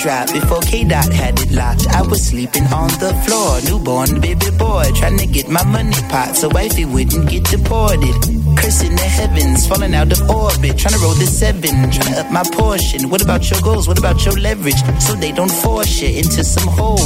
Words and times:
Before 0.00 0.60
K 0.62 0.84
Dot 0.84 1.12
had 1.12 1.38
it 1.40 1.52
locked, 1.52 1.86
I 1.88 2.00
was 2.00 2.24
sleeping 2.28 2.64
on 2.72 2.88
the 3.04 3.12
floor. 3.28 3.60
Newborn 3.68 4.18
baby 4.22 4.50
boy, 4.56 4.84
trying 4.94 5.18
to 5.18 5.26
get 5.26 5.50
my 5.50 5.62
money 5.64 5.92
pot 6.08 6.34
so 6.34 6.48
wifey 6.48 6.86
wouldn't 6.86 7.28
get 7.28 7.44
deported. 7.44 8.16
Cursing 8.56 8.96
the 8.96 9.04
heavens, 9.04 9.66
falling 9.66 9.94
out 9.94 10.10
of 10.10 10.22
orbit. 10.30 10.78
Trying 10.78 10.94
to 10.94 11.00
roll 11.00 11.12
the 11.12 11.26
seven, 11.26 11.90
trying 11.92 12.14
to 12.14 12.20
up 12.20 12.32
my 12.32 12.42
portion. 12.50 13.10
What 13.10 13.20
about 13.20 13.50
your 13.50 13.60
goals? 13.60 13.88
What 13.88 13.98
about 13.98 14.24
your 14.24 14.32
leverage? 14.40 14.80
So 15.00 15.16
they 15.16 15.32
don't 15.32 15.52
force 15.52 16.00
you 16.00 16.08
into 16.08 16.44
some 16.44 16.66
hole. 16.68 16.96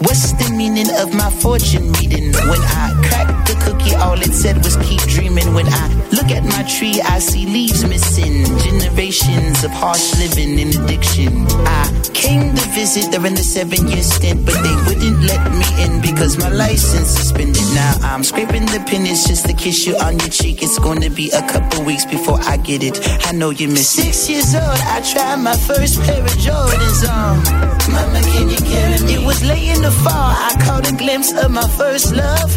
What's 0.00 0.32
the 0.32 0.50
meaning 0.56 0.88
of 1.04 1.12
my 1.14 1.28
fortune 1.30 1.92
reading? 2.00 2.32
When 2.32 2.62
I 2.64 2.96
crack 3.04 3.28
the 3.44 3.60
cookie, 3.60 3.81
all 3.96 4.20
it 4.20 4.32
said 4.32 4.56
was 4.64 4.76
keep 4.78 5.00
dreaming. 5.02 5.54
When 5.54 5.66
I 5.68 5.86
look 6.12 6.30
at 6.30 6.44
my 6.44 6.62
tree, 6.64 7.00
I 7.02 7.18
see 7.18 7.46
leaves 7.46 7.84
missing. 7.84 8.44
Generations 8.58 9.64
of 9.64 9.70
harsh 9.72 10.14
living 10.18 10.60
and 10.60 10.74
addiction. 10.74 11.46
I 11.66 11.84
came 12.14 12.54
to 12.54 12.64
visit 12.70 13.10
during 13.10 13.34
the 13.34 13.42
seven 13.42 13.88
year 13.88 14.02
stint, 14.02 14.44
but 14.46 14.54
they 14.62 14.76
wouldn't 14.86 15.20
let 15.24 15.42
me 15.52 15.66
in 15.84 16.00
because 16.00 16.38
my 16.38 16.48
license 16.48 17.08
suspended. 17.08 17.62
Now 17.74 17.94
I'm 18.02 18.22
scraping 18.24 18.66
the 18.66 18.82
pennies 18.86 19.24
just 19.26 19.46
to 19.46 19.54
kiss 19.54 19.86
you 19.86 19.96
on 19.96 20.18
your 20.18 20.28
cheek. 20.28 20.62
It's 20.62 20.78
gonna 20.78 21.10
be 21.10 21.30
a 21.30 21.42
couple 21.48 21.84
weeks 21.84 22.04
before 22.06 22.38
I 22.42 22.56
get 22.56 22.82
it. 22.82 22.98
I 23.26 23.32
know 23.32 23.50
you 23.50 23.68
miss 23.68 23.90
Six 23.90 24.28
years 24.30 24.54
old, 24.54 24.80
I 24.94 25.00
tried 25.12 25.36
my 25.36 25.56
first 25.56 26.00
pair 26.02 26.22
of 26.22 26.30
Jordans 26.44 27.00
on. 27.08 27.36
Mama, 27.92 28.20
can 28.32 28.48
you 28.48 28.56
carry 28.56 28.98
me? 29.04 29.14
It 29.14 29.26
was 29.26 29.42
late 29.44 29.68
in 29.74 29.82
the 29.82 29.90
fall, 29.90 30.32
I 30.48 30.54
caught 30.64 30.90
a 30.90 30.94
glimpse 30.96 31.32
of 31.32 31.50
my 31.50 31.66
first 31.76 32.14
love. 32.14 32.50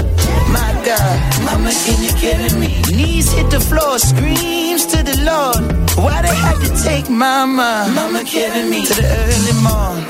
My 0.49 0.71
God, 0.85 1.14
Mama, 1.43 1.71
can 1.85 1.99
you 2.03 2.13
carry 2.23 2.49
me? 2.59 2.81
Knees 2.95 3.31
hit 3.31 3.49
the 3.49 3.59
floor, 3.59 3.99
screams 3.99 4.85
to 4.87 5.03
the 5.03 5.17
Lord. 5.23 5.61
Why 5.97 6.21
they 6.21 6.35
had 6.35 6.57
to 6.65 6.69
take 6.83 7.09
Mama? 7.09 7.87
Mama, 7.93 8.23
carry 8.23 8.63
me 8.69 8.85
to 8.85 8.93
the 8.93 9.07
early 9.07 9.55
morning. 9.63 10.07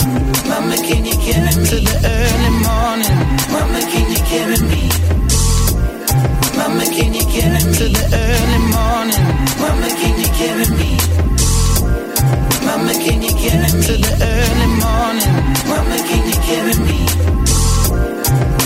Mama, 0.50 0.76
can 0.88 1.06
you 1.06 1.18
carry 1.26 1.46
me 1.46 1.66
to 1.72 1.78
the 1.88 1.96
early 2.16 2.52
morning? 2.66 3.16
Mama, 3.54 3.80
can 3.92 4.06
you 4.14 4.22
carry 4.32 4.60
me? 4.72 4.84
Mama, 6.58 6.86
can 6.86 7.14
you 7.14 7.26
carry 7.34 7.52
me 7.54 7.74
to 7.80 7.86
the 7.96 8.04
early 8.14 8.60
morning? 8.74 9.24
Mama, 9.62 9.88
can 10.00 10.16
you 10.22 10.30
carry 10.40 10.68
me? 10.80 10.92
Mama, 12.66 12.94
can 12.94 13.22
you 13.22 13.34
carry 13.36 13.60
me 13.62 13.82
to 13.88 13.94
the 14.04 14.12
early 14.34 14.70
morning? 14.82 15.34
Mama, 15.70 15.98
can 16.08 16.22
you 16.30 16.38
carry 16.48 16.76
me? 16.88 17.00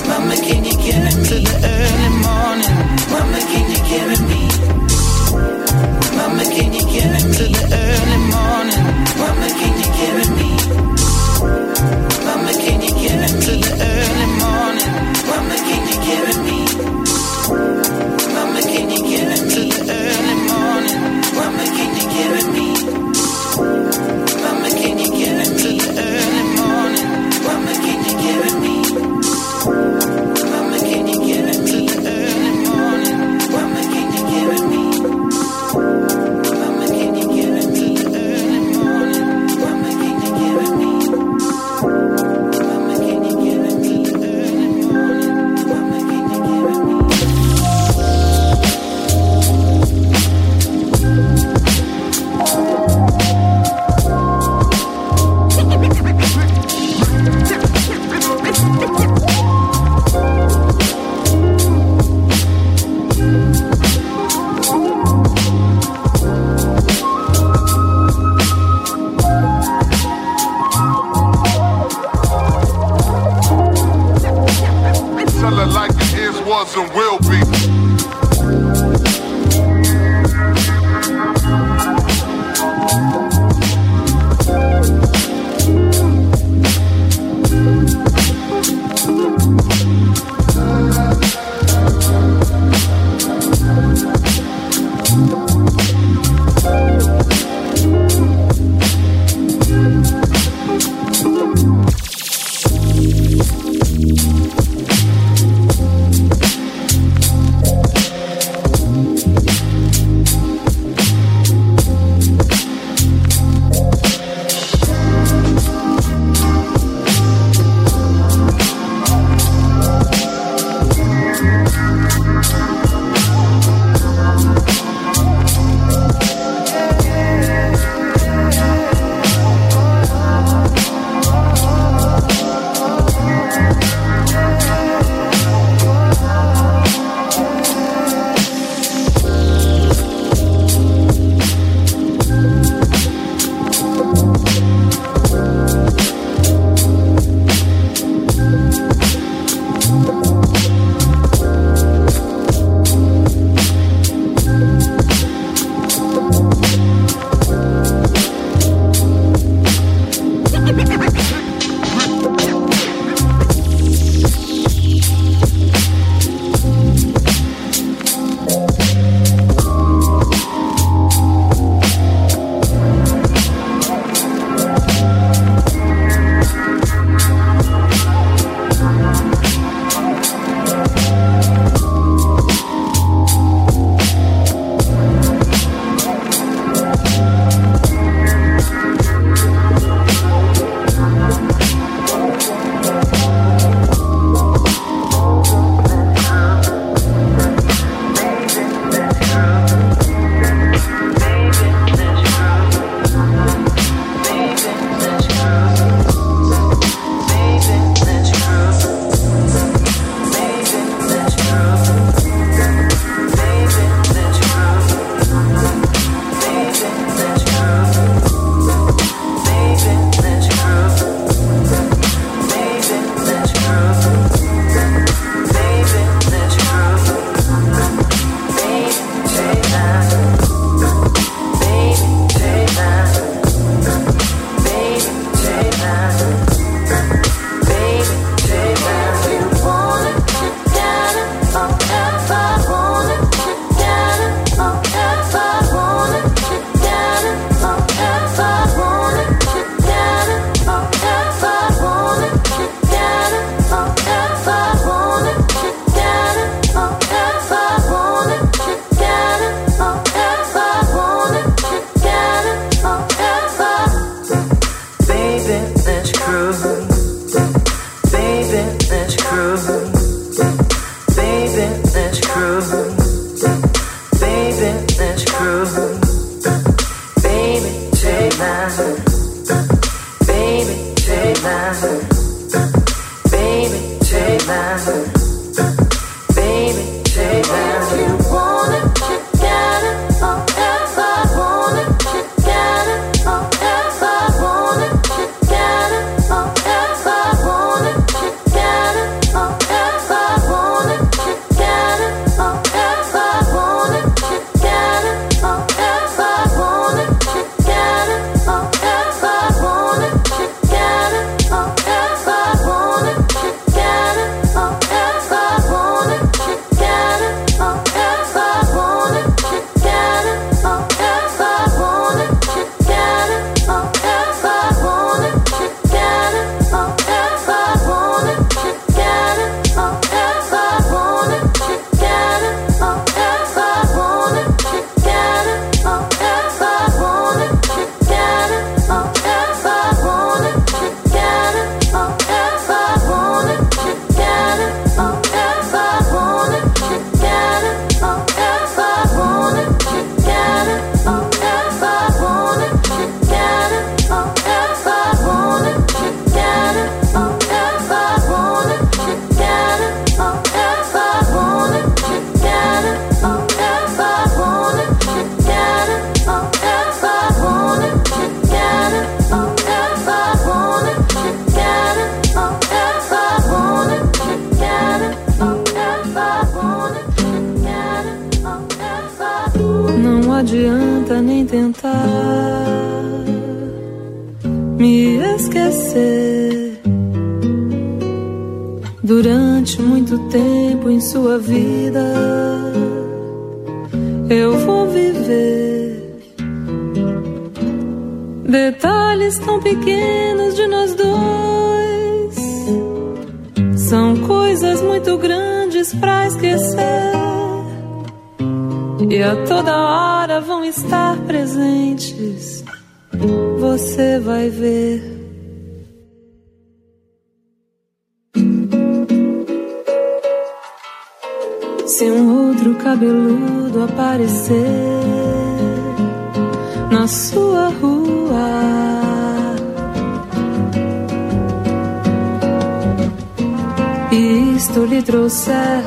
Mama, 0.08 0.36
can 0.36 0.64
you 0.66 0.76
carry 0.78 1.04
me 1.06 1.24
to 1.30 1.36
the 1.44 1.54
early 1.64 1.99
morning? 2.30 2.74
Mama, 3.14 3.40
can 3.52 3.66
you 3.74 3.80
carry 3.92 4.18
me? 4.30 4.42
Mama, 6.18 6.44
can 6.56 6.70
you 6.78 6.84
carry 6.94 7.22
me 7.26 7.34
to 7.40 7.46
the 7.56 7.64
early 7.82 8.18
morning? 8.32 8.59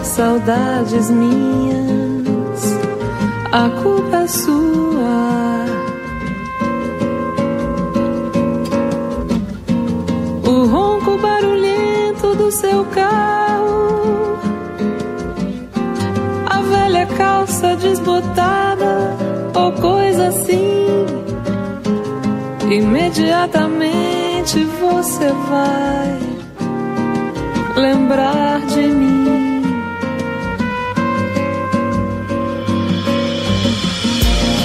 Saudades 0.04 1.10
minhas, 1.10 2.60
a 3.50 3.68
culpa 3.82 4.18
é 4.18 4.26
sua. 4.26 5.66
O 10.44 10.66
ronco 10.66 11.18
barulhento 11.18 12.34
do 12.34 12.50
seu 12.50 12.84
carro, 12.86 14.38
a 16.46 16.60
velha 16.60 17.06
calça 17.06 17.74
desbotada 17.76 19.16
ou 19.54 19.72
coisa 19.72 20.28
assim. 20.28 20.61
Imediatamente 22.72 24.64
você 24.80 25.28
vai 25.50 26.18
lembrar 27.76 28.60
de 28.66 28.80
mim. 28.80 29.62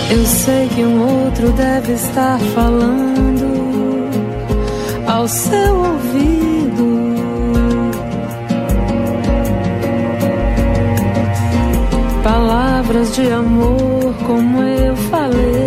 Eu 0.09 0.25
sei 0.25 0.69
que 0.69 0.85
um 0.85 1.25
outro 1.25 1.51
deve 1.51 1.93
estar 1.93 2.39
falando 2.55 4.07
ao 5.05 5.27
seu 5.27 5.75
ouvido. 5.75 6.87
Palavras 12.23 13.13
de 13.15 13.29
amor, 13.29 14.13
como 14.25 14.63
eu 14.63 14.95
falei, 14.95 15.66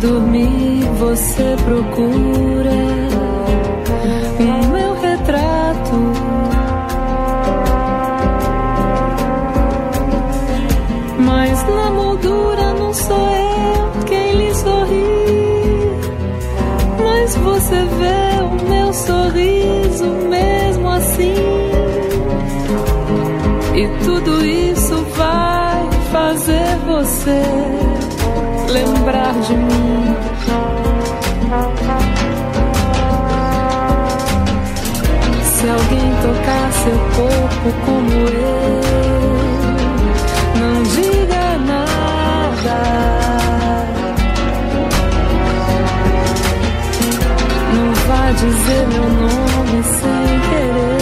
dormir, 0.00 0.82
você 0.98 1.56
procura 1.64 2.99
lembrar 29.10 29.32
de 29.40 29.56
mim. 29.56 30.16
Se 35.42 35.68
alguém 35.68 36.14
tocar 36.22 36.72
seu 36.72 36.98
corpo 37.16 37.68
como 37.84 38.12
eu, 38.12 38.80
não 40.60 40.82
diga 40.84 41.58
nada. 41.66 42.78
Não 47.74 47.94
vá 48.06 48.30
dizer 48.32 48.86
meu 48.88 49.08
nome 49.08 49.82
sem 49.84 50.40
querer. 50.50 51.00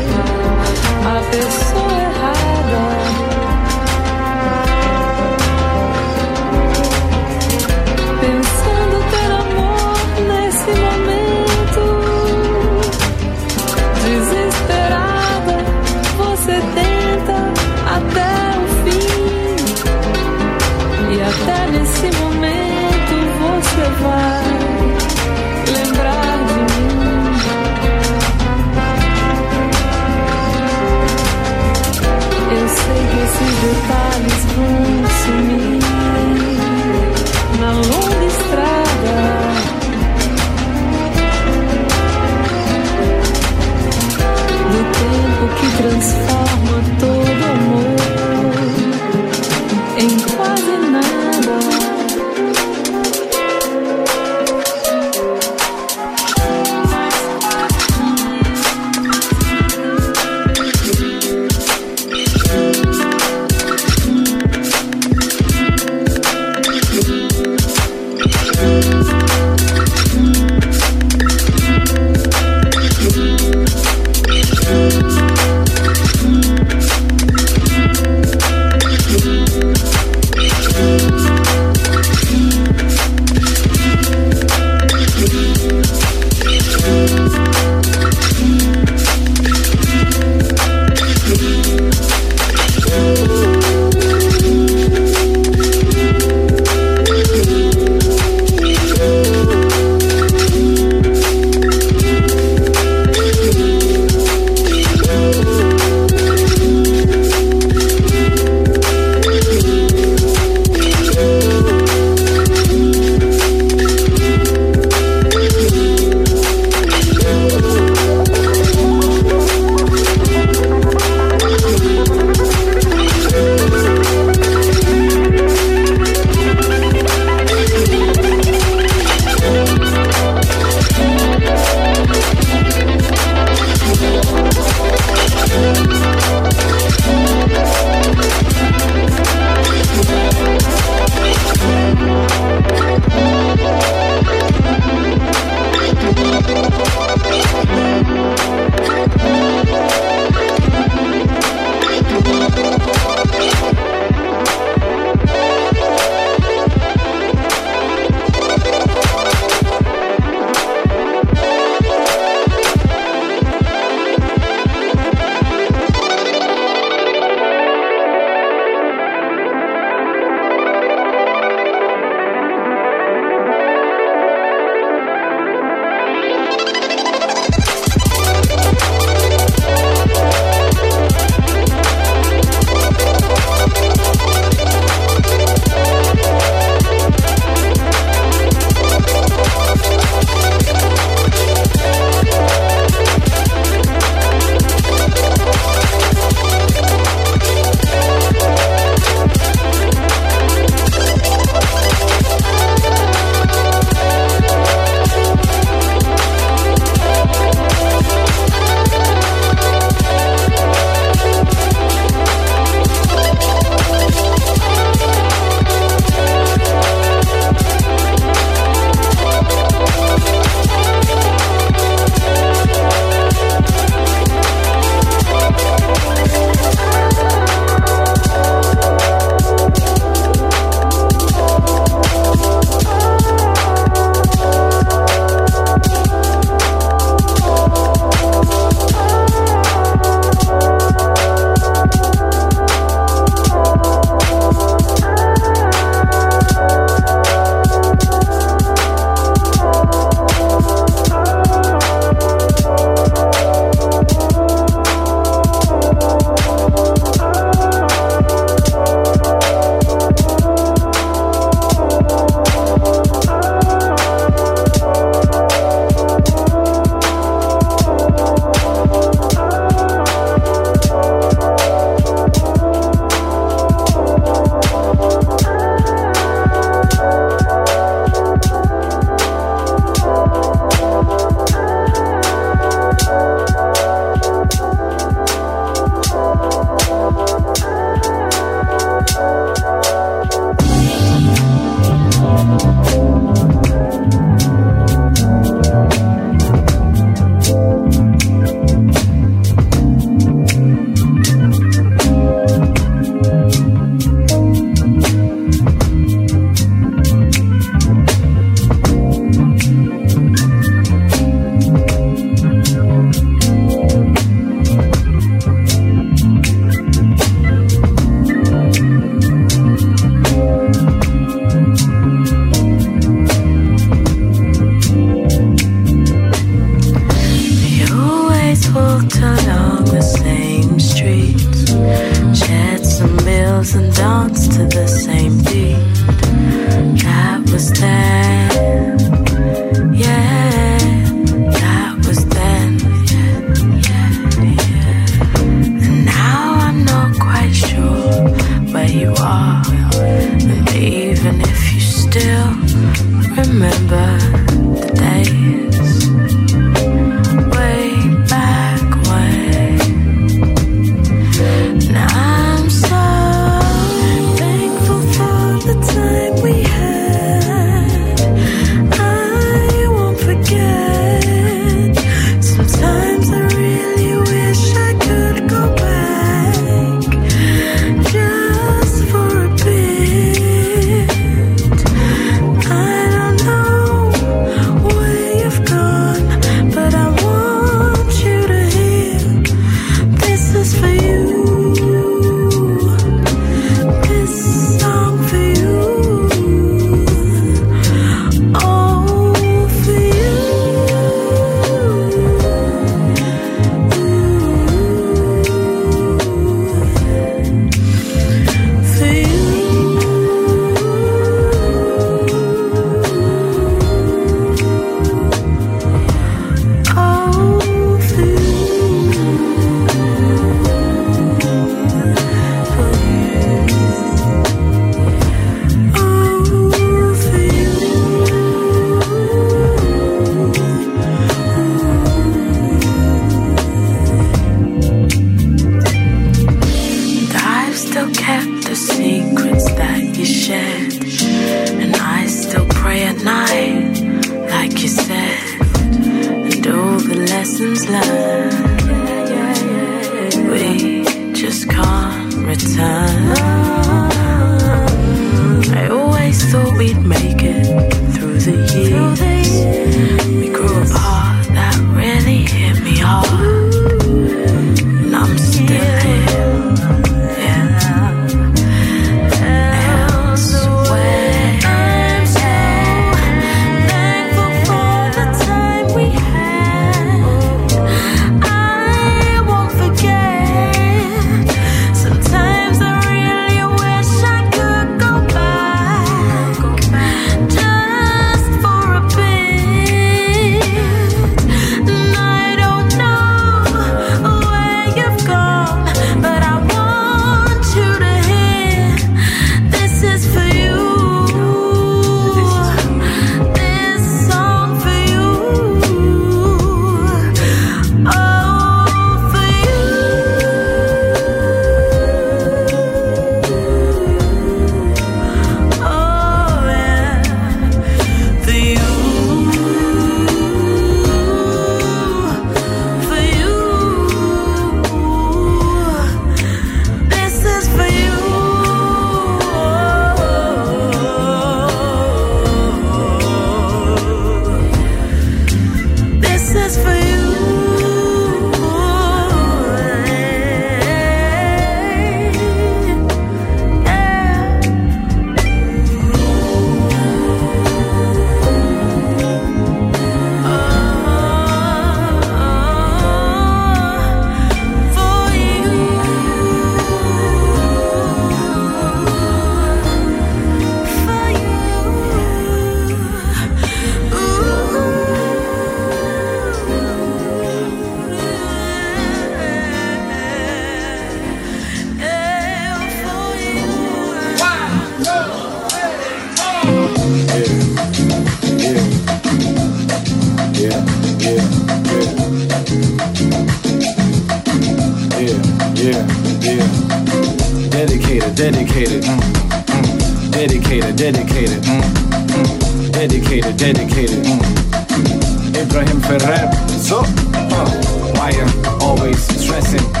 Dedicated, 591.11 591.61
dedicated, 591.61 591.63
mm, 591.63 591.81
mm. 592.27 592.91
dedicated, 592.91 593.57
dedicated. 593.57 594.23
Mm. 594.23 595.61
Ibrahim 595.61 595.99
Ferrer, 596.01 596.51
so, 596.79 596.99
uh, 596.99 597.69
why 598.15 598.29
you 598.31 598.45
always 598.81 599.19
stressing 599.43 600.00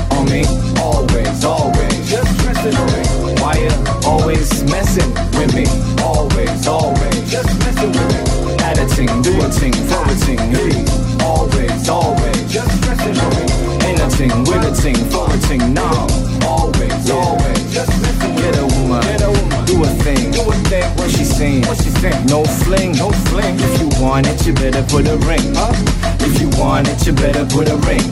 you 24.51 24.71
better 24.71 24.83
put 24.83 25.07
a 25.07 25.15
ring, 25.27 25.55
huh? 25.55 25.71
If 26.19 26.41
you 26.41 26.49
want 26.59 26.87
it, 26.87 27.05
you 27.05 27.13
better 27.13 27.45
put 27.45 27.69
a 27.69 27.77
ring. 27.87 28.03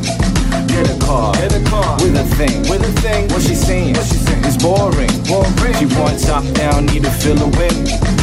Get 0.68 0.88
a 0.88 0.98
car, 1.04 1.34
get 1.34 1.52
a 1.52 1.62
car 1.70 1.98
with 2.00 2.16
a 2.16 2.24
thing, 2.36 2.62
with 2.70 2.84
a 2.84 2.94
thing. 3.02 3.28
What 3.30 3.42
she 3.42 3.56
saying? 3.56 3.96
What 3.96 4.06
she 4.06 4.16
saying? 4.16 4.46
It's 4.46 4.56
boring, 4.56 5.12
boring. 5.28 5.76
She 5.76 5.86
wants 6.00 6.26
top 6.26 6.46
down, 6.56 6.86
need 6.86 7.04
to 7.04 7.12
fill 7.12 7.40
a 7.42 7.50
win. 7.60 7.76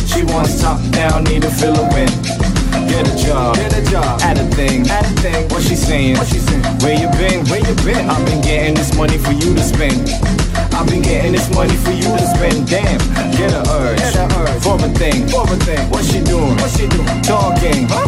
She 0.09 0.23
wants 0.25 0.61
top 0.61 0.81
down, 0.93 1.25
need 1.25 1.43
to 1.43 1.51
fill 1.51 1.77
a 1.77 1.85
win. 1.93 2.09
Get 2.89 3.05
a 3.05 3.15
job, 3.21 3.57
get 3.57 3.77
a 3.77 3.83
job, 3.91 4.21
add 4.23 4.39
a 4.39 4.47
thing, 4.57 4.89
add 4.89 5.05
a 5.05 5.21
thing. 5.21 5.49
What 5.51 5.63
she 5.63 5.77
saying? 5.77 6.17
What 6.17 6.29
she 6.29 6.39
saying? 6.39 6.65
Where 6.81 6.97
you 6.97 7.11
been? 7.21 7.45
Where 7.51 7.61
you 7.61 7.75
been? 7.85 8.09
I've 8.09 8.25
been 8.25 8.41
getting 8.41 8.75
this 8.75 8.97
money 8.97 9.19
for 9.19 9.33
you 9.33 9.53
to 9.53 9.63
spend. 9.63 10.36
I've 10.77 10.87
been 10.87 11.01
getting 11.01 11.33
this 11.33 11.49
money 11.55 11.73
for 11.73 11.91
you 11.91 12.05
to 12.05 12.27
spend. 12.37 12.69
Damn, 12.69 13.01
get 13.33 13.49
a 13.49 13.65
urge, 13.81 13.97
get 13.97 14.15
a 14.15 14.29
urge 14.45 14.61
for 14.61 14.77
a 14.77 14.89
thing, 14.93 15.27
for 15.27 15.49
a 15.49 15.57
thing. 15.65 15.89
What 15.89 16.05
she 16.05 16.21
doing? 16.21 16.53
What 16.61 16.71
she 16.71 16.87
doing? 16.87 17.09
Talking, 17.25 17.89
huh? 17.89 18.05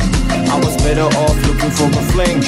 I 0.52 0.60
was 0.60 0.76
better 0.84 1.08
off 1.08 1.38
looking 1.48 1.72
for 1.72 1.88
a 1.88 2.02
fling. 2.12 2.44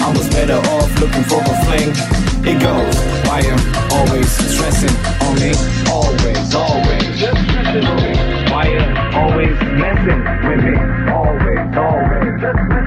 I 0.00 0.08
was 0.16 0.28
better 0.32 0.56
off 0.56 0.90
looking 0.98 1.24
for 1.28 1.44
a 1.44 1.54
fling. 1.68 1.92
It 2.40 2.56
goes, 2.56 2.96
why 3.28 3.44
am 3.44 3.60
always 3.92 4.32
stressing 4.32 4.96
on 5.28 5.36
me? 5.36 5.52
Always, 5.92 6.54
always, 6.56 7.20
just 7.20 7.40
stressing 7.44 7.84
on 7.84 8.00
me. 8.00 8.16
Why 8.48 8.64
am 8.64 9.14
always 9.14 9.52
messing 9.76 10.24
with 10.48 10.64
me? 10.64 10.76
Always, 11.12 11.76
always, 11.76 12.40
just 12.40 12.79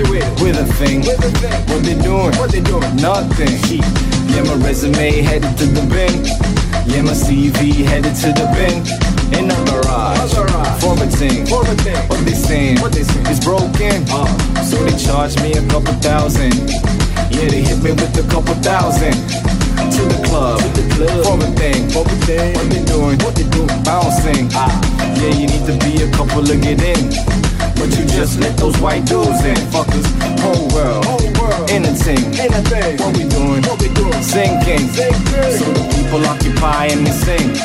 Graduated 0.00 0.40
with 0.40 0.56
a 0.56 0.64
thing. 0.80 1.00
With 1.00 1.20
a 1.20 1.30
thing. 1.44 1.60
What 1.68 1.84
they 1.84 1.94
doing? 2.00 2.32
What 2.40 2.50
they 2.50 2.60
doing? 2.60 2.96
Nothing. 2.96 3.52
Yeah, 4.32 4.48
my 4.48 4.56
resume 4.64 5.20
headed 5.20 5.52
to 5.58 5.66
the 5.66 5.84
bin. 5.92 6.24
Yeah, 6.88 7.02
my 7.02 7.12
CV 7.12 7.84
headed 7.84 8.16
to 8.24 8.32
the 8.32 8.48
bin. 8.56 8.80
In 9.36 9.50
a 9.52 9.58
garage, 9.68 10.32
for 10.80 10.96
a 10.96 11.06
thing. 11.06 11.44
For 11.44 11.60
a 11.68 11.76
thing. 11.84 12.00
What 12.08 12.24
they 12.24 12.32
saying? 12.32 12.80
What 12.80 12.92
they 12.92 13.02
saying? 13.02 13.26
It's 13.28 13.44
broken. 13.44 14.08
Uh, 14.08 14.24
so 14.64 14.80
they 14.84 14.96
charge 14.96 15.36
me 15.42 15.52
a 15.52 15.64
couple 15.68 15.92
thousand. 16.00 16.56
Yeah, 17.28 17.52
they 17.52 17.60
hit 17.60 17.82
me 17.84 17.92
with 17.92 18.16
a 18.16 18.26
couple 18.32 18.54
thousand. 18.64 19.12
To 19.12 20.02
the 20.08 20.20
club, 20.24 20.60
to 20.60 20.80
the 20.80 20.88
club, 20.96 21.24
for 21.28 21.36
a 21.44 21.48
thing, 21.60 21.90
for 21.92 22.08
a 22.08 22.16
thing. 22.24 22.54
What 22.56 22.70
they 22.72 22.84
doing? 22.84 23.18
What 23.20 23.34
they 23.36 23.48
doing? 23.52 23.82
Bouncing. 23.84 24.48
Ah, 24.56 24.72
yeah, 25.20 25.36
you 25.36 25.46
need 25.46 25.66
to 25.68 25.76
be 25.84 26.02
a 26.02 26.10
couple 26.16 26.42
to 26.44 26.56
get 26.56 26.80
in. 26.80 27.49
But 27.80 27.96
you 27.96 28.04
just 28.04 28.38
let 28.38 28.58
those 28.58 28.76
white 28.78 29.06
dudes 29.06 29.40
in, 29.40 29.56
fuckers. 29.72 30.04
Whole 30.44 30.68
world, 30.76 31.02
whole 31.08 31.32
world, 31.40 31.70
in 31.70 31.82
a 31.88 31.94
thing, 31.96 32.28
in 32.36 32.52
a 32.52 32.60
thing. 32.68 33.00
What 33.00 33.16
we 33.16 33.24
doing? 33.24 33.64
What 33.64 33.80
we 33.80 33.88
doing? 33.96 34.20
Sinking, 34.20 34.84
sinking. 34.92 35.56
So 35.56 35.64
the 35.72 35.88
people 35.96 36.20
occupy 36.28 36.92
and 36.92 37.00
we 37.00 37.12
sing. 37.24 37.56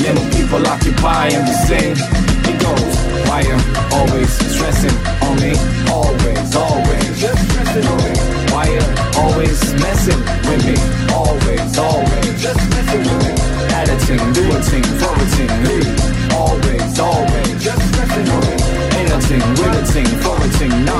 Yeah, 0.00 0.16
the 0.16 0.24
people 0.32 0.64
occupy 0.64 1.28
and 1.36 1.44
we 1.44 1.52
sing. 1.68 1.92
It 2.48 2.56
goes, 2.56 2.96
why 3.28 3.44
am 3.44 3.60
always 3.92 4.32
stressing 4.48 4.96
on 5.28 5.36
me? 5.44 5.52
Always, 5.92 6.56
always, 6.56 7.20
just 7.20 7.44
stressing 7.52 7.84
on 7.84 8.00
me. 8.00 8.16
Why 8.56 8.64
am 8.64 8.88
always 9.20 9.60
messing 9.76 10.24
with 10.48 10.64
me? 10.64 10.76
Always, 11.12 11.76
always, 11.76 12.32
just 12.40 12.64
messing 12.72 13.04
with 13.04 13.28
me. 13.28 13.32
Add 13.76 13.92
a 13.92 13.96
ting, 14.08 14.24
do 14.32 14.40
a 14.40 14.58
ting, 14.64 14.88
throw 14.96 15.12
a 15.12 15.26
ting. 15.36 15.52
Always, 16.32 16.96
always, 16.96 17.52
just 17.60 17.84
stressing 17.92 18.28
on 18.32 18.40
me. 18.40 18.79
Ain't 19.20 19.24
a 19.24 19.28
ting, 19.28 19.50
with 19.50 19.60
a 19.60 19.92
ting, 19.92 20.06
throw 20.20 20.34
a 20.34 20.48
ting, 20.58 20.84
no. 20.84 20.96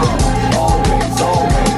Always, 0.58 1.20
always, 1.20 1.69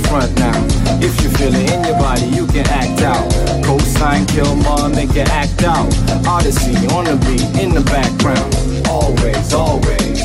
the 0.00 0.08
front 0.08 0.38
now. 0.38 0.52
If 1.00 1.22
you 1.22 1.30
feel 1.30 1.54
it 1.54 1.70
in 1.70 1.84
your 1.84 1.98
body, 1.98 2.26
you 2.26 2.46
can 2.46 2.66
act 2.68 3.02
out. 3.02 3.30
Cosign, 3.64 4.28
kill 4.28 4.54
mom, 4.56 4.92
make 4.92 5.14
it 5.16 5.28
act 5.30 5.62
out. 5.62 5.86
Odyssey 6.26 6.86
on 6.88 7.04
the 7.04 7.16
beat, 7.26 7.62
in 7.62 7.74
the 7.74 7.82
background. 7.82 8.54
Always, 8.88 9.52
always. 9.52 10.22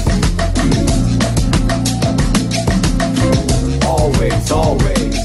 Always, 3.86 4.52
always. 4.52 4.52
Always, 4.52 5.23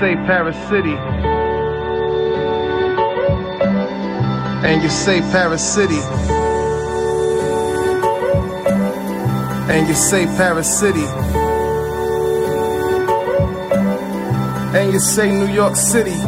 say 0.00 0.14
Paris 0.26 0.56
City. 0.68 0.96
And 4.66 4.82
you 4.82 4.88
say 4.88 5.20
Paris 5.20 5.62
City. 5.62 6.00
And 9.72 9.88
you 9.88 9.94
say 9.94 10.26
Paris 10.26 10.78
City. 10.78 11.06
And 14.76 14.92
you 14.92 14.98
say 14.98 15.30
New 15.30 15.52
York 15.52 15.76
City. 15.76 16.18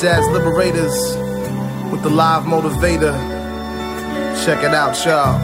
Jazz 0.00 0.26
Liberators 0.30 1.16
with 1.90 2.02
the 2.02 2.10
live 2.10 2.44
motivator. 2.44 3.14
Check 4.44 4.64
it 4.64 4.74
out, 4.74 4.96
y'all. 5.04 5.40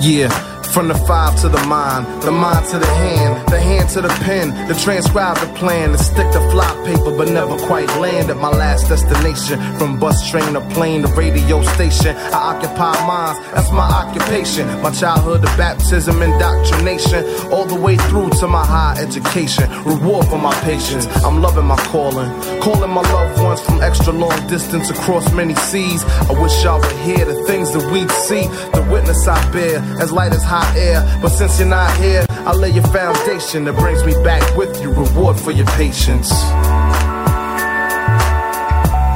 Yeah. 0.00 0.28
From 0.74 0.88
the 0.88 0.94
five 1.06 1.40
to 1.40 1.48
the 1.48 1.64
mind, 1.66 2.22
the 2.22 2.32
mind 2.32 2.66
to 2.70 2.78
the 2.78 2.86
hand, 2.86 3.43
hand 3.74 3.88
to 3.90 4.00
the 4.00 4.08
pen, 4.24 4.52
to 4.68 4.74
transcribe 4.74 5.36
the 5.38 5.52
plan, 5.58 5.92
to 5.92 5.98
stick 5.98 6.30
to 6.32 6.40
fly 6.50 6.70
paper, 6.84 7.16
but 7.16 7.28
never 7.28 7.56
quite 7.66 7.88
land 7.98 8.30
at 8.30 8.36
my 8.36 8.48
last 8.48 8.88
destination. 8.88 9.58
From 9.78 9.98
bus, 9.98 10.30
train, 10.30 10.54
to 10.54 10.60
plane, 10.74 11.02
to 11.02 11.08
radio 11.08 11.62
station, 11.62 12.16
I 12.16 12.54
occupy 12.54 12.92
minds, 13.06 13.38
that's 13.52 13.70
my 13.72 13.88
occupation. 14.00 14.66
My 14.82 14.90
childhood 14.90 15.42
to 15.42 15.50
baptism, 15.56 16.22
indoctrination, 16.22 17.24
all 17.52 17.64
the 17.64 17.80
way 17.80 17.96
through 18.08 18.30
to 18.40 18.46
my 18.46 18.64
high 18.64 18.96
education. 18.98 19.68
Reward 19.84 20.26
for 20.28 20.38
my 20.38 20.54
patience, 20.62 21.06
I'm 21.24 21.40
loving 21.40 21.66
my 21.66 21.78
calling. 21.92 22.30
Calling 22.60 22.90
my 22.90 23.02
loved 23.12 23.42
ones 23.42 23.60
from 23.60 23.82
extra 23.82 24.12
long 24.12 24.38
distance 24.46 24.90
across 24.90 25.32
many 25.32 25.54
seas. 25.56 26.04
I 26.04 26.32
wish 26.40 26.62
y'all 26.62 26.80
would 26.80 26.98
hear 27.08 27.24
the 27.24 27.38
things 27.44 27.72
that 27.72 27.84
we'd 27.90 28.10
see, 28.28 28.46
the 28.76 28.86
witness 28.90 29.26
I 29.26 29.38
bear, 29.52 29.78
as 30.02 30.12
light 30.12 30.32
as 30.32 30.44
hot 30.44 30.76
air. 30.76 31.00
But 31.20 31.30
since 31.30 31.58
you're 31.58 31.68
not 31.68 31.90
here, 31.96 32.26
I 32.46 32.52
lay 32.52 32.70
your 32.70 32.84
foundation 32.84 33.64
that 33.64 33.74
brings 33.74 34.04
me 34.04 34.12
back 34.22 34.44
with 34.56 34.82
you. 34.82 34.90
Reward 34.90 35.40
for 35.40 35.50
your 35.50 35.66
patience. 35.80 36.30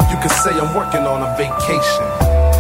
You 0.09 0.17
can 0.17 0.31
say 0.31 0.53
I'm 0.57 0.75
working 0.75 1.05
on 1.05 1.21
a 1.23 1.37
vacation. 1.37 2.09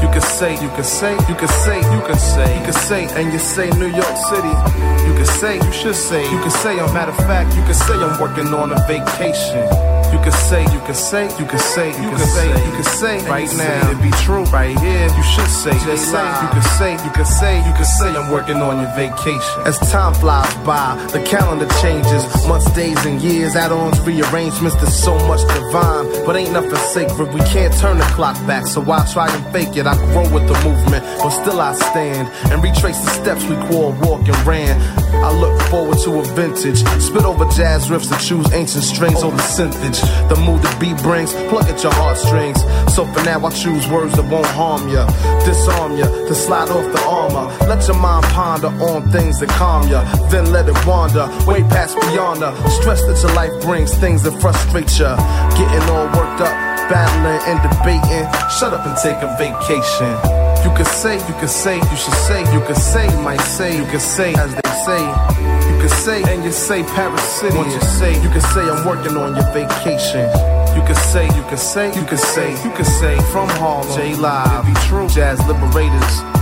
You 0.02 0.08
can 0.12 0.20
say, 0.20 0.52
you 0.62 0.68
can 0.68 0.84
say, 0.84 1.12
you 1.28 1.34
can 1.34 1.48
say, 1.48 1.78
you 1.78 2.00
can 2.06 2.18
say, 2.18 2.58
you 2.58 2.64
can 2.64 2.72
say, 2.72 3.06
and 3.16 3.32
you 3.32 3.38
say 3.38 3.70
New 3.70 3.88
York 3.88 4.16
City. 4.28 4.54
You 5.08 5.14
can 5.16 5.26
say, 5.26 5.56
you 5.56 5.72
should 5.72 5.96
say, 5.96 6.22
you 6.30 6.38
can 6.38 6.50
say, 6.50 6.78
a 6.78 6.86
matter 6.92 7.12
of 7.12 7.18
fact, 7.26 7.56
you 7.56 7.62
can 7.62 7.74
say 7.74 7.94
I'm 7.94 8.20
working 8.20 8.52
on 8.54 8.70
a 8.70 8.78
vacation. 8.86 9.66
You 10.12 10.18
can 10.24 10.32
say, 10.32 10.62
you 10.72 10.80
can 10.80 10.94
say, 10.94 11.24
you 11.38 11.46
can 11.46 11.58
say, 11.58 11.88
you 11.88 12.08
can 12.08 12.18
say, 12.18 12.48
you 12.48 12.72
can 12.72 12.84
say 12.84 13.28
right 13.28 13.48
now. 13.56 13.90
It 13.90 14.02
be 14.02 14.10
true 14.24 14.44
right 14.44 14.78
here. 14.78 15.06
You 15.06 15.22
should 15.22 15.48
say, 15.48 15.72
you 15.72 15.84
can 15.84 15.96
say, 15.98 16.24
you 16.42 16.48
can 16.48 16.62
say, 16.78 16.92
you 16.92 17.10
can 17.12 17.26
say, 17.26 17.56
you 17.58 17.72
can 17.74 17.84
say. 17.84 18.08
I'm 18.16 18.30
working 18.32 18.56
on 18.56 18.80
your 18.80 18.92
vacation. 18.96 19.60
As 19.64 19.78
time 19.90 20.14
flies 20.14 20.54
by, 20.64 20.96
the 21.12 21.22
calendar 21.24 21.68
changes. 21.80 22.24
Months, 22.46 22.70
days, 22.72 23.04
and 23.04 23.20
years. 23.20 23.54
Add-ons, 23.54 24.00
rearrangements. 24.00 24.76
There's 24.76 24.94
so 24.94 25.14
much 25.28 25.42
divine, 25.54 26.24
but 26.24 26.36
ain't 26.36 26.52
nothing 26.52 26.76
sacred. 26.76 27.32
We 27.34 27.40
can't 27.40 27.74
turn 27.78 27.98
the 27.98 28.04
clock 28.16 28.36
back, 28.46 28.66
so 28.66 28.80
why 28.80 29.06
try 29.12 29.32
and 29.32 29.52
fake 29.52 29.76
it? 29.76 29.86
I 29.86 29.94
grow 30.12 30.28
with 30.32 30.48
the 30.48 30.54
movement, 30.64 31.04
but 31.20 31.30
still 31.30 31.60
I 31.60 31.74
stand 31.74 32.28
and 32.50 32.62
retrace 32.62 32.98
the 32.98 33.10
steps 33.10 33.44
we 33.44 33.56
called 33.68 34.00
walk 34.00 34.26
and 34.26 34.46
ran. 34.46 34.80
I 35.22 35.32
look 35.32 35.60
forward 35.68 35.98
to 36.04 36.20
a 36.20 36.24
vintage. 36.34 36.78
Spit 37.02 37.24
over 37.24 37.44
jazz 37.46 37.88
riffs 37.88 38.10
and 38.10 38.20
choose 38.22 38.46
ancient 38.52 38.84
strings 38.84 39.22
over 39.22 39.36
synthage. 39.38 40.00
The 40.28 40.36
mood 40.36 40.62
the 40.62 40.76
beat 40.78 40.96
brings, 41.02 41.32
plug 41.50 41.68
at 41.68 41.82
your 41.82 41.92
heartstrings. 41.92 42.60
So 42.94 43.04
for 43.06 43.22
now, 43.24 43.44
I 43.44 43.50
choose 43.50 43.86
words 43.88 44.14
that 44.16 44.30
won't 44.30 44.46
harm 44.46 44.88
ya, 44.88 45.06
disarm 45.44 45.96
ya, 45.96 46.06
to 46.06 46.34
slide 46.34 46.70
off 46.70 46.86
the 46.92 47.02
armor. 47.02 47.46
Let 47.66 47.86
your 47.86 47.98
mind 47.98 48.24
ponder 48.26 48.68
on 48.68 49.10
things 49.10 49.40
that 49.40 49.48
calm 49.50 49.88
ya, 49.88 50.04
then 50.28 50.52
let 50.52 50.68
it 50.68 50.86
wander, 50.86 51.26
way 51.46 51.62
past 51.62 51.96
beyond 52.00 52.42
the 52.42 52.52
stress 52.70 53.02
that 53.02 53.20
your 53.22 53.34
life 53.34 53.52
brings, 53.62 53.94
things 53.94 54.22
that 54.22 54.40
frustrate 54.40 54.98
ya. 54.98 55.16
Getting 55.58 55.88
all 55.90 56.06
worked 56.06 56.40
up, 56.40 56.54
battling 56.88 57.42
and 57.50 57.58
debating. 57.62 58.26
Shut 58.58 58.72
up 58.72 58.86
and 58.86 58.96
take 59.02 59.20
a 59.22 59.28
vacation. 59.36 60.47
You 60.64 60.74
could 60.76 60.86
say, 60.86 61.16
you 61.16 61.34
could 61.40 61.50
say, 61.50 61.76
you 61.76 61.96
should 61.96 62.14
say, 62.28 62.40
you 62.52 62.60
could 62.60 62.76
say, 62.76 63.06
might 63.22 63.40
say, 63.40 63.76
you 63.76 63.84
could 63.86 64.00
say, 64.00 64.34
as 64.34 64.54
they 64.54 64.70
say. 64.86 65.02
You 65.70 65.80
could 65.80 65.90
say, 65.90 66.22
and 66.32 66.44
you 66.44 66.52
say 66.52 66.82
Paris 66.82 67.22
City. 67.22 67.56
Once 67.56 67.74
you 67.74 67.80
say, 67.80 68.20
you 68.22 68.28
could 68.30 68.42
say 68.42 68.60
I'm 68.60 68.86
working 68.86 69.16
on 69.16 69.34
your 69.36 69.48
vacation. 69.52 70.28
You 70.76 70.82
could 70.86 70.96
say, 70.96 71.26
you 71.36 71.42
could 71.48 71.58
say, 71.58 71.94
you 71.94 72.04
could 72.04 72.18
say, 72.18 72.50
you 72.64 72.70
could 72.72 72.86
say 72.86 73.16
from 73.32 73.48
Harlem, 73.48 73.96
J 73.96 74.14
Live, 74.14 74.66
be 74.66 74.74
true, 74.86 75.08
Jazz 75.08 75.38
Liberators. 75.46 76.37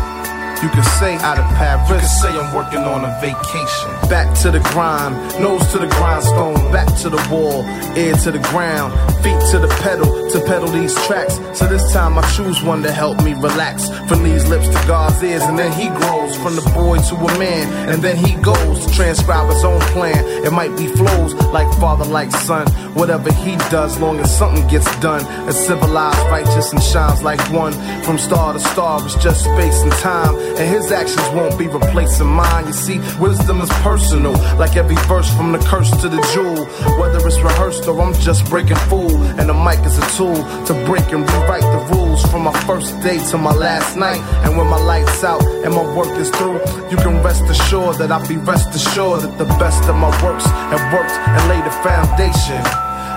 You 0.63 0.71
can 0.71 0.85
say 0.85 1.17
out 1.17 1.39
of 1.39 1.45
Paris. 1.57 1.87
You 1.91 1.97
could 1.97 2.09
say 2.09 2.29
I'm 2.31 2.55
working 2.55 2.81
on 2.81 3.05
a 3.05 3.13
vacation. 3.21 4.09
Back 4.09 4.33
to 4.41 4.51
the 4.51 4.61
grind, 4.73 5.15
nose 5.39 5.61
to 5.73 5.79
the 5.79 5.87
grindstone, 5.87 6.73
back 6.73 6.89
to 7.03 7.11
the 7.11 7.21
wall, 7.31 7.63
ear 7.95 8.15
to 8.25 8.31
the 8.33 8.39
ground, 8.51 8.95
feet 9.23 9.39
to 9.51 9.59
the 9.59 9.69
pedal 9.83 10.07
to 10.31 10.41
pedal 10.47 10.69
these 10.69 10.95
tracks. 11.07 11.35
So 11.59 11.67
this 11.67 11.93
time 11.93 12.17
I 12.17 12.23
choose 12.33 12.63
one 12.63 12.83
to 12.85 12.93
help 12.93 13.23
me 13.23 13.35
relax. 13.35 13.91
From 14.09 14.23
these 14.23 14.49
lips 14.49 14.69
to 14.69 14.87
God's 14.87 15.23
ears, 15.23 15.43
and 15.43 15.59
then 15.59 15.73
he 15.73 15.89
grows 15.89 16.37
from 16.37 16.57
the 16.57 16.63
boy 16.75 16.99
to 17.09 17.15
a 17.17 17.39
man, 17.39 17.91
and 17.91 18.03
then 18.03 18.17
he 18.17 18.35
goes 18.41 18.87
to 18.87 18.93
transcribe 18.95 19.53
his 19.53 19.63
own 19.63 19.81
plan. 19.93 20.25
It 20.43 20.53
might 20.53 20.75
be 20.79 20.87
flows 20.87 21.35
like 21.53 21.71
father, 21.79 22.07
like 22.07 22.31
son. 22.31 22.67
Whatever 22.95 23.31
he 23.31 23.57
does, 23.71 24.01
long 24.01 24.21
as 24.21 24.35
something 24.35 24.67
gets 24.69 24.89
done. 25.01 25.21
A 25.49 25.53
civilized, 25.53 26.19
righteous, 26.31 26.73
and 26.73 26.83
shines 26.83 27.23
like 27.23 27.41
one. 27.53 27.75
From 28.05 28.17
star 28.17 28.55
to 28.55 28.61
star, 28.61 29.05
it's 29.05 29.17
just 29.23 29.45
space 29.45 29.83
and 29.83 29.93
time 29.93 30.46
and 30.59 30.69
his 30.69 30.91
actions 30.93 31.29
won't 31.35 31.59
be 31.59 31.67
replacing 31.67 32.27
mine. 32.27 32.67
You 32.67 32.73
see, 32.73 32.99
wisdom 33.19 33.61
is 33.61 33.71
personal, 33.83 34.33
like 34.57 34.77
every 34.77 34.97
verse 35.09 35.29
from 35.35 35.53
the 35.53 35.59
curse 35.59 35.91
to 36.03 36.09
the 36.09 36.23
jewel. 36.33 36.65
Whether 36.99 37.27
it's 37.27 37.41
rehearsed 37.41 37.87
or 37.87 38.01
I'm 38.01 38.15
just 38.15 38.49
breaking 38.49 38.77
fool, 38.89 39.15
and 39.39 39.49
the 39.49 39.55
mic 39.55 39.81
is 39.85 39.99
a 39.99 40.07
tool 40.17 40.37
to 40.67 40.73
break 40.87 41.07
and 41.13 41.29
rewrite 41.31 41.63
the 41.63 41.95
rules 41.95 42.23
from 42.31 42.45
my 42.45 42.57
first 42.65 43.01
day 43.01 43.19
to 43.31 43.39
my 43.39 43.53
last 43.53 43.97
night. 43.97 44.21
And 44.45 44.57
when 44.57 44.67
my 44.67 44.81
lights 44.81 45.25
out 45.25 45.45
and 45.45 45.75
my 45.75 45.87
work 45.97 46.17
is 46.19 46.31
through, 46.31 46.61
you 46.91 46.97
can 46.97 47.23
rest 47.23 47.45
assured 47.45 47.97
that 47.99 48.11
I'll 48.13 48.27
be 48.27 48.37
rest 48.37 48.75
assured 48.75 49.23
that 49.23 49.39
the 49.39 49.47
best 49.59 49.89
of 49.89 49.97
my 49.97 50.11
works 50.23 50.45
have 50.45 50.93
worked 50.93 51.13
and 51.13 51.49
laid 51.49 51.65
the 51.65 51.75
foundation. 51.83 52.63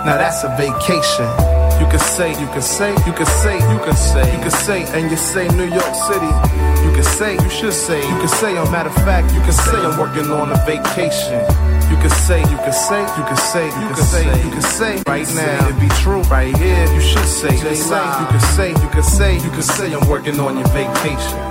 Now 0.06 0.18
that's 0.18 0.44
a 0.44 0.50
vacation. 0.56 1.28
You 1.80 1.88
can 1.88 2.00
say, 2.00 2.32
you 2.40 2.48
can 2.48 2.62
say, 2.62 2.92
you 3.06 3.14
can 3.14 3.26
say, 3.26 3.56
you 3.56 3.80
can 3.80 3.96
say, 3.96 4.34
you 4.36 4.40
can 4.40 4.52
say, 4.52 4.84
and 5.00 5.10
you 5.10 5.18
say 5.18 5.48
New 5.50 5.68
York 5.68 5.96
City. 5.96 6.32
You 7.00 7.06
can 7.06 7.14
say, 7.14 7.34
you 7.36 7.50
should 7.50 7.74
say, 7.74 7.98
you 8.02 8.18
can 8.20 8.28
say, 8.28 8.58
a 8.58 8.72
matter 8.72 8.90
of 8.90 8.96
fact, 9.08 9.34
you 9.34 9.40
can 9.40 9.54
say 9.54 9.78
I'm 9.78 9.98
working 9.98 10.30
on 10.32 10.52
a 10.52 10.58
vacation. 10.66 11.40
You 11.90 11.96
can 11.96 12.10
say, 12.10 12.42
you 12.42 12.58
can 12.58 12.74
say, 12.74 13.00
you 13.00 13.24
can 13.24 13.38
say, 13.38 13.66
you 13.68 13.88
can 13.88 13.96
say, 13.96 14.44
you 14.44 14.52
can 14.52 14.62
say, 14.62 15.04
right 15.08 15.34
now, 15.34 15.70
it 15.70 15.80
be 15.80 15.88
true, 16.04 16.24
right 16.24 16.54
here, 16.58 16.94
you 16.94 17.00
should 17.00 17.24
say, 17.24 17.56
you 17.56 17.62
can 17.62 17.76
say, 17.78 18.04
you 18.20 18.28
can 18.28 18.40
say, 18.42 18.70
you 18.72 18.90
can 18.90 19.04
say, 19.04 19.36
you 19.36 19.50
can 19.50 19.62
say 19.62 19.94
I'm 19.94 20.10
working 20.10 20.42
on 20.42 20.58
your 20.58 20.68
vacation. 20.68 21.49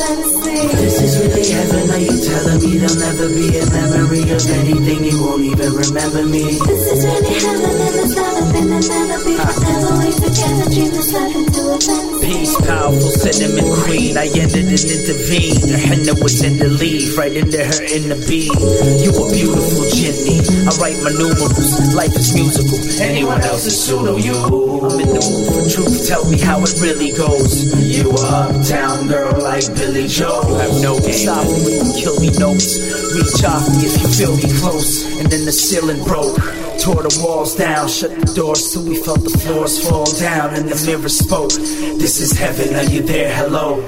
This 0.00 1.02
is 1.02 1.18
really 1.20 1.46
heaven. 1.50 1.90
Are 1.90 1.98
you 1.98 2.16
telling 2.24 2.58
me 2.64 2.78
there'll 2.78 2.96
never 2.96 3.28
be 3.28 3.58
a 3.58 3.66
memory 3.70 4.22
of 4.32 4.40
anything? 4.48 5.04
You 5.04 5.22
won't 5.22 5.44
even 5.44 5.72
remember 5.74 6.24
me. 6.24 6.56
This 6.56 6.86
is 6.88 7.04
really 7.04 7.34
heaven 7.34 7.68
and 7.68 7.96
it's 8.00 8.14
never 8.16 8.52
been 8.52 8.72
and 8.72 8.88
never 8.88 9.24
be 9.26 9.36
forever. 9.36 9.98
We 10.00 10.10
together 10.12 10.70
dream 10.72 10.90
this 10.90 11.12
life 11.12 11.36
into 11.36 11.60
a 11.60 11.78
fantasy. 11.80 12.09
Peace, 12.30 12.54
powerful 12.62 13.10
cinnamon 13.10 13.66
queen. 13.82 14.16
I 14.16 14.30
ended 14.38 14.70
and 14.70 14.78
intervened. 14.78 15.66
Her 15.66 15.82
henna 15.82 16.14
was 16.22 16.38
in 16.46 16.62
the 16.62 16.70
leaf, 16.70 17.18
right 17.18 17.34
into 17.34 17.58
her 17.58 17.82
in 17.82 18.06
the 18.06 18.14
beat. 18.30 18.54
You 19.02 19.10
a 19.10 19.26
beautiful 19.34 19.82
Jimmy. 19.90 20.38
I 20.62 20.70
write 20.78 21.02
my 21.02 21.10
numerals. 21.10 21.74
Life 21.90 22.14
is 22.14 22.30
musical. 22.30 22.78
Anyone 23.02 23.42
else 23.42 23.66
is 23.66 23.74
pseudo. 23.74 24.14
You, 24.14 24.38
I'm 24.38 25.02
in 25.02 25.10
the 25.10 25.18
mood 25.26 25.46
for 25.50 25.66
truth. 25.74 26.06
Tell 26.06 26.22
me 26.30 26.38
how 26.38 26.62
it 26.62 26.70
really 26.78 27.10
goes. 27.10 27.66
You 27.82 28.14
a 28.14 28.22
uptown 28.46 29.08
girl 29.08 29.34
like 29.42 29.66
Billy 29.74 30.06
Joel. 30.06 30.54
Have 30.54 30.78
no 30.78 31.02
game. 31.02 31.10
Stop 31.10 31.50
me 31.66 31.82
kill 31.98 32.14
me 32.22 32.30
notes. 32.38 32.78
Reach 33.10 33.42
off 33.42 33.66
me 33.74 33.90
if 33.90 33.98
you 33.98 34.06
feel 34.06 34.36
me 34.38 34.46
close. 34.62 35.02
And 35.18 35.26
then 35.26 35.50
the 35.50 35.52
ceiling 35.52 35.98
broke. 36.06 36.38
Tore 36.80 37.02
the 37.02 37.20
walls 37.22 37.54
down, 37.56 37.88
shut 37.88 38.10
the 38.18 38.32
doors 38.34 38.72
till 38.72 38.88
we 38.88 38.96
felt 39.02 39.22
the 39.22 39.38
floors 39.38 39.86
fall 39.86 40.06
down 40.18 40.54
and 40.54 40.66
the 40.66 40.86
mirror 40.86 41.10
spoke. 41.10 41.52
This 41.52 42.20
is 42.20 42.32
heaven, 42.32 42.74
are 42.74 42.90
you 42.90 43.02
there? 43.02 43.30
Hello. 43.34 43.80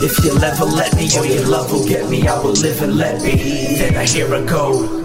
If 0.00 0.22
you'll 0.22 0.44
ever 0.44 0.66
let 0.66 0.94
me 0.94 1.08
or 1.18 1.24
your 1.24 1.46
love 1.46 1.72
will 1.72 1.88
get 1.88 2.10
me, 2.10 2.28
I 2.28 2.38
will 2.40 2.52
live 2.52 2.82
and 2.82 2.98
let 2.98 3.22
be. 3.22 3.74
Then 3.78 3.96
I 3.96 4.04
hear 4.04 4.28
her 4.28 4.44
go. 4.44 4.97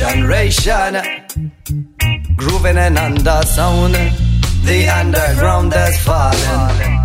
Frustration, 0.00 0.26
ration. 0.26 0.94
Grooving 2.36 2.78
an 2.78 2.96
under 2.96 3.42
sound. 3.44 3.94
The 4.64 4.88
underground 4.88 5.72
has 5.72 6.02
fallen. 6.04 7.04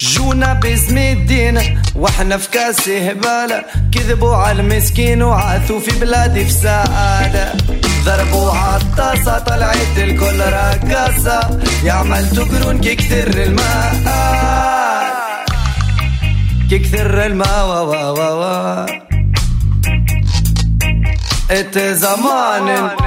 جونا 0.00 0.52
باسم 0.52 0.98
الدين 0.98 1.82
وإحنا 1.94 2.36
في 2.36 2.50
كاس 2.50 2.88
هبالة 2.88 3.64
كذبوا 3.94 4.36
على 4.36 4.60
المسكين 4.60 5.22
وعاثوا 5.22 5.80
في 5.80 6.00
بلادي 6.00 6.44
في 6.44 6.50
سعادة 6.50 7.52
ضربوا 8.04 8.50
عالطاسة 8.52 9.38
طلعت 9.38 9.98
الكل 9.98 10.40
رقاصة 10.40 11.60
يعمل 11.84 12.26
قرون 12.50 12.80
كي 12.80 12.94
كثر 12.94 13.42
الماء 13.42 13.94
كي 16.70 16.78
كثر 16.78 17.26
الماء 17.26 17.66
وا 17.68 17.80
وا 17.80 18.10
وا 18.10 18.30
وا 18.30 18.99
E 21.50 21.64
te 21.64 21.94
zamanin 21.94 22.99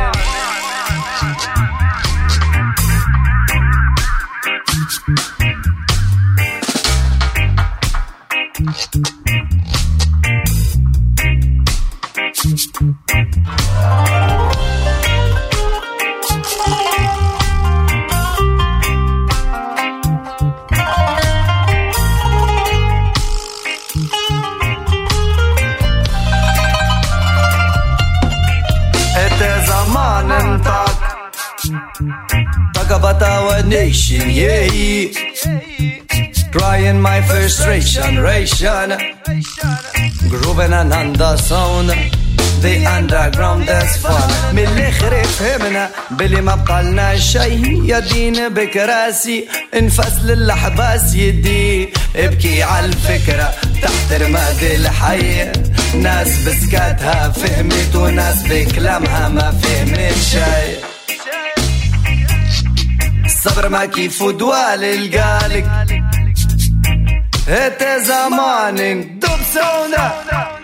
Frustration, 37.43 38.19
ration. 38.19 38.89
Grooving 40.29 40.71
an 40.71 40.93
under 40.93 41.35
sound. 41.35 41.89
The 42.63 42.73
underground 42.87 43.67
is 43.67 43.97
fun. 43.97 44.29
من 44.53 44.59
الآخر 44.59 45.23
فهمنا 45.23 45.89
بلي 46.11 46.41
ما 46.41 46.55
بقالنا 46.55 47.17
شي 47.19 47.87
يا 47.87 47.99
دين 47.99 48.49
بكراسي 48.49 49.47
انفصل 49.73 50.31
الاحباس 50.31 51.15
يدي 51.15 51.89
ابكي 52.15 52.63
على 52.63 52.85
الفكرة 52.85 53.53
تحت 53.81 54.21
رماد 54.21 54.63
الحي 54.63 55.51
ناس 56.01 56.47
بسكاتها 56.47 57.29
فهمت 57.29 57.95
وناس 57.95 58.43
بكلامها 58.43 59.27
ما 59.29 59.51
فهمت 59.51 60.17
شي 60.31 60.93
الصبر 63.25 63.69
ما 63.69 63.85
كيف 63.85 64.23
دوال 64.23 64.83
القالك 64.83 65.65
E 67.45 67.63
te 67.75 67.99
zamanin 68.07 69.19
Dupë 69.19 69.47
se 69.51 69.63
undra 69.83 70.62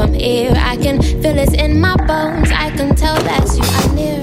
From 0.00 0.14
here? 0.14 0.54
I 0.56 0.76
can 0.76 1.02
feel 1.02 1.36
it 1.36 1.52
in 1.52 1.78
my 1.78 1.94
bones. 1.96 2.50
I 2.50 2.70
can 2.70 2.96
tell 2.96 3.16
that 3.16 3.44
you 3.56 3.66
are 3.78 3.94
near. 3.94 4.20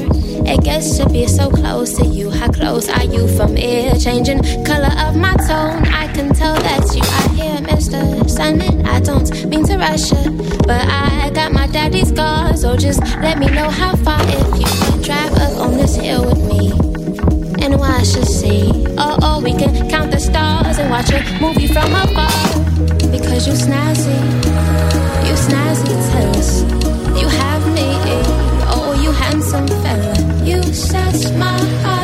It 0.52 0.64
gets 0.64 0.98
to 0.98 1.08
be 1.08 1.28
so 1.28 1.52
close 1.52 1.96
to 1.98 2.06
you. 2.06 2.32
How 2.32 2.50
close 2.50 2.90
are 2.90 3.04
you 3.04 3.28
from 3.38 3.56
here? 3.56 3.94
Changing 3.94 4.42
color 4.66 4.94
of 5.06 5.16
my 5.16 5.36
tone. 5.48 5.86
I 6.04 6.08
can 6.16 6.34
tell 6.34 6.56
that 6.56 6.84
you 6.96 7.04
are 7.18 7.30
here, 7.38 7.60
Mr. 7.70 8.28
Sandman. 8.28 8.88
I 8.88 9.00
don't 9.02 9.30
mean 9.46 9.66
to 9.68 9.78
rush 9.78 10.12
you, 10.12 10.32
but 10.66 10.84
I 10.88 11.30
got 11.36 11.52
my 11.52 11.68
daddy's 11.68 12.12
car. 12.12 12.58
So 12.58 12.76
just 12.76 13.02
let 13.22 13.38
me 13.38 13.46
know 13.48 13.70
how 13.70 13.96
far 13.98 14.22
if 14.24 14.48
you 14.60 14.66
could 14.82 15.04
drive 15.04 15.34
up 15.34 15.58
on 15.60 15.78
this 15.78 15.96
hill 15.96 16.26
with 16.26 16.42
me 16.52 16.72
and 17.64 17.78
watch 17.80 18.16
us 18.18 18.30
see. 18.42 18.72
Oh, 18.98 19.18
oh, 19.22 19.42
we 19.44 19.52
can 19.52 19.90
count 19.90 20.10
the 20.10 20.20
stars 20.20 20.80
and 20.80 20.90
watch 20.90 21.12
a 21.12 21.22
movie 21.40 21.68
from 21.68 21.94
afar. 21.94 22.34
Because 23.12 23.46
you're 23.46 23.56
snazzy, 23.56 24.77
Oh, 28.70 28.94
you 29.04 29.12
handsome 29.12 29.68
fella, 29.68 30.16
you 30.44 30.58
snazzy, 30.74 31.38
my 31.38 31.58
us 31.86 31.97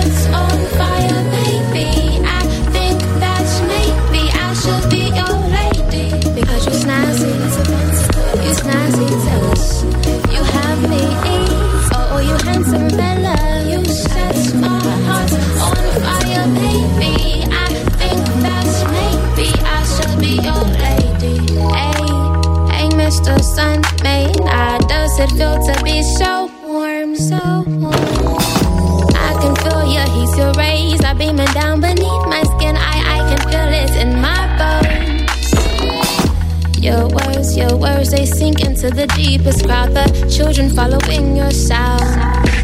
words, 38.04 38.12
they 38.12 38.26
sink 38.26 38.62
into 38.62 38.89
the 38.89 39.08
deepest 39.08 39.66
crowd. 39.66 39.93
The 39.93 40.06
children 40.30 40.70
following 40.70 41.36
your 41.36 41.51
sound. 41.51 42.04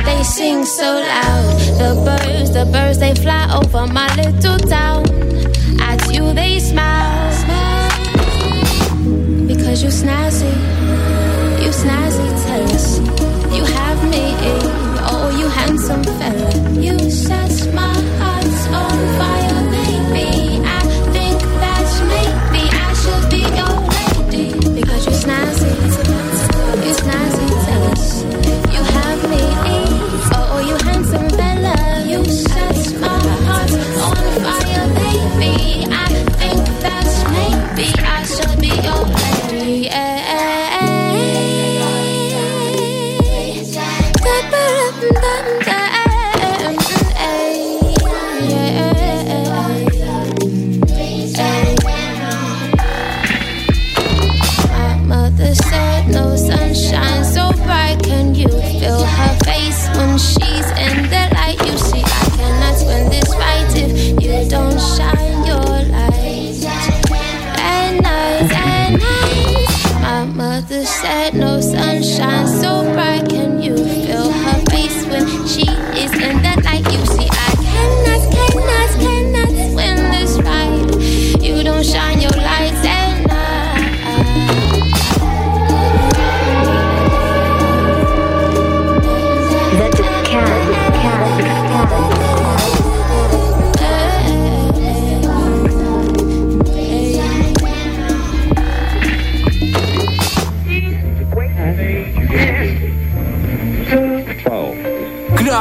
They 0.05 0.23
sing 0.23 0.65
so 0.65 0.83
loud. 0.83 1.59
The 1.77 1.91
birds, 2.05 2.51
the 2.51 2.65
birds, 2.65 2.99
they 2.99 3.15
fly 3.15 3.47
over 3.55 3.87
my 3.87 4.07
little 4.15 4.57
town. 4.57 5.05
At 5.79 6.01
you, 6.13 6.33
they 6.33 6.59
smile. 6.59 7.29
Because 9.47 9.83
you 9.83 9.89
snazzy, 9.89 10.53
you 11.63 11.71
snazzy, 11.71 12.29
us. 12.73 12.99
You 13.55 13.63
have 13.65 14.03
me, 14.09 14.68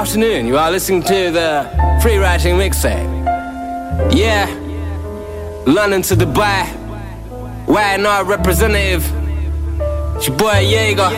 afternoon. 0.09 0.47
You 0.47 0.57
are 0.57 0.71
listening 0.71 1.03
to 1.03 1.31
the 1.31 1.99
Free 2.01 2.17
Writing 2.17 2.55
Mixtape. 2.55 3.05
Yeah, 4.11 4.47
London 5.67 6.01
to 6.01 6.15
Dubai. 6.15 6.65
Why 7.67 7.99
not 7.99 8.27
representative? 8.27 9.05
It's 10.17 10.29
your 10.29 10.37
boy 10.39 10.61
Jaeger. 10.61 11.11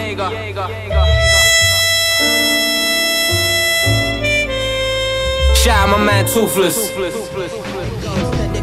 Shout 5.55 5.89
out 5.89 5.97
my 5.97 6.05
man 6.05 6.25
Toofless. 6.25 6.77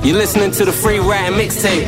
You're 0.06 0.18
listening 0.18 0.52
to 0.52 0.66
the 0.66 0.74
Free 0.74 1.00
Writing 1.00 1.40
Mixtape. 1.40 1.88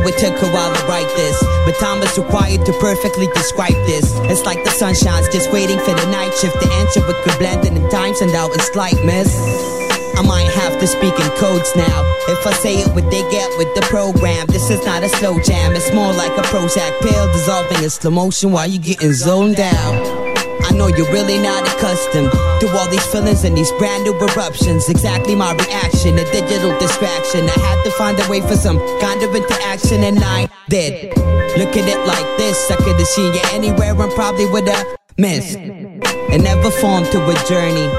Know 0.00 0.06
it 0.06 0.16
took 0.16 0.32
a 0.40 0.48
while 0.48 0.72
to 0.72 0.86
write 0.86 1.08
this, 1.14 1.36
but 1.66 1.76
time 1.76 2.00
is 2.02 2.16
required 2.16 2.64
to 2.64 2.72
perfectly 2.80 3.26
describe 3.34 3.76
this. 3.84 4.16
It's 4.32 4.46
like 4.46 4.64
the 4.64 4.70
sun 4.70 4.94
shines, 4.94 5.28
just 5.28 5.52
waiting 5.52 5.78
for 5.78 5.92
the 5.92 6.06
night 6.06 6.32
shift. 6.40 6.58
The 6.58 6.72
answer 6.72 7.00
we 7.06 7.12
could 7.22 7.38
blend 7.38 7.66
in 7.66 7.74
the 7.74 7.86
times 7.90 8.20
and 8.22 8.34
out 8.34 8.50
it's 8.54 8.74
like 8.74 8.96
miss. 9.04 9.28
I 10.16 10.22
might 10.22 10.48
have 10.56 10.80
to 10.80 10.86
speak 10.86 11.12
in 11.12 11.30
codes 11.36 11.70
now. 11.76 12.00
If 12.28 12.46
I 12.46 12.52
say 12.54 12.76
it 12.80 12.88
what 12.94 13.10
they 13.10 13.22
get 13.30 13.48
with 13.58 13.74
the 13.74 13.82
program, 13.82 14.46
this 14.46 14.70
is 14.70 14.84
not 14.86 15.02
a 15.02 15.08
slow 15.08 15.38
jam. 15.40 15.76
It's 15.76 15.92
more 15.92 16.12
like 16.14 16.32
a 16.32 16.42
Prozac 16.48 16.98
pill 17.00 17.26
dissolving 17.32 17.84
in 17.84 17.90
slow 17.90 18.10
motion 18.10 18.52
while 18.52 18.66
you're 18.66 18.82
getting 18.82 19.12
zoned 19.12 19.60
out. 19.60 20.19
I 20.70 20.72
know 20.72 20.86
you're 20.86 21.10
really 21.10 21.36
not 21.36 21.66
accustomed 21.66 22.30
to 22.30 22.68
all 22.78 22.88
these 22.88 23.04
feelings 23.06 23.42
and 23.42 23.58
these 23.58 23.72
brand 23.72 24.04
new 24.04 24.14
eruptions. 24.14 24.88
Exactly 24.88 25.34
my 25.34 25.52
reaction, 25.52 26.16
a 26.16 26.24
digital 26.30 26.78
distraction. 26.78 27.40
I 27.48 27.58
had 27.58 27.82
to 27.82 27.90
find 27.90 28.20
a 28.20 28.30
way 28.30 28.40
for 28.40 28.54
some 28.54 28.78
kind 29.00 29.20
of 29.20 29.34
interaction, 29.34 30.04
and 30.04 30.20
I 30.22 30.48
did. 30.68 31.08
Look 31.58 31.76
at 31.76 31.88
it 31.88 32.06
like 32.06 32.38
this 32.38 32.70
I 32.70 32.76
could 32.76 32.96
have 32.96 33.06
seen 33.08 33.34
you 33.34 33.40
anywhere 33.50 34.00
and 34.00 34.12
probably 34.12 34.46
would 34.46 34.68
have 34.68 34.86
missed. 35.18 35.58
It 35.58 36.40
never 36.40 36.70
formed 36.70 37.06
to 37.06 37.18
a 37.18 37.34
journey. 37.48 37.90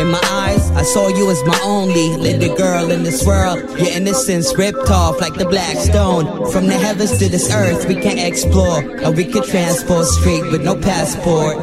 In 0.00 0.10
my 0.10 0.20
eyes, 0.24 0.70
I 0.72 0.82
saw 0.82 1.08
you 1.08 1.30
as 1.30 1.42
my 1.44 1.58
only 1.64 2.08
little 2.18 2.54
girl 2.54 2.90
in 2.90 3.02
this 3.02 3.24
world. 3.24 3.60
Your 3.78 3.88
innocence 3.88 4.54
ripped 4.58 4.90
off 4.90 5.22
like 5.22 5.34
the 5.34 5.46
black 5.46 5.76
stone. 5.78 6.50
From 6.52 6.66
the 6.66 6.74
heavens 6.74 7.16
to 7.18 7.30
this 7.30 7.50
earth, 7.50 7.86
we 7.88 7.94
can 7.94 8.18
explore. 8.18 8.80
And 8.80 9.16
we 9.16 9.24
can 9.24 9.42
transport 9.42 10.04
straight 10.04 10.44
with 10.52 10.62
no 10.62 10.76
passport. 10.76 11.56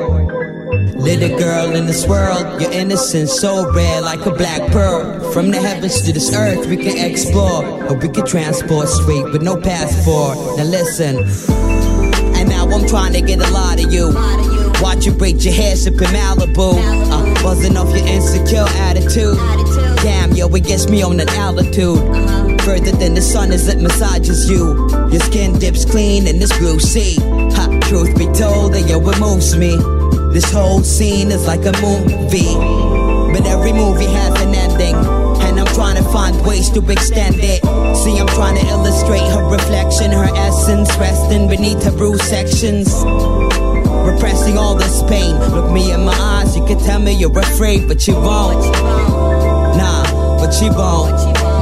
Little 1.04 1.38
girl 1.38 1.76
in 1.76 1.86
this 1.86 2.08
world, 2.08 2.62
your 2.62 2.72
innocence 2.72 3.34
so 3.34 3.70
rare 3.74 4.01
like 4.01 4.26
a 4.26 4.32
black 4.32 4.72
pearl. 4.72 5.34
From 5.34 5.51
the 5.51 5.60
heavens 5.60 6.01
to 6.04 6.14
this 6.14 6.34
earth, 6.34 6.66
we 6.68 6.78
can 6.78 6.97
explore. 6.97 7.66
Or 7.89 7.95
we 7.95 8.08
can 8.08 8.26
transport 8.26 8.88
straight 8.88 9.26
with 9.26 9.41
no 9.41 9.58
passport. 9.58 10.38
Now 10.58 10.64
listen. 10.64 11.18
And 12.38 12.47
now 12.47 12.70
I'm 12.70 12.88
trying 12.88 13.12
to 13.14 13.22
get 13.22 13.39
a 13.39 13.51
lot 13.51 13.84
of 13.84 13.91
you. 13.91 14.14
Watch 14.82 15.06
you 15.06 15.12
break 15.12 15.43
your 15.43 15.54
hair 15.54 15.76
sipping 15.76 16.08
Malibu. 16.08 16.80
Uh, 17.12 17.43
buzzing 17.43 17.76
off 17.76 17.89
your 17.89 18.08
insecure 18.08 18.66
attitude. 18.88 19.36
Damn, 20.04 20.32
yo, 20.32 20.47
it 20.56 20.64
gets 20.64 20.88
me 20.88 21.04
on 21.04 21.20
an 21.20 21.28
altitude. 21.30 21.99
Further 22.62 22.91
than 22.91 23.14
the 23.14 23.22
sun 23.22 23.51
as 23.51 23.68
it 23.68 23.82
massages 23.82 24.49
you. 24.49 24.89
Your 25.12 25.20
skin 25.20 25.60
dips 25.60 25.84
clean 25.84 26.28
in 26.28 26.39
this 26.39 26.58
groove 26.58 26.82
sea. 26.82 27.18
Ha, 27.20 27.80
truth 27.84 28.18
be 28.18 28.26
told, 28.28 28.74
and 28.74 28.89
yo, 28.89 29.01
it 29.10 29.20
moves 29.20 29.58
me. 29.58 29.78
This 30.34 30.52
whole 30.52 30.82
scene 30.82 31.32
is 31.32 31.46
like 31.46 31.64
a 31.66 31.72
movie. 31.80 32.56
But 33.32 33.46
every 33.46 33.72
movie 33.72 34.08
has 34.08 34.34
an 34.42 34.56
ending. 34.56 34.96
And 35.46 35.60
I'm 35.60 35.72
trying 35.76 35.96
to 36.04 36.10
find 36.10 36.44
ways 36.44 36.72
to 36.72 36.80
extend 36.90 37.36
it. 37.38 37.62
See, 37.96 38.18
I'm 38.18 38.26
trying 38.28 38.60
to 38.60 38.66
illustrate 38.68 39.22
her 39.30 39.48
reflection, 39.48 40.12
her 40.12 40.30
essence, 40.36 40.90
resting 40.98 41.48
beneath 41.48 41.84
her 41.84 41.92
bruised 41.92 42.24
sections. 42.24 42.90
Repressing 44.10 44.58
all 44.58 44.74
this 44.74 45.04
pain. 45.04 45.38
Look 45.52 45.72
me 45.72 45.92
in 45.92 46.04
my 46.04 46.18
eyes, 46.18 46.58
you 46.58 46.66
can 46.66 46.80
tell 46.80 47.00
me 47.00 47.14
you're 47.14 47.38
afraid, 47.38 47.88
but 47.88 48.08
you 48.08 48.16
won't. 48.16 48.66
Nah, 49.78 50.38
but 50.40 50.60
you 50.60 50.72
won't. 50.72 51.53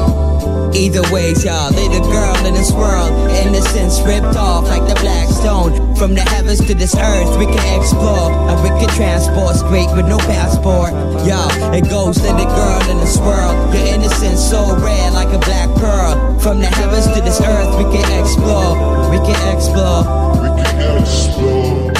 Either 0.73 1.03
ways, 1.11 1.43
y'all, 1.43 1.69
little 1.71 1.99
girl 2.09 2.35
in 2.45 2.53
this 2.53 2.71
world, 2.71 3.11
innocence 3.43 3.99
ripped 4.07 4.37
off 4.37 4.63
like 4.65 4.87
the 4.87 4.95
black 5.01 5.27
stone. 5.27 5.95
From 5.95 6.15
the 6.15 6.21
heavens 6.21 6.59
to 6.65 6.73
this 6.73 6.95
earth, 6.95 7.37
we 7.37 7.45
can 7.45 7.79
explore 7.79 8.31
and 8.31 8.57
we 8.63 8.69
can 8.79 8.87
transport 8.95 9.55
straight 9.55 9.91
with 9.95 10.07
no 10.07 10.17
passport. 10.17 10.91
Y'all, 11.27 11.51
it 11.73 11.89
goes 11.89 12.21
little 12.21 12.45
girl 12.45 12.81
in 12.89 12.97
this 12.99 13.17
world, 13.19 13.73
your 13.75 13.85
innocence 13.85 14.39
so 14.39 14.63
rare 14.79 15.11
like 15.11 15.27
a 15.35 15.39
black 15.39 15.67
pearl. 15.75 16.39
From 16.39 16.59
the 16.59 16.67
heavens 16.67 17.05
to 17.07 17.21
this 17.21 17.41
earth, 17.41 17.75
we 17.77 17.83
can 17.91 18.07
explore, 18.19 18.73
we 19.11 19.17
can 19.27 19.39
explore. 19.53 20.07
We 20.39 20.49
can 20.55 21.01
explore. 21.01 21.91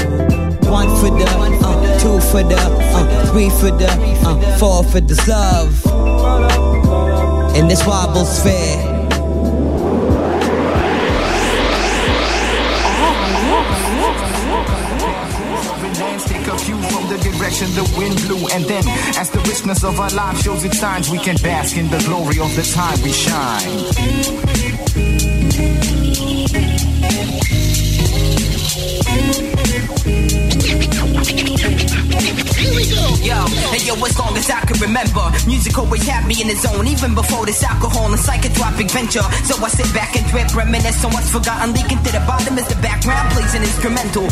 One 0.72 0.88
for 1.04 1.12
the, 1.12 1.28
uh, 1.28 2.00
two 2.00 2.22
for 2.32 2.42
the, 2.42 2.56
uh, 2.56 3.32
three 3.32 3.50
for 3.50 3.72
the, 3.72 3.88
uh, 4.24 4.58
four 4.58 4.86
for 4.86 5.02
this 5.02 5.28
love. 5.28 6.61
In 7.62 7.68
this 7.68 7.86
wobble 7.86 8.26
sphere. 8.26 9.02
The 17.62 17.84
wind 17.96 18.16
blew, 18.28 18.48
and 18.54 18.66
then, 18.66 18.84
as 19.18 19.30
the 19.30 19.40
richness 19.42 19.84
of 19.84 20.00
our 20.00 20.10
life 20.10 20.42
shows 20.42 20.64
its 20.64 20.80
signs, 20.80 21.12
we 21.12 21.20
can 21.20 21.36
bask 21.44 21.78
in 21.78 21.90
the 21.92 22.00
glory 22.00 22.40
of 22.40 22.54
the 22.56 22.64
time 22.64 23.00
we 23.04 23.12
shine. 23.12 24.42
Yo, 32.12 33.48
yo, 33.86 34.06
as 34.06 34.20
long 34.20 34.36
as 34.36 34.50
I 34.50 34.62
can 34.62 34.80
remember, 34.80 35.32
music 35.48 35.78
always 35.78 36.06
had 36.08 36.28
me 36.28 36.42
in 36.42 36.48
the 36.48 36.56
zone, 36.56 36.88
even 36.88 37.16
before 37.16 37.46
this 37.46 37.64
alcohol 37.64 38.12
and 38.12 38.20
psychotropic 38.20 38.92
venture. 38.92 39.24
So 39.46 39.56
I 39.64 39.70
sit 39.70 39.94
back 39.94 40.16
and 40.16 40.26
drip, 40.28 40.54
reminisce 40.56 41.04
on 41.06 41.12
what's 41.14 41.32
forgotten, 41.32 41.74
leaking 41.74 42.04
to 42.04 42.12
the 42.12 42.24
bottom 42.28 42.58
as 42.58 42.68
the 42.68 42.76
background 42.82 43.32
plays 43.32 43.54
an 43.56 43.64
instrumental. 43.64 44.28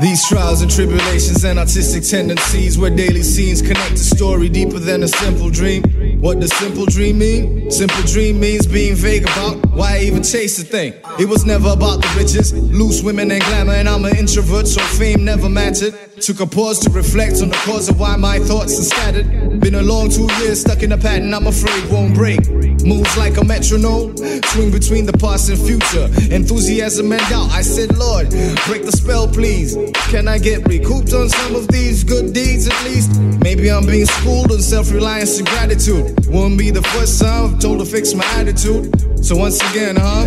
These 0.00 0.26
trials 0.28 0.62
and 0.62 0.70
tribulations 0.70 1.44
and 1.44 1.58
artistic 1.58 2.04
tendencies 2.04 2.78
where 2.78 2.90
daily 2.90 3.22
scenes 3.22 3.60
connect 3.60 3.92
a 3.92 3.98
story 3.98 4.48
deeper 4.48 4.78
than 4.78 5.02
a 5.02 5.08
simple 5.08 5.50
dream. 5.50 5.82
What 6.20 6.38
does 6.38 6.54
simple 6.58 6.84
dream 6.84 7.18
mean? 7.18 7.70
Simple 7.70 8.02
dream 8.02 8.38
means 8.40 8.66
being 8.66 8.94
vague 8.94 9.22
about 9.22 9.56
why 9.70 9.96
I 9.96 10.00
even 10.00 10.22
chase 10.22 10.58
a 10.60 10.64
thing. 10.64 10.92
It 11.18 11.26
was 11.26 11.46
never 11.46 11.70
about 11.70 12.02
the 12.02 12.14
riches, 12.14 12.52
loose 12.52 13.02
women 13.02 13.30
and 13.30 13.42
glamour, 13.44 13.72
and 13.72 13.88
I'm 13.88 14.04
an 14.04 14.14
introvert, 14.18 14.68
so 14.68 14.82
fame 14.98 15.24
never 15.24 15.48
mattered. 15.48 15.94
Took 16.20 16.40
a 16.40 16.46
pause 16.46 16.78
to 16.80 16.90
reflect 16.90 17.40
on 17.40 17.48
the 17.48 17.56
cause 17.64 17.88
of 17.88 17.98
why 17.98 18.16
my 18.16 18.38
thoughts 18.38 18.78
are 18.78 18.82
scattered. 18.82 19.49
Been 19.60 19.74
a 19.74 19.82
long 19.82 20.08
two 20.08 20.26
years 20.40 20.62
stuck 20.62 20.82
in 20.82 20.92
a 20.92 20.96
pattern 20.96 21.34
I'm 21.34 21.46
afraid 21.46 21.84
won't 21.90 22.14
break. 22.14 22.40
Moves 22.82 23.16
like 23.18 23.36
a 23.36 23.44
metronome, 23.44 24.16
swing 24.16 24.70
between 24.70 25.04
the 25.04 25.12
past 25.12 25.50
and 25.50 25.58
future. 25.58 26.08
Enthusiasm 26.34 27.12
and 27.12 27.20
doubt. 27.28 27.50
I 27.50 27.60
said, 27.60 27.96
Lord, 27.98 28.30
break 28.66 28.86
the 28.86 28.92
spell, 28.92 29.28
please. 29.28 29.76
Can 30.08 30.28
I 30.28 30.38
get 30.38 30.66
recouped 30.66 31.12
on 31.12 31.28
some 31.28 31.54
of 31.54 31.68
these 31.68 32.04
good 32.04 32.32
deeds 32.32 32.68
at 32.68 32.84
least? 32.84 33.20
Maybe 33.42 33.70
I'm 33.70 33.84
being 33.84 34.06
schooled 34.06 34.50
on 34.50 34.60
self 34.60 34.90
reliance 34.92 35.38
and 35.38 35.46
gratitude. 35.46 36.26
Won't 36.26 36.58
be 36.58 36.70
the 36.70 36.82
first 36.82 37.20
time 37.20 37.54
I'm 37.54 37.58
told 37.58 37.80
to 37.80 37.84
fix 37.84 38.14
my 38.14 38.24
attitude. 38.36 38.88
So 39.22 39.36
once 39.36 39.60
again, 39.70 39.96
huh? 39.98 40.24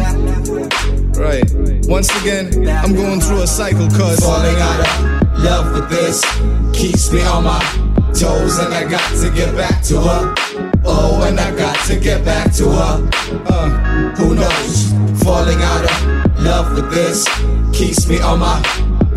Right. 1.20 1.44
Once 1.88 2.10
again, 2.22 2.68
I'm 2.70 2.94
going 2.94 3.20
through 3.20 3.42
a 3.42 3.48
cycle, 3.48 3.88
cause 3.90 4.20
Falling 4.20 4.56
out 4.60 4.80
of 4.80 5.40
love 5.44 5.74
with 5.74 5.90
this 5.90 6.24
keeps 6.74 7.12
me 7.12 7.22
on 7.22 7.44
my 7.44 7.83
toes, 8.14 8.60
and 8.60 8.74
I 8.74 8.90
got 8.90 9.10
to 9.22 9.32
get 9.32 9.56
back 9.56 9.82
to 9.84 10.00
her. 10.00 10.36
Oh, 10.86 11.24
and 11.26 11.40
I 11.40 11.56
got 11.56 11.78
to 11.88 12.00
get 12.00 12.24
back 12.24 12.52
to 12.54 12.70
her. 12.70 13.10
Uh, 13.48 13.70
who 14.16 14.36
knows? 14.36 14.94
Falling 15.24 15.62
out 15.62 15.86
of 15.86 16.42
love 16.42 16.76
with 16.76 16.92
this 16.92 17.28
keeps 17.72 18.08
me 18.08 18.20
on 18.20 18.40
my 18.40 18.62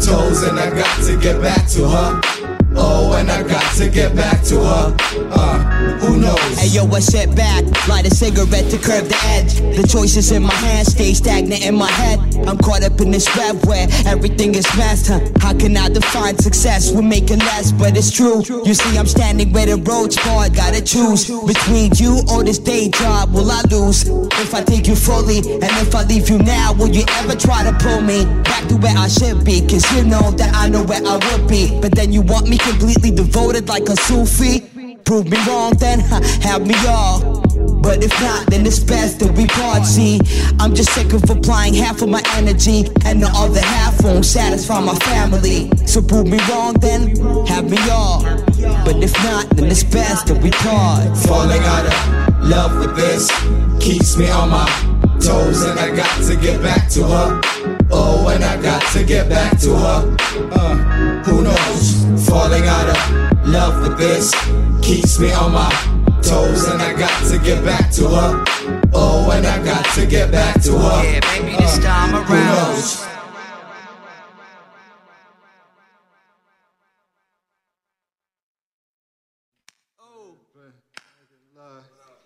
toes, 0.01 0.43
and 0.43 0.59
I 0.59 0.71
got 0.71 1.05
to 1.05 1.19
get 1.19 1.41
back 1.41 1.69
to 1.71 1.89
her. 1.89 2.21
Oh, 2.77 3.15
and 3.19 3.31
I 3.31 3.43
got 3.43 3.75
to 3.77 3.89
get 3.89 4.15
back 4.15 4.43
to 4.45 4.57
her. 4.63 4.97
Uh, 5.33 5.59
who 5.99 6.21
knows? 6.21 6.39
Hey 6.59 6.69
yo, 6.69 6.87
I 6.87 7.01
sit 7.01 7.35
back, 7.35 7.65
light 7.89 8.07
a 8.07 8.15
cigarette 8.15 8.71
to 8.71 8.79
curb 8.79 9.07
the 9.07 9.19
edge. 9.27 9.55
The 9.77 9.87
choices 9.87 10.31
in 10.31 10.43
my 10.43 10.55
hands 10.55 10.93
stay 10.93 11.15
stagnant 11.15 11.65
in 11.65 11.75
my 11.75 11.91
head. 11.91 12.19
I'm 12.47 12.59
caught 12.59 12.83
up 12.85 13.01
in 13.01 13.11
this 13.11 13.27
web 13.37 13.65
where 13.67 13.89
everything 14.07 14.55
is. 14.55 14.67
Huh? 14.77 15.21
How 15.41 15.53
can 15.57 15.77
I 15.77 15.89
define 15.89 16.37
success? 16.39 16.93
We're 16.93 17.03
making 17.03 17.39
less, 17.39 17.73
but 17.73 17.97
it's 17.97 18.11
true. 18.11 18.43
You 18.65 18.75
see, 18.75 18.99
I'm 18.99 19.07
standing 19.07 19.53
where 19.53 19.67
the 19.67 19.77
road's 19.77 20.17
hard. 20.17 20.55
Gotta 20.55 20.83
choose 20.83 21.27
between 21.27 21.93
you 21.97 22.21
or 22.31 22.45
this 22.45 22.59
day 22.59 22.91
job. 22.91 23.33
Will 23.33 23.51
I 23.51 23.63
lose 23.71 24.07
if 24.07 24.55
I 24.55 24.63
take 24.63 24.87
you 24.87 24.95
fully? 24.95 25.39
And 25.39 25.73
if 25.83 25.95
I 25.95 26.05
leave 26.05 26.29
you 26.29 26.39
now, 26.39 26.73
will 26.75 26.89
you 26.89 27.05
ever 27.21 27.35
try 27.35 27.65
to 27.65 27.73
pull 27.81 28.01
me 28.01 28.25
back 28.43 28.69
to 28.69 28.77
where 28.77 28.97
I 28.97 29.09
should 29.09 29.45
be? 29.45 29.67
Cause 29.67 29.91
you 29.93 30.05
know 30.05 30.31
that 30.33 30.55
I 30.55 30.69
know 30.69 30.85
where 30.85 31.03
I 31.05 31.17
would 31.17 31.49
be. 31.49 31.81
But 31.81 31.93
then 31.93 32.13
you 32.13 32.23
want 32.23 32.49
me 32.49 32.59
completely 32.59 33.11
devoted 33.11 33.69
like 33.69 33.89
a 33.89 33.97
Sufi. 33.97 34.76
Prove 35.07 35.31
me 35.31 35.39
wrong, 35.47 35.73
then 35.79 36.01
huh, 36.01 36.21
have 36.43 36.67
me 36.67 36.75
all. 36.89 37.41
But 37.81 38.03
if 38.03 38.11
not, 38.21 38.51
then 38.51 38.67
it's 38.67 38.81
best 38.81 39.21
that 39.21 39.33
we 39.37 39.47
part. 39.47 39.85
See, 39.85 40.19
I'm 40.59 40.75
just 40.75 40.91
sick 40.95 41.13
of 41.13 41.23
applying 41.31 41.75
half 41.75 42.03
of 42.03 42.09
my 42.09 42.23
energy, 42.35 42.87
and 43.05 43.23
the 43.23 43.31
other 43.33 43.61
half 43.61 44.03
won't 44.03 44.25
satisfy 44.25 44.81
my 44.81 44.97
family. 44.97 45.71
So 45.87 46.03
prove 46.03 46.27
me 46.27 46.41
wrong, 46.51 46.75
then 46.81 47.15
have 47.47 47.71
me 47.71 47.79
all. 47.89 48.25
But 48.85 48.97
if 48.97 49.15
not, 49.23 49.49
then 49.51 49.71
it's 49.71 49.85
best 49.85 50.27
that 50.27 50.43
we 50.43 50.51
part. 50.51 51.17
Falling 51.19 51.63
out 51.63 51.87
of 51.87 52.45
love 52.45 52.77
with 52.77 52.97
this 52.97 53.31
keeps 53.79 54.17
me 54.17 54.29
on 54.29 54.51
my 54.51 54.67
toes, 55.23 55.63
and 55.63 55.79
I 55.79 55.95
got 55.95 56.21
to 56.27 56.35
get 56.35 56.61
back 56.61 56.89
to 56.91 57.05
her. 57.05 57.41
Oh, 57.93 58.27
and 58.35 58.43
I 58.43 58.61
got 58.61 58.83
to 58.95 59.05
get 59.05 59.29
back 59.29 59.57
to 59.61 59.71
her. 59.71 60.17
Uh, 60.51 61.23
who 61.23 61.43
knows? 61.43 62.27
Falling 62.29 62.67
out 62.67 62.89
of 62.89 63.47
love 63.47 63.89
with 63.89 63.99
this 63.99 64.35
keeps 64.83 65.19
me 65.19 65.33
on 65.33 65.53
my 65.53 65.71
toes, 66.23 66.67
and 66.69 66.81
I 66.81 66.93
got 66.99 67.27
to 67.31 67.39
get 67.39 67.65
back 67.65 67.91
to 67.93 68.09
her. 68.09 68.45
Oh, 68.93 69.31
and 69.33 69.47
I 69.47 69.65
got 69.65 69.85
to 69.95 70.07
get 70.07 70.31
back 70.31 70.61
to 70.63 70.73
her. 70.73 71.05
Yeah, 71.05 71.21
maybe 71.33 71.57
this 71.57 71.79
uh, 71.79 71.83
time 71.83 72.11
Who 72.11 72.35
around. 72.35 72.75
knows? 72.75 73.07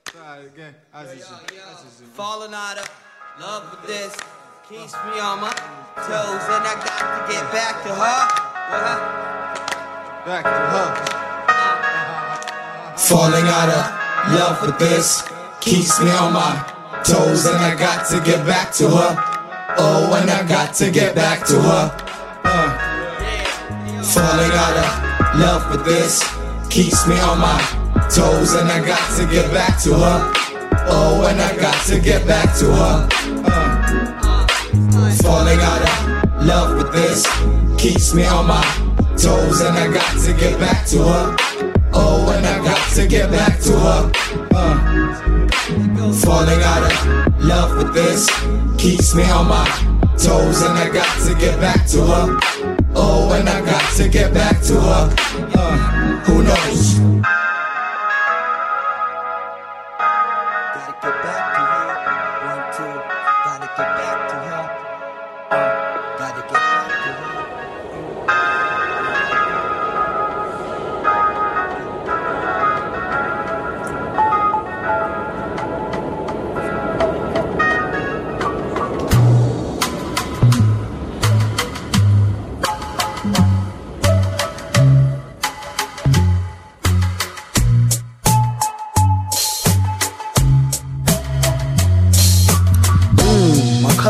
Try 0.04 0.38
it 0.38 0.46
again. 0.46 0.74
Falling 2.14 2.52
out 2.52 2.78
of 2.78 2.90
love 3.40 3.70
with 3.70 3.86
this 3.86 4.16
keeps 4.68 4.92
me 4.92 5.20
on 5.20 5.40
my 5.40 5.52
toes, 5.96 6.44
and 6.50 6.64
I 6.66 6.74
got 6.84 7.26
to 7.26 7.32
get 7.32 7.52
back 7.52 7.82
to 7.84 7.88
her. 7.88 8.20
Uh-huh. 8.72 10.24
Back 10.26 10.44
to 10.44 10.50
her. 10.50 11.19
Falling 13.08 13.46
out 13.46 13.68
of 13.68 14.34
love 14.34 14.62
with 14.62 14.78
this 14.78 15.22
keeps 15.60 15.98
me 16.00 16.10
on 16.10 16.32
my 16.32 16.52
toes 17.02 17.46
and 17.46 17.56
I 17.56 17.74
got 17.74 18.06
to 18.10 18.20
get 18.20 18.46
back 18.46 18.72
to 18.74 18.88
her. 18.88 19.16
Oh, 19.78 20.14
and 20.20 20.30
I 20.30 20.46
got 20.46 20.74
to 20.74 20.90
get 20.90 21.14
back 21.14 21.44
to 21.46 21.60
her. 21.60 21.90
Uh, 22.44 24.02
falling 24.04 24.52
out 24.52 24.76
of 24.76 25.40
love 25.40 25.70
with 25.70 25.84
this 25.84 26.22
keeps 26.68 27.06
me 27.08 27.18
on 27.20 27.38
my 27.38 27.58
toes 28.14 28.52
and 28.52 28.70
I 28.70 28.84
got 28.86 29.16
to 29.16 29.26
get 29.26 29.50
back 29.50 29.80
to 29.82 29.94
her. 29.94 30.32
Oh, 30.86 31.26
and 31.28 31.40
I 31.40 31.56
got 31.56 31.82
to 31.86 31.98
get 31.98 32.26
back 32.26 32.56
to 32.58 32.66
her. 32.66 33.08
Uh, 33.46 34.46
falling 35.22 35.58
out 35.58 35.82
of 35.82 36.46
love 36.46 36.76
with 36.76 36.92
this 36.92 37.26
keeps 37.80 38.14
me 38.14 38.26
on 38.26 38.46
my 38.46 38.62
toes 39.16 39.62
and 39.62 39.76
I 39.76 39.90
got 39.90 40.20
to 40.20 40.32
get 40.34 40.60
back 40.60 40.86
to 40.88 40.98
her. 40.98 41.49
Oh, 41.92 42.32
and 42.36 42.46
I 42.46 42.64
got 42.64 42.92
to 42.94 43.06
get 43.06 43.30
back 43.30 43.60
to 43.60 43.72
her. 43.72 44.12
Uh, 44.52 46.12
falling 46.12 46.62
out 46.62 46.82
of 46.90 47.44
love 47.44 47.76
with 47.76 47.94
this 47.94 48.28
keeps 48.78 49.14
me 49.14 49.24
on 49.30 49.48
my 49.48 49.66
toes 50.18 50.62
and 50.62 50.78
I 50.78 50.90
got 50.92 51.26
to 51.26 51.34
get 51.34 51.60
back 51.60 51.86
to 51.88 51.98
her. 51.98 52.38
Oh, 52.94 53.32
and 53.32 53.48
I 53.48 53.64
got 53.64 53.96
to 53.96 54.08
get 54.08 54.32
back 54.34 54.60
to 54.62 54.74
her. 54.74 55.16
Uh, 55.54 55.76
who 56.24 56.42
knows? 56.42 57.39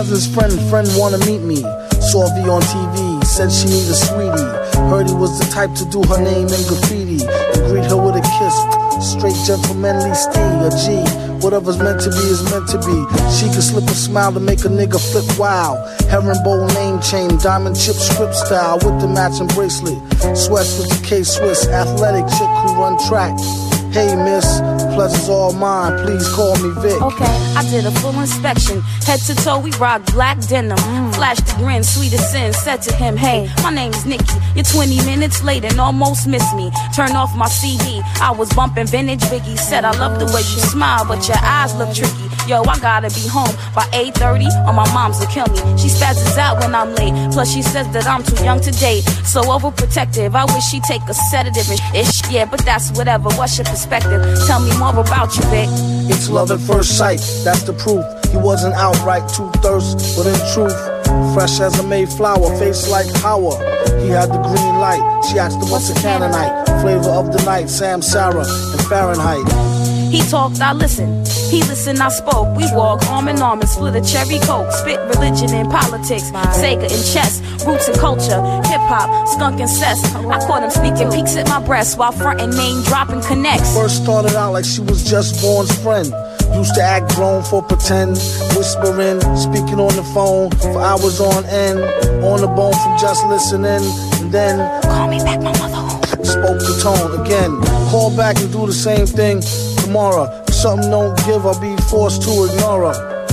Cousin's 0.00 0.34
friend 0.34 0.52
friend 0.70 0.88
wanna 0.96 1.18
meet 1.28 1.42
me. 1.42 1.60
Saw 2.00 2.24
V 2.32 2.48
on 2.48 2.62
TV, 2.72 3.22
said 3.22 3.52
she 3.52 3.66
need 3.68 3.84
a 3.84 3.92
sweetie. 3.92 4.50
Heard 4.88 5.06
he 5.08 5.14
was 5.14 5.38
the 5.38 5.44
type 5.52 5.74
to 5.76 5.84
do 5.92 6.00
her 6.08 6.16
name 6.16 6.48
in 6.48 6.62
graffiti 6.64 7.20
and 7.20 7.60
greet 7.68 7.84
her 7.84 8.00
with 8.00 8.16
a 8.16 8.24
kiss. 8.24 8.56
Straight 9.12 9.36
gentlemanly 9.44 10.14
stee, 10.16 10.40
a 10.40 10.70
G. 10.72 11.04
Whatever's 11.44 11.76
meant 11.76 12.00
to 12.00 12.08
be 12.08 12.24
is 12.32 12.40
meant 12.50 12.66
to 12.72 12.78
be. 12.80 12.96
She 13.28 13.52
could 13.52 13.62
slip 13.62 13.84
a 13.84 13.94
smile 13.94 14.32
to 14.32 14.40
make 14.40 14.64
a 14.64 14.72
nigga 14.72 14.96
flip 14.96 15.28
wild. 15.38 15.76
Herringbone 16.08 16.72
name 16.72 17.00
chain, 17.00 17.36
diamond 17.36 17.76
chip 17.76 17.96
script 17.96 18.36
style 18.36 18.78
with 18.80 19.02
the 19.02 19.08
matching 19.08 19.48
bracelet. 19.48 20.00
Sweats 20.34 20.80
with 20.80 20.88
the 20.88 21.00
K 21.04 21.22
Swiss, 21.22 21.68
athletic 21.68 22.24
chick 22.40 22.52
who 22.64 22.68
run 22.80 22.96
track. 23.04 23.36
Hey 23.92 24.14
miss, 24.14 24.60
pleasure's 24.94 25.28
all 25.28 25.52
mine. 25.52 25.98
Please 26.04 26.28
call 26.28 26.54
me 26.62 26.70
Vic. 26.80 27.02
Okay, 27.02 27.34
I 27.56 27.66
did 27.68 27.84
a 27.86 27.90
full 27.90 28.18
inspection. 28.20 28.82
Head 29.04 29.18
to 29.26 29.34
toe, 29.34 29.58
we 29.58 29.72
rock 29.72 30.06
black 30.12 30.38
denim. 30.46 30.78
Flashed 31.12 31.44
the 31.46 31.54
grin, 31.58 31.82
sweet 31.82 32.12
as 32.12 32.30
sin. 32.30 32.52
Said 32.52 32.82
to 32.82 32.94
him, 32.94 33.16
Hey, 33.16 33.50
my 33.64 33.70
name's 33.74 34.06
Nikki. 34.06 34.38
You're 34.54 34.64
20 34.64 35.04
minutes 35.04 35.42
late 35.42 35.64
and 35.64 35.80
almost 35.80 36.28
missed 36.28 36.54
me. 36.54 36.70
Turn 36.94 37.16
off 37.16 37.36
my 37.36 37.48
CD. 37.48 38.00
I 38.20 38.30
was 38.30 38.52
bumping 38.52 38.86
vintage 38.86 39.22
Biggie. 39.22 39.58
Said, 39.58 39.84
I 39.84 39.90
love 39.98 40.20
the 40.20 40.26
way 40.26 40.40
you 40.40 40.60
smile, 40.70 41.04
but 41.04 41.26
your 41.26 41.38
eyes 41.42 41.74
look 41.74 41.92
tricky. 41.92 42.29
Yo, 42.50 42.62
I 42.62 42.76
gotta 42.80 43.08
be 43.10 43.28
home 43.28 43.54
by 43.76 43.86
8:30, 43.92 44.50
or 44.66 44.72
my 44.72 44.82
mom's 44.92 45.20
will 45.20 45.28
kill 45.28 45.46
me. 45.46 45.78
She 45.78 45.86
spazzes 45.86 46.36
out 46.36 46.58
when 46.58 46.74
I'm 46.74 46.92
late. 46.96 47.14
Plus, 47.30 47.48
she 47.54 47.62
says 47.62 47.86
that 47.90 48.08
I'm 48.08 48.24
too 48.24 48.42
young 48.42 48.58
to 48.62 48.72
date. 48.72 49.04
So 49.24 49.40
overprotective. 49.42 50.34
I 50.34 50.44
wish 50.52 50.64
she'd 50.64 50.82
take 50.82 51.02
a 51.08 51.14
sedative 51.14 51.70
and 51.70 51.80
ish. 51.94 52.28
Yeah, 52.28 52.46
but 52.46 52.64
that's 52.64 52.90
whatever. 52.98 53.30
What's 53.38 53.56
your 53.56 53.66
perspective? 53.66 54.20
Tell 54.48 54.58
me 54.58 54.76
more 54.78 54.98
about 54.98 55.36
you, 55.36 55.44
Vic. 55.44 55.68
It's 56.10 56.28
love 56.28 56.50
at 56.50 56.58
first 56.58 56.98
sight, 56.98 57.20
that's 57.44 57.62
the 57.62 57.72
proof. 57.72 58.04
He 58.32 58.36
wasn't 58.36 58.74
outright 58.74 59.28
too 59.28 59.48
thirst, 59.62 60.16
but 60.16 60.26
in 60.26 60.40
truth, 60.52 60.74
fresh 61.32 61.60
as 61.60 61.78
a 61.78 61.84
Mayflower, 61.84 62.50
face 62.58 62.88
like 62.90 63.06
power. 63.22 63.54
He 64.02 64.08
had 64.08 64.28
the 64.32 64.42
green 64.42 64.74
light. 64.80 65.04
She 65.30 65.38
asked 65.38 65.62
him 65.62 65.70
what's 65.70 65.88
a 65.88 65.94
Canaanite, 65.94 66.66
flavor 66.82 67.10
of 67.10 67.30
the 67.30 67.40
night, 67.44 67.66
Samsara 67.66 68.42
and 68.72 68.82
Fahrenheit. 68.88 69.46
He 70.10 70.20
talked, 70.22 70.60
I 70.60 70.72
listened. 70.72 71.28
He 71.28 71.62
listened, 71.62 72.00
I 72.00 72.08
spoke. 72.08 72.56
We 72.56 72.64
walk 72.72 73.06
arm 73.06 73.28
in 73.28 73.40
arm 73.40 73.60
and 73.60 73.68
split 73.68 73.94
a 73.94 74.00
cherry 74.00 74.40
coke. 74.40 74.72
Spit 74.72 74.98
religion 75.14 75.54
and 75.54 75.70
politics, 75.70 76.30
Sega 76.58 76.90
and 76.90 77.04
chess, 77.14 77.40
roots 77.64 77.86
and 77.86 77.96
culture, 77.96 78.42
hip 78.66 78.82
hop, 78.90 79.28
skunk 79.28 79.60
and 79.60 79.70
cess. 79.70 80.02
I 80.16 80.44
caught 80.48 80.64
him 80.64 80.70
sneaking 80.70 81.12
peeks 81.12 81.36
at 81.36 81.48
my 81.48 81.64
breast 81.64 81.96
while 81.96 82.10
fronting 82.10 82.50
name 82.50 82.82
dropping 82.82 83.22
connects. 83.22 83.72
First 83.72 84.02
started 84.02 84.34
out 84.34 84.52
like 84.52 84.64
she 84.64 84.80
was 84.80 85.08
just 85.08 85.40
born's 85.40 85.70
friend. 85.80 86.12
Used 86.54 86.74
to 86.74 86.82
act 86.82 87.14
grown 87.14 87.44
for 87.44 87.62
pretend, 87.62 88.18
whispering, 88.58 89.20
speaking 89.36 89.78
on 89.78 89.94
the 89.94 90.02
phone 90.12 90.50
for 90.58 90.80
hours 90.80 91.20
on 91.20 91.44
end, 91.46 91.78
on 92.24 92.40
the 92.40 92.48
bone 92.48 92.74
from 92.74 92.98
just 92.98 93.24
listening, 93.28 93.82
and 94.18 94.32
then 94.32 94.58
call 94.82 95.06
me 95.06 95.18
back, 95.18 95.40
my 95.40 95.56
mother. 95.58 95.78
Spoke 96.24 96.58
the 96.58 96.80
tone 96.82 97.24
again. 97.24 97.60
Call 97.90 98.14
back 98.16 98.38
and 98.40 98.50
do 98.52 98.66
the 98.66 98.72
same 98.72 99.06
thing 99.06 99.40
tomorrow. 99.90 100.30
If 100.46 100.54
something 100.54 100.88
don't 100.88 101.16
give, 101.26 101.44
I'll 101.44 101.60
be 101.60 101.76
forced 101.90 102.22
to 102.22 102.30
ignore 102.46 102.92
her. 102.92 103.26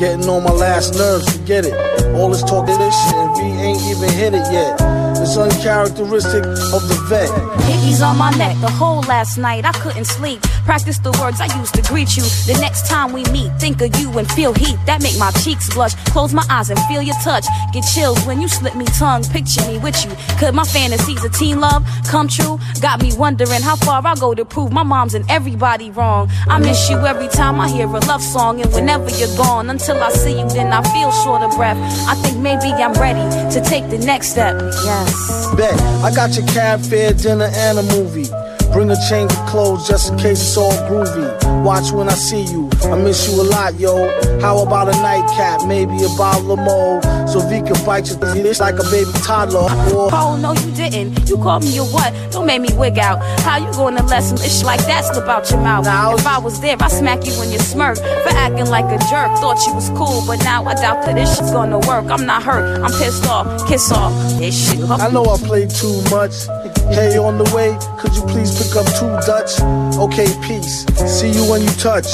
Getting 0.00 0.28
on 0.28 0.42
my 0.42 0.50
last 0.50 0.94
nerves, 0.94 1.24
forget 1.36 1.64
it. 1.64 1.74
All 2.16 2.30
this 2.30 2.42
talk 2.42 2.68
of 2.68 2.78
this 2.78 2.94
shit, 3.04 3.14
and 3.14 3.36
V 3.36 3.42
ain't 3.42 3.82
even 3.82 4.10
hit 4.10 4.34
it 4.34 4.46
yet. 4.52 4.74
It's 5.22 5.36
uncharacteristic 5.36 6.44
of 6.74 6.82
the 6.90 6.98
vet. 7.08 7.28
Hickeys 7.62 8.02
on 8.04 8.18
my 8.18 8.30
neck 8.32 8.56
the 8.60 8.70
whole 8.70 9.02
last 9.02 9.38
night. 9.38 9.64
I 9.64 9.72
couldn't 9.72 10.06
sleep. 10.06 10.40
Practice 10.68 10.98
the 10.98 11.12
words 11.12 11.40
I 11.40 11.48
used 11.58 11.74
to 11.76 11.82
greet 11.88 12.14
you. 12.14 12.22
The 12.44 12.58
next 12.60 12.86
time 12.86 13.14
we 13.14 13.24
meet, 13.32 13.50
think 13.58 13.80
of 13.80 13.88
you 13.96 14.12
and 14.18 14.30
feel 14.32 14.52
heat 14.52 14.76
that 14.84 15.02
make 15.02 15.18
my 15.18 15.30
cheeks 15.40 15.72
blush. 15.72 15.94
Close 16.12 16.34
my 16.34 16.44
eyes 16.50 16.68
and 16.68 16.78
feel 16.80 17.00
your 17.00 17.14
touch. 17.24 17.46
Get 17.72 17.84
chills 17.84 18.22
when 18.26 18.38
you 18.38 18.48
slip 18.48 18.74
me 18.76 18.84
tongue. 18.84 19.24
Picture 19.24 19.66
me 19.66 19.78
with 19.78 19.96
you. 20.04 20.12
Could 20.38 20.54
my 20.54 20.64
fantasies 20.64 21.24
of 21.24 21.32
teen 21.32 21.58
love 21.58 21.88
come 22.04 22.28
true? 22.28 22.60
Got 22.82 23.00
me 23.00 23.14
wondering 23.16 23.62
how 23.62 23.76
far 23.76 24.06
I 24.06 24.14
go 24.14 24.34
to 24.34 24.44
prove 24.44 24.70
my 24.70 24.82
mom's 24.82 25.14
and 25.14 25.24
everybody 25.30 25.90
wrong. 25.90 26.28
I 26.48 26.58
miss 26.58 26.90
you 26.90 26.98
every 26.98 27.28
time 27.28 27.58
I 27.60 27.70
hear 27.70 27.86
a 27.86 28.00
love 28.00 28.22
song, 28.22 28.60
and 28.60 28.70
whenever 28.74 29.08
you're 29.08 29.34
gone, 29.38 29.70
until 29.70 29.96
I 30.02 30.10
see 30.10 30.38
you, 30.38 30.50
then 30.50 30.70
I 30.70 30.82
feel 30.92 31.10
short 31.24 31.40
of 31.40 31.56
breath. 31.56 31.78
I 32.06 32.14
think 32.16 32.36
maybe 32.40 32.68
I'm 32.72 32.92
ready 32.92 33.24
to 33.54 33.64
take 33.64 33.88
the 33.88 33.96
next 34.04 34.32
step. 34.32 34.60
Yes. 34.84 35.48
Bet, 35.56 35.80
I 36.04 36.14
got 36.14 36.36
your 36.36 36.46
cab 36.48 36.82
fare, 36.82 37.14
dinner, 37.14 37.48
and 37.54 37.78
a 37.78 37.82
movie. 37.84 38.28
Bring 38.72 38.90
a 38.90 38.96
change 39.08 39.32
of 39.32 39.46
clothes 39.46 39.88
just 39.88 40.12
in 40.12 40.18
case 40.18 40.40
it's 40.40 40.56
all 40.56 40.72
groovy. 40.88 41.62
Watch 41.64 41.90
when 41.92 42.08
I 42.08 42.14
see 42.14 42.42
you. 42.42 42.68
I 42.90 42.96
miss 42.96 43.28
you 43.28 43.40
a 43.40 43.44
lot, 43.44 43.78
yo. 43.78 44.08
How 44.40 44.58
about 44.62 44.88
a 44.88 44.92
nightcap? 45.02 45.66
Maybe 45.66 45.92
a 46.04 46.08
bottle 46.16 46.52
of 46.52 46.58
mold. 46.58 47.04
So 47.28 47.40
V 47.40 47.60
can 47.60 47.76
bite 47.84 48.08
your 48.08 48.16
bitch 48.16 48.60
like 48.60 48.78
a 48.78 48.84
baby 48.90 49.12
toddler. 49.22 49.68
Or 49.94 50.08
Oh 50.12 50.38
no, 50.40 50.52
you 50.52 50.72
didn't. 50.72 51.28
You 51.28 51.36
called 51.36 51.64
me 51.64 51.76
a 51.76 51.84
what? 51.84 52.14
Don't 52.32 52.46
make 52.46 52.62
me 52.62 52.72
wig 52.74 52.98
out. 52.98 53.18
How 53.40 53.58
you 53.58 53.70
gonna 53.72 54.02
let 54.06 54.22
some 54.22 54.38
ish 54.38 54.62
like 54.62 54.80
that 54.86 55.04
slip 55.04 55.28
out 55.28 55.50
your 55.50 55.60
mouth? 55.60 55.86
if 56.18 56.26
I 56.26 56.38
was 56.38 56.60
there, 56.60 56.76
I'd 56.80 56.90
smack 56.90 57.26
you 57.26 57.32
when 57.32 57.50
you 57.52 57.58
smirk 57.58 57.98
for 57.98 58.30
acting 58.30 58.66
like 58.66 58.86
a 58.86 58.98
jerk. 59.10 59.36
Thought 59.38 59.58
you 59.66 59.74
was 59.74 59.90
cool, 59.90 60.24
but 60.26 60.38
now 60.42 60.64
I 60.64 60.74
doubt 60.74 61.04
that 61.04 61.14
this 61.14 61.36
shit's 61.36 61.50
gonna 61.50 61.78
work. 61.80 62.06
I'm 62.10 62.24
not 62.24 62.42
hurt. 62.42 62.80
I'm 62.82 62.90
pissed 62.92 63.26
off. 63.26 63.68
Kiss 63.68 63.92
off. 63.92 64.12
This 64.38 64.70
shit. 64.70 64.80
I 64.88 65.10
know 65.10 65.24
I 65.26 65.36
played 65.36 65.70
too 65.70 66.00
much. 66.10 66.46
Hey, 66.88 67.18
on 67.18 67.36
the 67.36 67.44
way, 67.54 67.76
could 67.98 68.16
you 68.16 68.22
please 68.22 68.56
pick 68.56 68.74
up 68.74 68.86
two 68.96 69.12
Dutch? 69.28 69.60
Okay, 70.00 70.28
peace. 70.46 70.86
See 71.04 71.30
you 71.30 71.44
when 71.50 71.60
you 71.60 71.70
touch. 71.76 72.06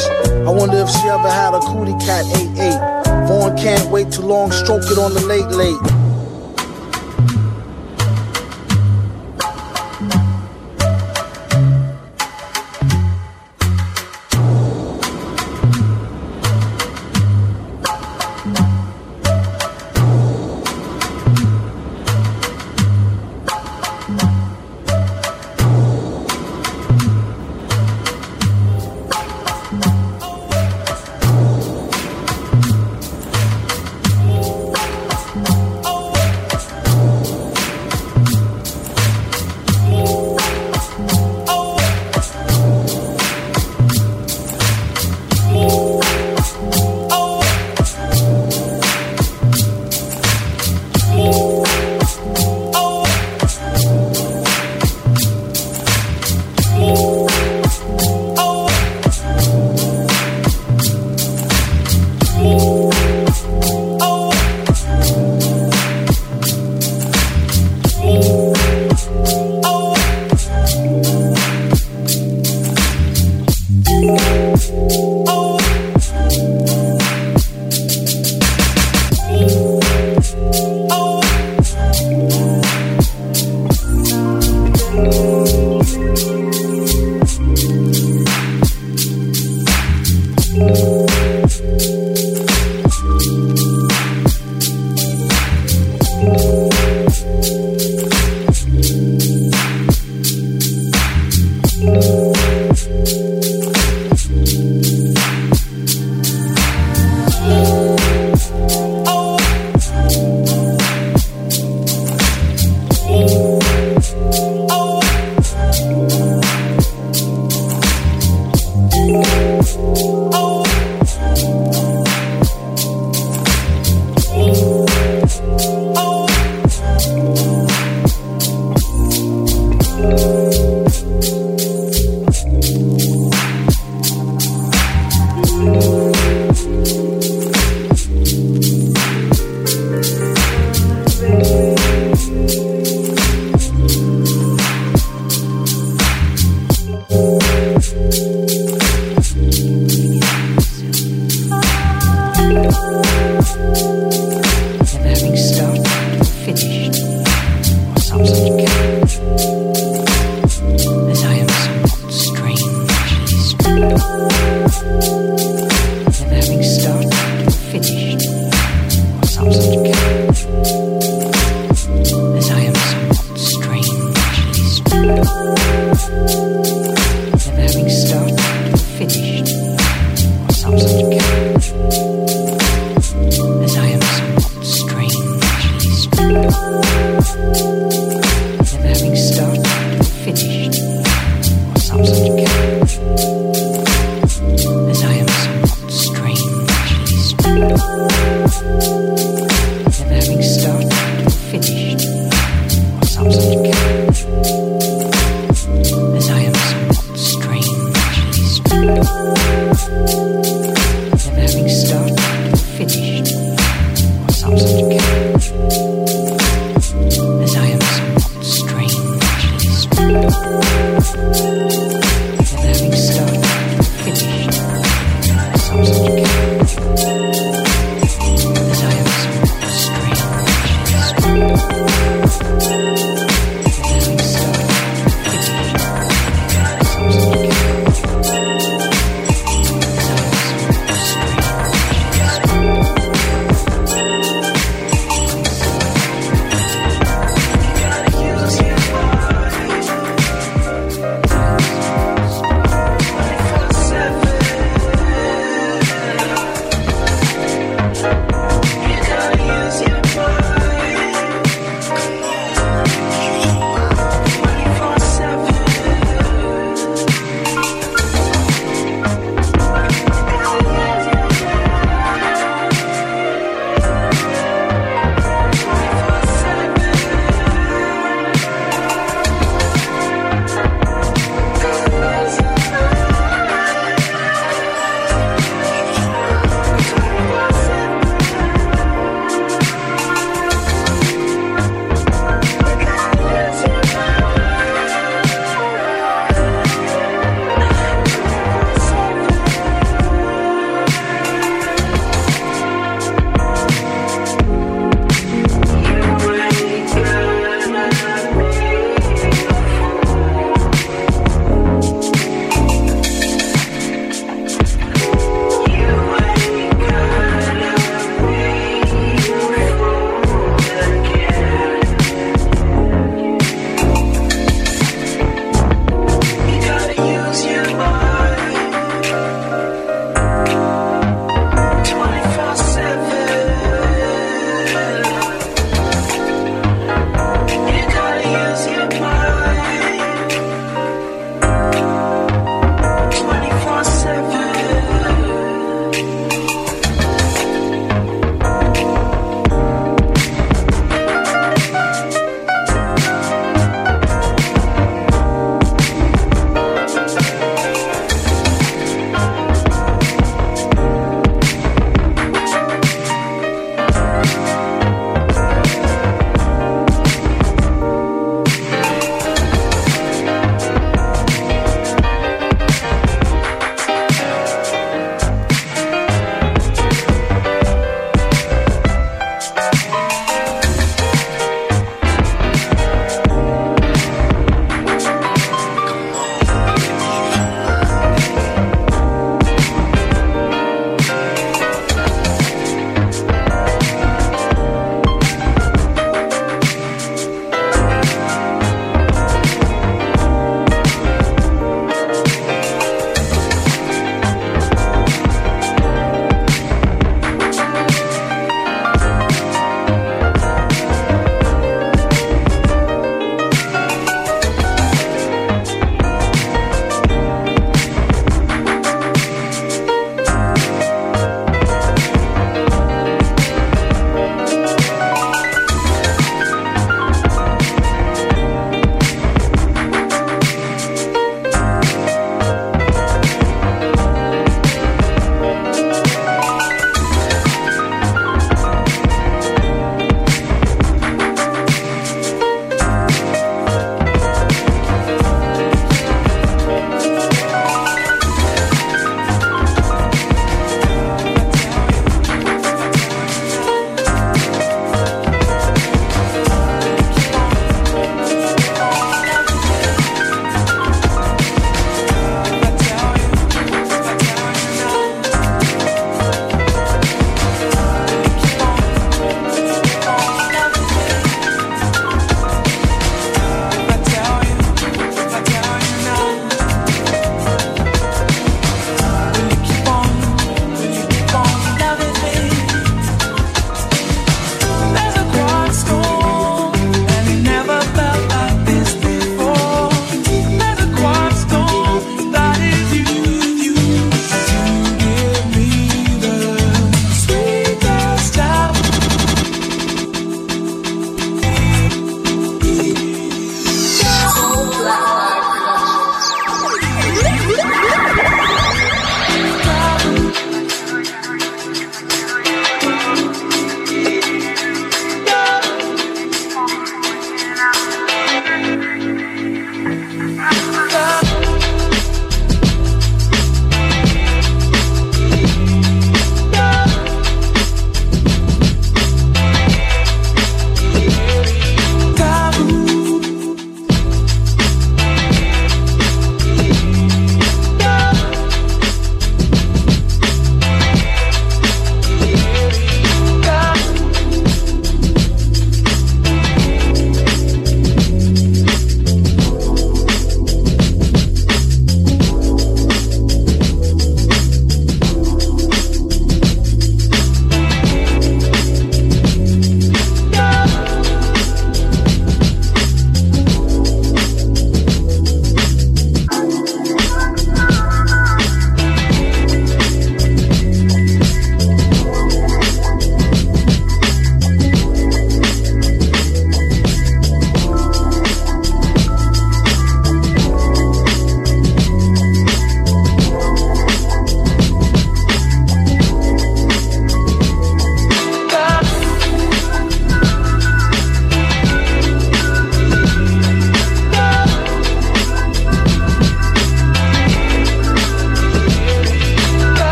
I 0.46 0.50
wonder 0.66 0.80
if 0.80 0.88
she 0.88 1.08
ever 1.08 1.28
had 1.28 1.52
a 1.52 1.60
cootie 1.60 1.92
cat 2.06 2.24
8-8. 2.24 3.28
Vaughn 3.28 3.54
can't 3.54 3.90
wait 3.90 4.10
too 4.10 4.22
long, 4.22 4.50
stroke 4.50 4.84
it 4.84 4.96
on 4.96 5.12
the 5.12 5.20
late 5.20 5.44
late. 5.48 6.03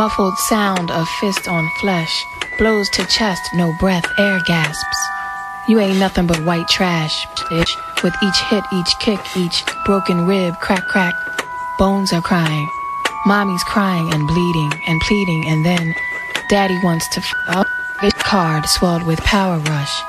Muffled 0.00 0.38
sound 0.38 0.90
of 0.90 1.06
fist 1.20 1.46
on 1.46 1.68
flesh, 1.82 2.24
blows 2.56 2.88
to 2.88 3.04
chest, 3.04 3.42
no 3.52 3.70
breath, 3.78 4.06
air 4.18 4.40
gasps. 4.46 4.98
You 5.68 5.78
ain't 5.78 5.98
nothing 5.98 6.26
but 6.26 6.42
white 6.46 6.66
trash, 6.68 7.26
bitch. 7.50 7.68
With 8.02 8.14
each 8.22 8.40
hit, 8.48 8.64
each 8.72 8.98
kick, 9.00 9.20
each 9.36 9.62
broken 9.84 10.26
rib, 10.26 10.54
crack, 10.58 10.88
crack. 10.88 11.12
Bones 11.78 12.14
are 12.14 12.22
crying. 12.22 12.66
Mommy's 13.26 13.62
crying 13.64 14.10
and 14.14 14.26
bleeding 14.26 14.72
and 14.88 15.02
pleading, 15.02 15.44
and 15.48 15.66
then 15.66 15.94
daddy 16.48 16.80
wants 16.82 17.06
to 17.08 17.20
f 17.20 17.34
up. 17.48 17.66
His 18.00 18.14
card 18.14 18.64
swelled 18.64 19.06
with 19.06 19.20
power 19.20 19.58
rush. 19.58 20.02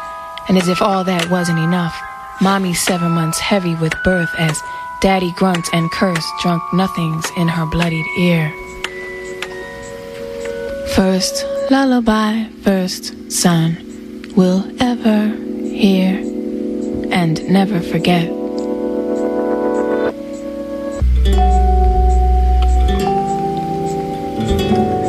And 0.47 0.57
as 0.57 0.69
if 0.69 0.81
all 0.81 1.03
that 1.03 1.29
wasn't 1.29 1.59
enough, 1.59 2.01
mommy's 2.39 2.81
seven 2.81 3.11
months 3.11 3.39
heavy 3.39 3.75
with 3.75 3.93
birth 4.05 4.33
as 4.39 4.57
daddy 5.01 5.33
grunts 5.33 5.69
and 5.73 5.91
curse 5.91 6.31
drunk 6.41 6.63
nothings 6.71 7.29
in 7.35 7.49
her 7.49 7.65
bloodied 7.65 8.07
ear. 8.17 8.53
First 10.95 11.45
lullaby, 11.71 12.47
first 12.63 13.31
son, 13.31 13.77
will 14.35 14.69
ever 14.81 15.29
hear 15.63 16.17
and 17.11 17.49
never 17.49 17.79
forget. 17.79 18.29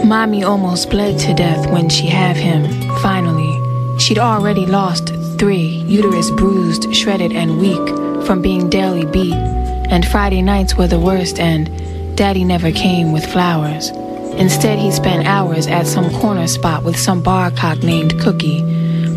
Mommy 0.07 0.45
almost 0.45 0.89
bled 0.89 1.19
to 1.19 1.35
death 1.35 1.69
when 1.73 1.89
she 1.89 2.07
have 2.07 2.37
him, 2.37 2.63
finally. 3.01 3.99
She'd 3.99 4.21
already 4.21 4.67
lost 4.67 5.09
three, 5.37 5.83
uterus 5.89 6.31
bruised, 6.31 6.95
shredded, 6.95 7.33
and 7.33 7.59
weak 7.59 8.25
from 8.25 8.41
being 8.41 8.71
daily 8.71 9.05
beat. 9.07 9.35
And 9.35 10.07
Friday 10.07 10.43
nights 10.43 10.77
were 10.77 10.87
the 10.87 11.01
worst, 11.01 11.41
and 11.41 12.17
Daddy 12.17 12.45
never 12.45 12.71
came 12.71 13.11
with 13.11 13.27
flowers. 13.27 13.91
Instead, 14.39 14.79
he 14.79 14.91
spent 14.91 15.27
hours 15.27 15.67
at 15.67 15.87
some 15.87 16.11
corner 16.21 16.47
spot 16.47 16.83
with 16.83 16.99
some 16.99 17.23
bar 17.23 17.51
cock 17.51 17.79
named 17.83 18.19
Cookie, 18.21 18.61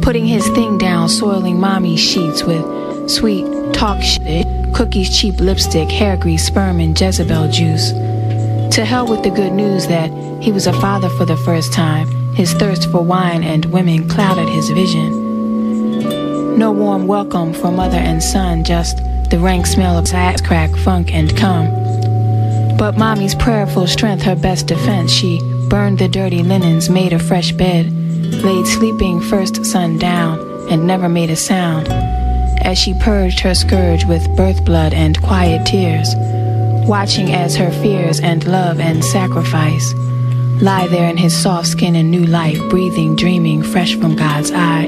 putting 0.02 0.26
his 0.26 0.48
thing 0.50 0.78
down, 0.78 1.10
soiling 1.10 1.60
Mommy's 1.60 2.00
sheets 2.00 2.44
with 2.44 3.10
sweet 3.10 3.46
talk 3.74 4.02
shit, 4.02 4.46
Cookie's 4.74 5.18
cheap 5.18 5.40
lipstick, 5.40 5.90
hair 5.90 6.18
grease, 6.18 6.46
sperm, 6.46 6.80
and 6.80 7.00
Jezebel 7.00 7.50
juice. 7.50 7.92
To 8.76 8.84
hell 8.84 9.08
with 9.08 9.24
the 9.24 9.30
good 9.30 9.54
news 9.54 9.88
that 9.88 10.12
he 10.42 10.52
was 10.52 10.68
a 10.68 10.74
father 10.74 11.10
for 11.10 11.26
the 11.26 11.38
first 11.38 11.72
time. 11.72 12.08
His 12.34 12.54
thirst 12.54 12.92
for 12.92 13.02
wine 13.02 13.44
and 13.44 13.66
women 13.66 14.10
clouded 14.10 14.50
his 14.50 14.70
vision. 14.70 15.26
No 16.58 16.72
warm 16.72 17.08
welcome 17.08 17.54
for 17.54 17.72
mother 17.72 17.98
and 17.98 18.22
son, 18.22 18.64
just 18.64 18.98
the 19.30 19.40
rank 19.40 19.66
smell 19.66 19.98
of 19.98 20.14
ass 20.14 20.42
crack, 20.42 20.76
funk, 20.78 21.14
and 21.14 21.36
cum. 21.38 21.85
But 22.78 22.98
mommy's 22.98 23.36
prayerful 23.36 23.88
strength, 23.88 24.24
her 24.24 24.36
best 24.36 24.68
defense, 24.68 25.12
she 25.12 25.40
burned 25.70 26.00
the 26.00 26.08
dirty 26.08 26.44
linens, 26.44 26.90
made 26.90 27.14
a 27.14 27.20
fresh 27.20 27.52
bed, 27.52 27.92
laid 28.44 28.68
sleeping 28.68 29.22
first 29.22 29.66
son 29.66 29.98
down, 29.98 30.40
and 30.70 30.86
never 30.86 31.08
made 31.08 31.30
a 31.30 31.36
sound. 31.36 31.88
As 31.90 32.78
she 32.78 32.94
purged 33.00 33.40
her 33.42 33.56
scourge 33.56 34.06
with 34.06 34.36
birth 34.36 34.66
blood 34.66 34.94
and 34.94 35.22
quiet 35.22 35.66
tears, 35.66 36.10
watching 36.88 37.34
as 37.34 37.56
her 37.56 37.72
fears 37.82 38.20
and 38.20 38.46
love 38.46 38.80
and 38.80 39.04
sacrifice 39.04 39.94
lie 40.62 40.88
there 40.88 41.10
in 41.10 41.18
his 41.18 41.36
soft 41.36 41.68
skin 41.68 41.96
and 41.96 42.10
new 42.10 42.26
life, 42.26 42.58
breathing, 42.70 43.16
dreaming, 43.16 43.62
fresh 43.62 43.96
from 43.96 44.16
God's 44.16 44.52
eye. 44.52 44.88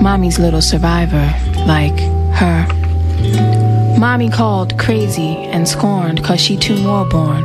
Mommy's 0.00 0.38
little 0.38 0.62
survivor, 0.62 1.32
like 1.66 1.98
her. 2.34 3.63
Mommy 3.98 4.28
called 4.28 4.78
crazy 4.78 5.36
and 5.36 5.68
scorned 5.68 6.22
cause 6.24 6.40
she 6.40 6.56
two 6.56 6.76
more 6.82 7.04
born. 7.06 7.44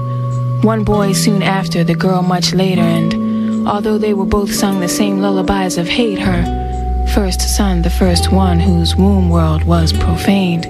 One 0.62 0.84
boy 0.84 1.14
soon 1.14 1.44
after, 1.44 1.84
the 1.84 1.96
girl 1.96 2.22
much 2.22 2.54
later, 2.54 2.82
and 2.82 3.68
although 3.68 3.98
they 3.98 4.14
were 4.14 4.26
both 4.26 4.54
sung 4.54 4.80
the 4.80 4.90
same 4.90 5.22
lullabies 5.22 5.78
of 5.78 5.88
hate, 5.88 6.20
her 6.20 7.06
first 7.14 7.42
son, 7.56 7.82
the 7.82 7.90
first 7.90 8.32
one 8.32 8.60
whose 8.60 8.96
womb 8.96 9.30
world 9.30 9.64
was 9.64 9.94
profaned, 9.94 10.64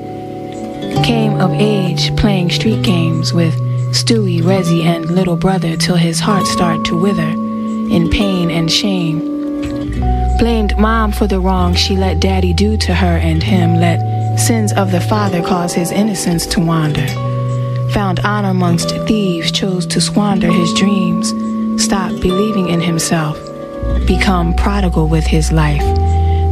came 1.04 1.40
of 1.40 1.52
age 1.54 2.16
playing 2.18 2.50
street 2.52 2.84
games 2.84 3.34
with 3.34 3.56
Stewie, 3.94 4.42
Rezzy, 4.42 4.84
and 4.84 5.10
little 5.10 5.38
brother 5.38 5.76
till 5.76 5.96
his 5.96 6.20
heart 6.20 6.46
started 6.46 6.86
to 6.86 7.00
wither 7.00 7.30
in 7.30 8.10
pain 8.10 8.52
and 8.52 8.72
shame. 8.72 9.20
Blamed 10.38 10.78
mom 10.78 11.12
for 11.12 11.26
the 11.26 11.40
wrong 11.40 11.74
she 11.74 11.96
let 11.96 12.20
daddy 12.20 12.54
do 12.54 12.78
to 12.78 12.94
her 12.94 13.18
and 13.18 13.42
him, 13.42 13.76
let 13.76 14.09
sins 14.40 14.72
of 14.74 14.92
the 14.92 15.02
father 15.02 15.42
cause 15.42 15.74
his 15.74 15.92
innocence 15.92 16.46
to 16.48 16.60
wander. 16.60 17.06
Found 17.92 18.20
honor 18.22 18.50
amongst 18.50 18.90
thieves, 19.08 19.52
chose 19.52 19.86
to 19.88 20.00
squander 20.00 20.52
his 20.52 20.74
dreams, 20.74 21.30
stop 21.84 22.12
believing 22.22 22.70
in 22.70 22.80
himself, 22.80 23.38
become 24.08 24.54
prodigal 24.54 25.08
with 25.08 25.26
his 25.26 25.52
life, 25.52 25.84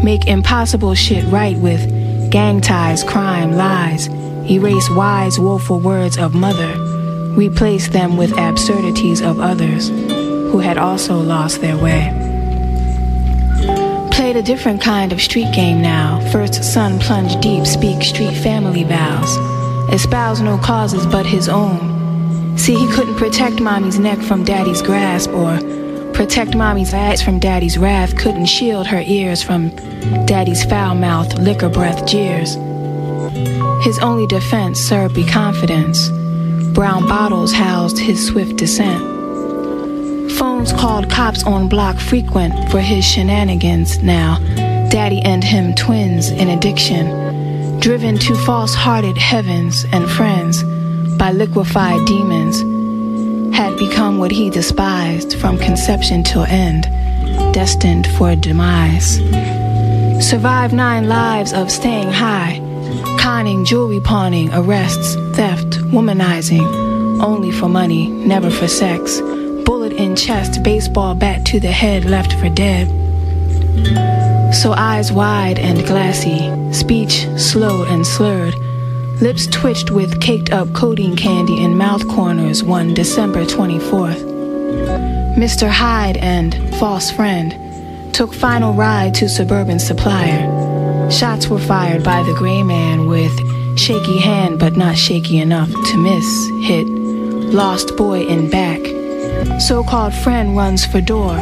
make 0.04 0.28
impossible 0.28 0.96
shit 0.96 1.26
right 1.26 1.58
with 1.58 2.32
gang 2.32 2.60
ties, 2.62 3.04
crime, 3.04 3.54
lies, 3.54 4.08
erase 4.50 4.90
wise, 4.92 5.40
woeful 5.40 5.80
words 5.80 6.18
of 6.18 6.34
mother, 6.34 6.74
replace 7.36 7.88
them 7.88 8.18
with 8.18 8.38
absurdities 8.38 9.22
of 9.22 9.40
others 9.40 9.90
who 9.90 10.60
had 10.60 10.78
also 10.78 11.20
lost 11.20 11.62
their 11.62 11.78
way. 11.78 12.17
Played 14.28 14.36
a 14.36 14.44
different 14.44 14.82
kind 14.82 15.14
of 15.14 15.22
street 15.22 15.54
game 15.54 15.82
now. 15.82 16.20
First 16.32 16.62
son 16.62 17.00
plunged 17.00 17.40
deep, 17.40 17.66
speak 17.66 18.04
street 18.04 18.36
family 18.36 18.84
vows. 18.84 19.38
Espouse 19.90 20.42
no 20.42 20.58
causes 20.58 21.06
but 21.06 21.26
his 21.26 21.48
own. 21.48 22.58
See, 22.58 22.76
he 22.76 22.92
couldn't 22.92 23.16
protect 23.16 23.62
mommy's 23.62 23.98
neck 24.00 24.20
from 24.20 24.44
daddy's 24.44 24.82
grasp 24.82 25.30
or 25.30 25.58
protect 26.12 26.56
mommy's 26.58 26.94
ass 26.94 27.22
from 27.22 27.40
daddy's 27.40 27.78
wrath, 27.78 28.18
couldn't 28.18 28.48
shield 28.48 28.86
her 28.88 29.02
ears 29.06 29.42
from 29.42 29.70
daddy's 30.26 30.66
foul 30.66 30.94
mouthed, 30.94 31.40
liquor 31.40 31.70
breath 31.70 32.06
jeers. 32.06 32.56
His 33.86 33.98
only 34.00 34.28
defense, 34.28 34.82
syrupy 34.82 35.26
confidence. 35.26 36.10
Brown 36.74 37.08
bottles 37.08 37.54
housed 37.54 37.98
his 37.98 38.28
swift 38.28 38.58
descent. 38.58 39.17
Phones 40.38 40.72
called 40.72 41.10
cops 41.10 41.44
on 41.46 41.68
block 41.68 41.98
frequent 41.98 42.70
for 42.70 42.80
his 42.80 43.04
shenanigans 43.04 44.04
now. 44.04 44.38
Daddy 44.90 45.20
and 45.22 45.44
him 45.44 45.74
twins 45.74 46.30
in 46.30 46.50
addiction, 46.50 47.80
driven 47.80 48.20
to 48.20 48.36
false 48.36 48.76
hearted 48.76 49.18
heavens 49.18 49.84
and 49.92 50.08
friends 50.08 50.62
by 51.18 51.32
liquefied 51.32 52.06
demons, 52.06 52.60
had 53.56 53.76
become 53.80 54.20
what 54.20 54.30
he 54.32 54.52
despised 54.52 55.36
from 55.40 55.58
conception 55.58 56.24
till 56.24 56.44
end, 56.44 56.84
destined 57.52 58.06
for 58.06 58.36
demise. 58.36 59.16
Survived 60.24 60.74
nine 60.74 61.10
lives 61.10 61.52
of 61.52 61.72
staying 61.72 62.12
high, 62.12 62.60
conning, 63.20 63.66
jewelry 63.66 64.02
pawning, 64.02 64.52
arrests, 64.54 65.16
theft, 65.36 65.80
womanizing, 65.92 67.22
only 67.24 67.52
for 67.52 67.68
money, 67.68 68.08
never 68.08 68.52
for 68.52 68.68
sex. 68.68 69.20
In 69.98 70.16
chest, 70.16 70.62
baseball 70.62 71.16
bat 71.16 71.44
to 71.48 71.60
the 71.60 71.72
head, 71.72 72.06
left 72.06 72.34
for 72.34 72.50
dead. 72.50 72.88
So 74.54 74.74
eyes 74.74 75.12
wide 75.12 75.58
and 75.58 75.86
glassy, 75.88 76.52
speech 76.72 77.28
slow 77.36 77.84
and 77.84 78.06
slurred, 78.06 78.56
lips 79.22 79.48
twitched 79.48 79.90
with 79.90 80.22
caked 80.22 80.52
up 80.52 80.72
codeine 80.74 81.16
candy 81.16 81.64
in 81.64 81.78
mouth 81.78 82.08
corners 82.08 82.64
one 82.64 82.94
December 82.94 83.44
24th. 83.44 84.22
Mr. 85.36 85.68
Hyde 85.68 86.18
and 86.18 86.54
false 86.76 87.10
friend 87.10 88.14
took 88.14 88.34
final 88.34 88.74
ride 88.74 89.16
to 89.16 89.28
suburban 89.28 89.80
supplier. 89.80 91.10
Shots 91.10 91.48
were 91.48 91.60
fired 91.60 92.04
by 92.04 92.22
the 92.22 92.36
gray 92.36 92.62
man 92.62 93.08
with 93.08 93.32
shaky 93.80 94.20
hand 94.20 94.60
but 94.60 94.78
not 94.78 94.96
shaky 94.96 95.40
enough 95.40 95.72
to 95.72 95.98
miss. 95.98 96.50
Hit 96.68 96.88
lost 97.54 97.96
boy 97.96 98.26
in 98.26 98.50
back. 98.50 98.97
So-called 99.60 100.14
friend 100.14 100.56
runs 100.56 100.86
for 100.86 101.02
door. 101.02 101.36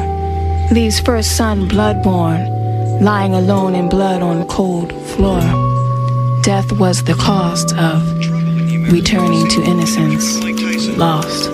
Leaves 0.72 1.00
first 1.00 1.36
son 1.38 1.68
bloodborne, 1.70 3.02
lying 3.02 3.34
alone 3.34 3.76
in 3.76 3.88
blood 3.90 4.22
on 4.22 4.48
cold 4.48 4.92
floor. 5.12 5.42
Death 6.42 6.72
was 6.74 7.04
the 7.04 7.14
cost 7.16 7.76
of 7.76 8.02
returning 8.92 9.48
to 9.50 9.62
innocence. 9.64 10.40
Lost. 10.98 11.50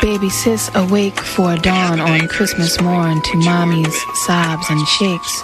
Baby 0.00 0.30
sis 0.30 0.70
awake 0.74 1.20
for 1.20 1.56
dawn 1.56 2.00
on 2.00 2.28
Christmas 2.28 2.80
morn 2.80 3.20
to 3.20 3.36
mommy's 3.38 3.96
sobs 4.24 4.70
and 4.70 4.86
shakes, 4.88 5.42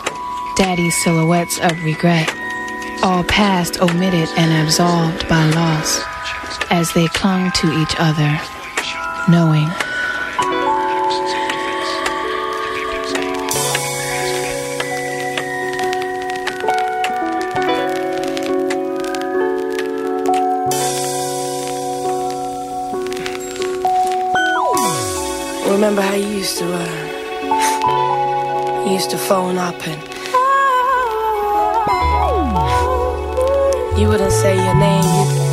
daddy's 0.56 0.96
silhouettes 1.02 1.58
of 1.58 1.72
regret, 1.84 2.28
all 3.02 3.24
past, 3.24 3.80
omitted, 3.82 4.28
and 4.36 4.66
absolved 4.66 5.28
by 5.28 5.44
loss, 5.50 6.00
as 6.70 6.92
they 6.92 7.06
clung 7.08 7.50
to 7.52 7.72
each 7.80 7.94
other, 7.98 8.40
knowing. 9.28 9.68
Remember 25.70 26.02
how 26.02 26.14
you 26.14 26.28
used 26.28 26.58
to, 26.58 26.64
you 28.86 28.92
used 28.92 29.10
to 29.10 29.18
phone 29.18 29.58
up 29.58 29.86
and 29.86 30.14
You 33.96 34.08
wouldn't 34.08 34.32
say 34.32 34.56
your 34.56 34.74
name. 34.74 35.04
You'd 35.04 35.43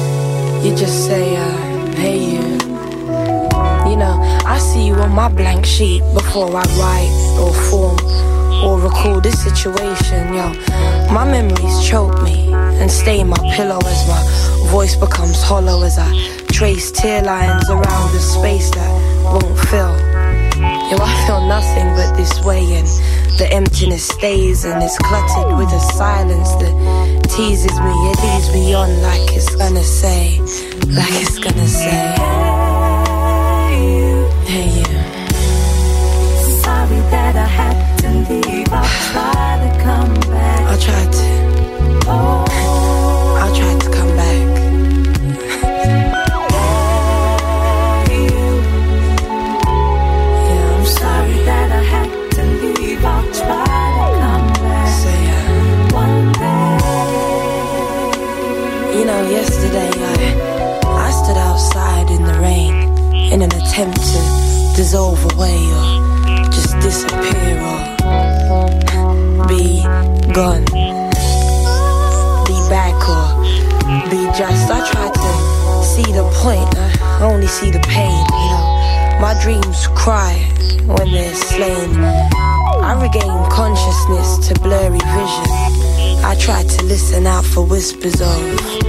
you 0.64 0.76
just 0.76 1.08
say, 1.08 1.36
uh, 1.38 1.96
"Hey 1.96 2.18
you." 2.34 2.52
You 3.90 3.98
know, 3.98 4.16
I 4.46 4.58
see 4.60 4.88
you 4.88 4.96
on 4.96 5.12
my 5.12 5.28
blank 5.28 5.66
sheet 5.66 6.02
before 6.14 6.50
I 6.56 6.64
write 6.80 7.12
or 7.42 7.52
form 7.70 7.98
or 8.64 8.80
recall 8.80 9.20
this 9.20 9.42
situation. 9.44 10.34
Yo, 10.34 10.54
my 11.12 11.26
memories 11.26 11.84
choke 11.84 12.22
me 12.22 12.54
and 12.54 12.90
stain 12.92 13.28
my 13.28 13.42
pillow 13.56 13.80
as 13.84 14.08
my 14.08 14.22
voice 14.70 14.96
becomes 14.96 15.42
hollow 15.42 15.84
as 15.84 15.98
I 15.98 16.10
trace 16.52 16.92
tear 16.92 17.22
lines 17.24 17.70
around 17.70 18.14
the 18.14 18.20
space 18.20 18.70
that 18.72 18.92
won't 19.26 19.58
fill. 19.70 19.96
Yo, 20.90 20.98
I 21.02 21.14
feel 21.26 21.42
nothing 21.48 21.88
but 21.98 22.16
this 22.16 22.40
way, 22.46 22.64
and 22.80 22.88
the 23.38 23.48
emptiness 23.52 24.08
stays, 24.08 24.66
and 24.66 24.82
it's 24.84 24.98
cluttered 25.00 25.58
with 25.58 25.72
a 25.74 25.80
silence 25.94 26.50
that 26.62 26.74
teases 27.30 27.78
me. 27.80 27.94
It 28.12 28.18
leads 28.24 28.54
me 28.54 28.74
on 28.74 29.02
like 29.02 29.36
it's 29.36 29.56
gonna 29.56 29.84
say, 29.84 30.40
like 30.88 31.16
it's 31.22 31.40
gonna 31.40 31.68
say, 31.68 32.00
Hey, 34.52 34.68
you. 34.78 34.86
Sorry 36.62 37.00
that 37.12 37.36
I 37.36 37.48
had 37.60 37.98
to 38.02 38.10
leave. 38.30 38.68
I'll 38.72 38.86
try 39.12 39.50
to 39.64 39.84
come 39.84 40.14
back. 40.32 40.62
I 40.68 40.78
tried 40.86 41.12
to. 41.14 42.08
Oh. 42.08 42.46
I 43.44 43.48
tried 43.58 43.82
to 43.82 43.90
come 43.92 44.11
to 63.72 64.76
dissolve 64.76 65.24
away 65.34 65.56
or 65.56 66.52
just 66.52 66.78
disappear 66.82 67.56
or 67.62 67.80
be 69.48 69.82
gone, 70.34 70.66
be 72.44 72.58
back 72.68 73.00
or 73.08 73.28
be 74.10 74.20
just. 74.38 74.70
I 74.70 74.84
try 74.92 75.10
to 75.10 75.84
see 75.86 76.12
the 76.12 76.30
point. 76.44 76.76
I 76.76 77.24
only 77.24 77.48
see 77.48 77.72
the 77.72 77.80
pain. 77.80 78.12
You 78.12 78.50
know, 78.52 79.18
my 79.22 79.40
dreams 79.42 79.88
cry 79.96 80.34
when 80.86 81.10
they're 81.10 81.34
slain. 81.34 81.96
I 81.96 83.02
regain 83.02 83.50
consciousness 83.52 84.50
to 84.50 84.60
blurry 84.60 85.00
vision. 85.00 85.48
I 86.26 86.36
try 86.38 86.64
to 86.64 86.84
listen 86.84 87.26
out 87.26 87.46
for 87.46 87.66
whispers 87.66 88.20
of 88.20 88.81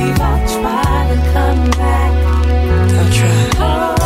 leave. 0.00 0.20
I'll 0.20 0.48
try 0.48 1.14
to 1.14 1.32
come 1.32 1.70
back. 1.72 2.12
I'll 2.98 3.12
try. 3.12 3.64
I'll 3.64 3.99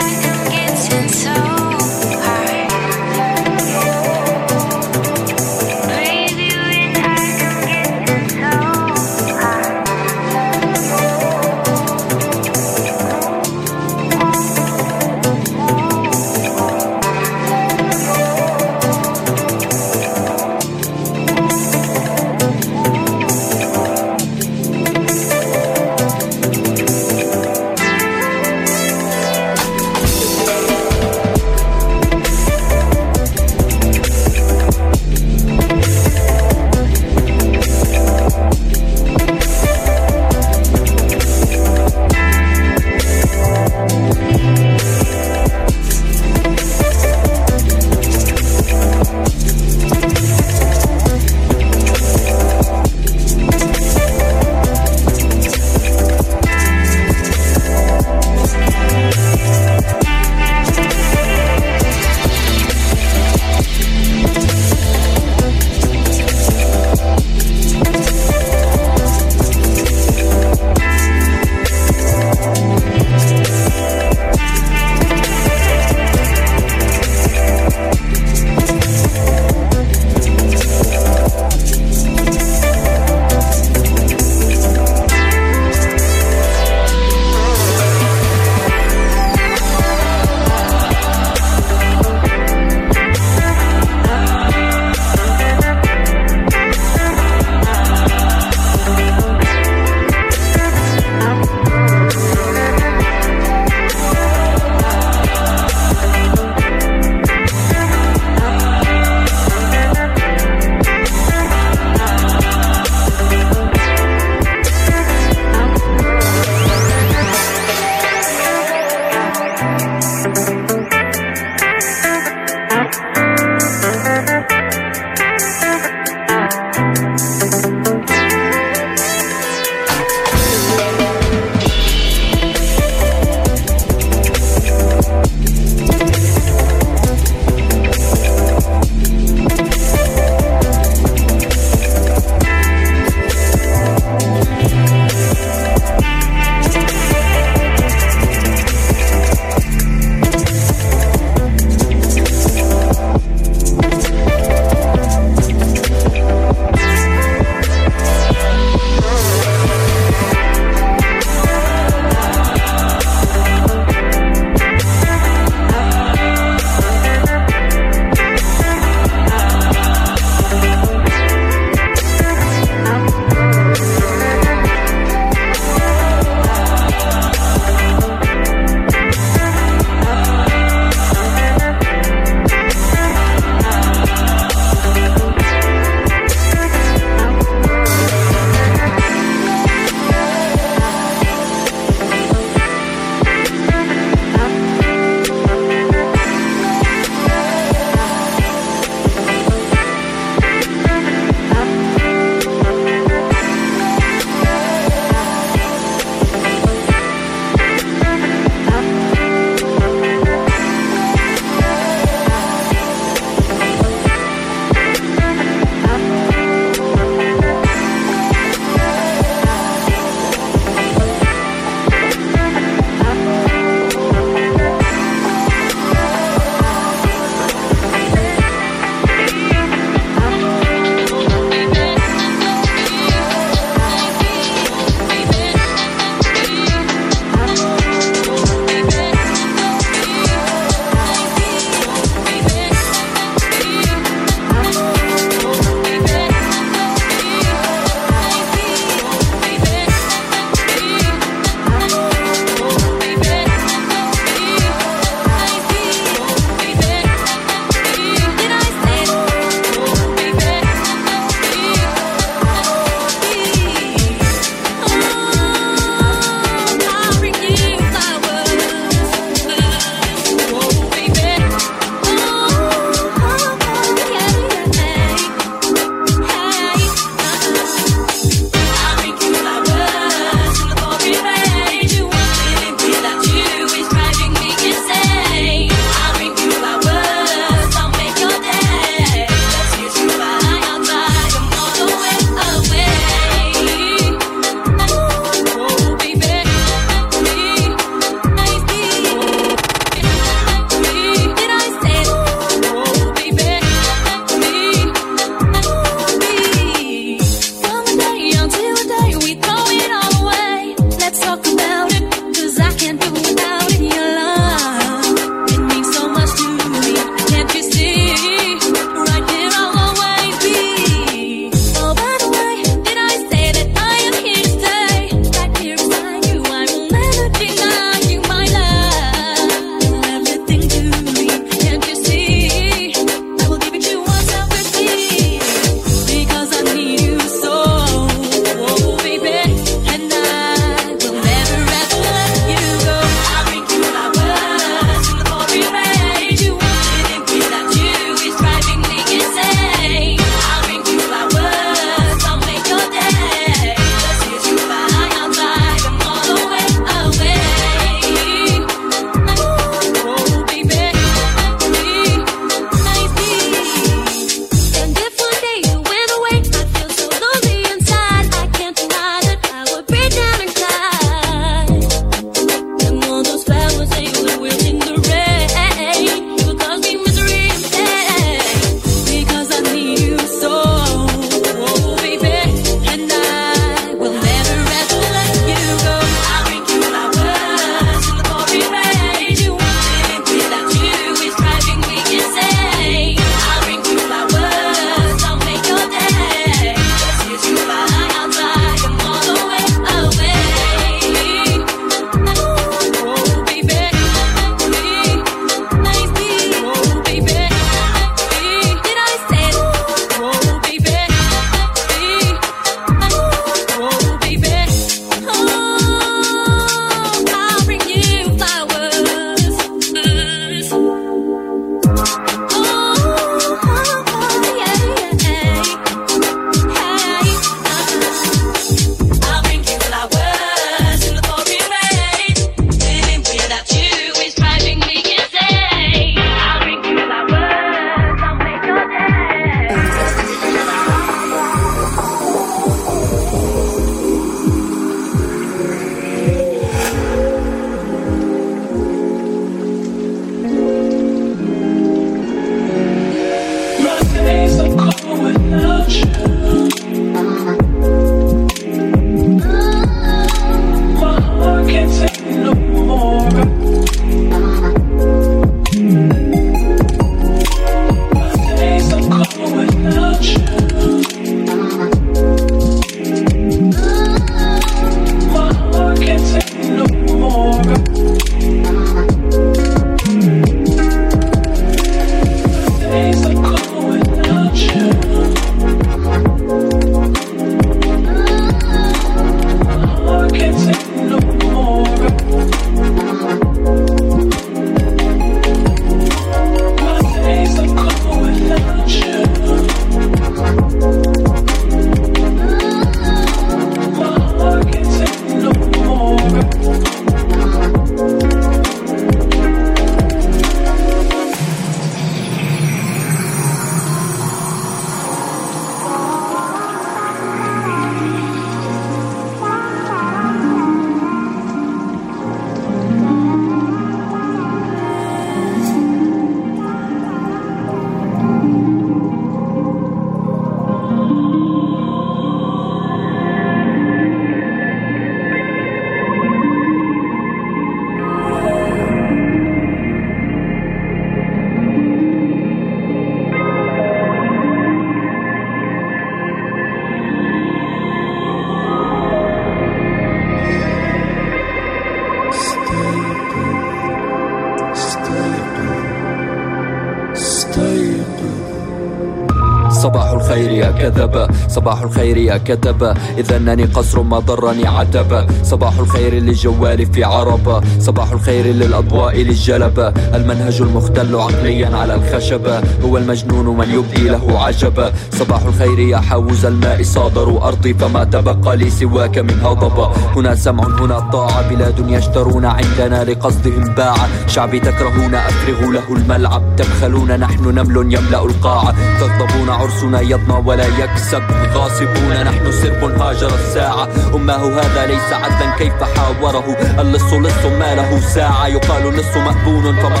صباح 561.60 561.82
الخير 561.82 562.16
يا 562.16 562.36
كذبة 562.36 562.94
إذا 563.18 563.36
أنني 563.36 563.64
قصر 563.64 564.02
ما 564.02 564.18
ضرني 564.18 564.66
عتبة 564.66 565.26
صباح 565.42 565.78
الخير 565.78 566.14
للجوال 566.14 566.86
في 566.92 567.04
عربة 567.04 567.60
صباح 567.78 568.12
الخير 568.12 568.46
للأضواء 568.46 569.16
للجلبة 569.16 569.88
المنهج 569.88 570.62
المختل 570.62 571.16
عقليا 571.16 571.76
على 571.76 571.94
الخشبة 571.94 572.60
هو 572.84 572.96
المجنون 572.96 573.56
من 573.58 573.70
يبدي 573.70 574.08
له 574.08 574.40
عجبا 574.44 574.92
صباح 575.12 575.42
الخير 575.42 575.78
يا 575.78 575.98
حوز 575.98 576.46
الماء 576.46 576.82
صادروا 576.82 577.48
أرضي. 577.48 577.74
فما 577.74 578.04
تبقى 578.04 578.56
لي 578.56 578.70
سواك 578.70 579.18
من 579.18 579.40
هضبة 579.44 579.86
هنا 580.16 580.34
سمع 580.34 580.64
هنا 580.64 581.00
طاعة. 581.00 581.48
بلاد 581.48 581.78
يشترون 581.88 582.44
عندنا 582.44 583.04
لقصدهم 583.04 583.64
باعة 583.74 584.08
شعبي 584.26 584.60
تكرهون 584.60 585.14
أفرغوا 585.14 585.72
له 585.72 585.96
الملعب. 585.96 586.42
تبخلون 586.56 587.20
نحن 587.20 587.44
نمل 587.44 587.76
يملأ 587.76 588.24
القاعة 588.24 588.74
تغضبون 589.00 589.48
عرسنا 589.48 590.00
يضنى 590.00 590.42
ولا 590.46 590.66
يكسب. 590.66 591.22
غاصبون 591.54 592.22
نحن 592.24 592.52
سرب 592.52 593.00
هاجر 593.00 593.34
الساعة. 593.34 593.88
أمه 594.14 594.60
هذا 594.60 594.86
ليس 594.86 595.12
عدلا 595.12 595.56
كيف 595.58 595.84
حاوره؟ 595.96 596.56
اللص 596.78 597.12
لص 597.12 597.44
ما 597.58 597.74
له 597.74 598.00
ساعة. 598.00 598.46
يقال 598.46 598.86
اللص 598.86 599.16
مأبون 599.16 599.76
فما 599.76 600.00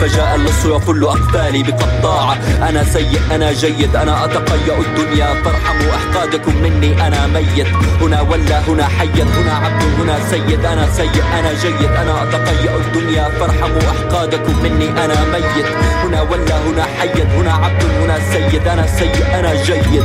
فجاء 0.00 0.34
اللص 0.34 0.64
يفل 0.64 1.04
أقفالي 1.04 1.62
بقطاعة 1.62 2.36
أنا 2.68 2.84
سيء 2.84 3.20
أنا 3.34 3.52
جيد 3.52 3.96
أنا 3.96 4.24
أتقيأ 4.24 4.78
الدنيا. 4.78 5.26
فارحموا 5.44 5.90
أحقادكم 5.96 6.56
مني 6.62 7.06
أنا 7.06 7.26
ميت. 7.26 7.66
هنا 8.00 8.20
ولا 8.20 8.58
هنا 8.68 8.86
حيا 8.86 9.24
هنا 9.24 9.52
عبد 9.52 9.82
هنا 10.00 10.18
سيد. 10.30 10.64
أنا 10.64 10.86
سيء 10.96 11.22
أنا 11.38 11.52
جيد 11.62 11.90
أنا 12.02 12.22
أتقيأ 12.22 12.76
الدنيا. 12.76 13.28
فارحموا 13.40 13.82
أحقادكم 13.92 14.62
مني 14.62 14.88
أنا 15.04 15.16
ميت. 15.32 15.66
هنا 16.04 16.22
ولا 16.22 16.56
هنا 16.66 16.84
حيا 16.98 17.24
هنا 17.24 17.52
عبد 17.52 17.84
هنا 18.02 18.18
سيد. 18.32 18.68
أنا 18.68 18.86
سيء 18.86 19.26
أنا 19.38 19.54
جيد. 19.62 20.04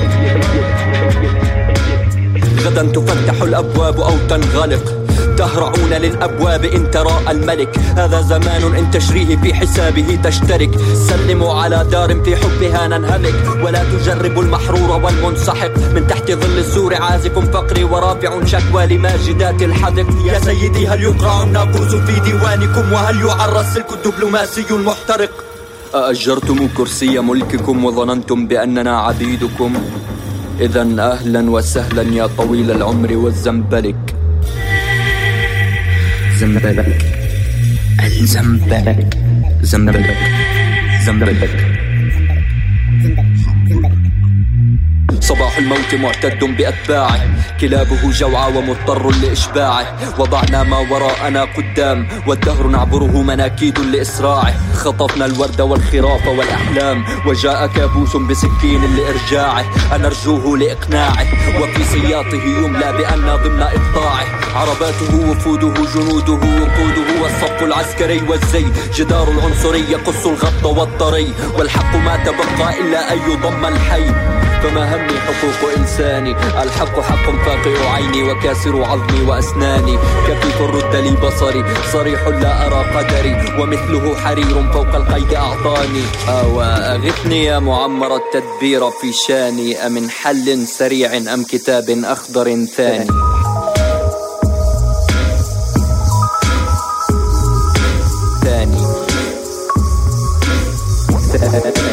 غدا 2.65 2.83
تفتح 2.83 3.41
الأبواب 3.41 3.99
أو 3.99 4.17
تنغلق. 4.29 4.99
تهرعون 5.37 5.93
للأبواب 5.93 6.65
إن 6.65 6.91
تراءى 6.91 7.31
الملك. 7.31 7.79
هذا 7.97 8.21
زمان 8.21 8.75
إن 8.75 8.91
تشريه 8.91 9.37
في 9.37 9.53
حسابه 9.53 10.19
تشترك. 10.23 10.69
سلموا 11.09 11.53
على 11.53 11.87
دار 11.91 12.23
في 12.23 12.35
حبها 12.35 12.87
ننهمك. 12.87 13.63
ولا 13.63 13.83
تجربوا 13.83 14.43
المحرور 14.43 14.89
والمنسحق. 15.03 15.77
من 15.95 16.07
تحت 16.07 16.31
ظل 16.31 16.57
السور 16.57 16.95
عازف 16.95 17.39
فقري 17.39 17.83
ورافع 17.83 18.45
شكوى 18.45 18.85
لماجدات 18.85 19.61
الحدق. 19.61 20.07
يا 20.25 20.39
سيدي 20.39 20.87
هل 20.87 21.03
يقرع 21.03 21.43
الناقوس 21.43 21.95
في 21.95 22.19
ديوانكم؟ 22.19 22.93
وهل 22.93 23.25
يعرى 23.25 23.59
السلك 23.59 23.93
الدبلوماسي 23.93 24.65
المحترق؟ 24.71 25.31
أأجرتم 25.95 26.67
كرسي 26.77 27.19
ملككم 27.19 27.85
وظننتم 27.85 28.47
بأننا 28.47 28.99
عبيدكم. 28.99 29.73
إذا 30.61 30.81
أهلا 30.99 31.49
وسهلا 31.49 32.01
يا 32.01 32.27
طويل 32.37 32.71
العمر 32.71 33.17
والزنبلك 33.17 34.15
زنبلك 36.39 37.05
الزنبلك 38.21 39.17
زنبلك 39.61 40.17
زنبلك 41.05 41.72
صباح 45.33 45.57
الموت 45.57 45.95
معتد 45.95 46.43
بأتباعه. 46.57 47.19
كلابه 47.61 48.11
جوعى 48.11 48.57
ومضطر 48.57 49.11
لإشباعه. 49.11 49.97
وضعنا 50.19 50.63
ما 50.63 50.77
وراءنا 50.77 51.43
قدام 51.43 52.07
والدهر 52.27 52.67
نعبره 52.67 53.21
مناكيد 53.21 53.79
لإسراعه. 53.79 54.53
خطفنا 54.73 55.25
الورد 55.25 55.61
والخراف 55.61 56.27
والأحلام 56.27 57.05
وجاء 57.27 57.67
كابوس 57.67 58.17
بسكين 58.17 58.95
لإرجاعه. 58.95 59.65
أنرجوه 59.95 60.57
لإقناعه 60.57 61.27
وفي 61.61 61.83
سياطه 61.83 62.43
يملى 62.43 62.93
بأن 62.97 63.25
ضمن 63.43 63.61
إقطاعه 63.61 64.25
عرباته 64.55 65.29
وفوده 65.29 65.73
جنوده 65.93 66.33
وقوده 66.33 67.21
والصف 67.21 67.63
العسكري 67.63 68.21
والزي. 68.29 68.65
جدار 68.95 69.31
العنصري 69.31 69.91
يقص 69.91 70.25
الغط 70.25 70.65
والطري 70.65 71.33
والحق 71.57 71.95
ما 71.95 72.15
تبقى 72.17 72.81
إلا 72.81 73.13
أن 73.13 73.31
يضم 73.31 73.65
الحي. 73.65 74.42
فما 74.63 74.95
همي 74.95 75.19
حقوق 75.19 75.77
إنساني 75.77 76.31
الحق 76.63 76.99
حق 76.99 77.25
فاقع 77.45 77.93
عيني 77.93 78.23
وكاسر 78.23 78.83
عظمي 78.83 79.21
وأسناني. 79.21 79.97
كفيف 80.27 80.61
رد 80.61 80.95
لي 80.95 81.11
بصري. 81.11 81.63
صريح 81.93 82.27
لا 82.27 82.67
أرى 82.67 82.81
قدري. 82.95 83.61
ومثله 83.61 84.15
حرير 84.15 84.71
فوق 84.73 84.95
القيد 84.95 85.33
أعطاني. 85.33 86.03
أو 86.29 86.61
أغثني 86.61 87.43
يا 87.43 87.59
معمر 87.59 88.15
التدبير 88.15 88.91
في 88.91 89.13
شاني. 89.27 89.85
أمن 89.85 90.09
حل 90.09 90.67
سريع 90.67 91.17
أم 91.17 91.43
كتاب 91.43 91.89
أخضر 91.89 92.65
ثاني. 92.65 93.07
ثاني. 98.43 98.83
ثاني. 101.31 101.92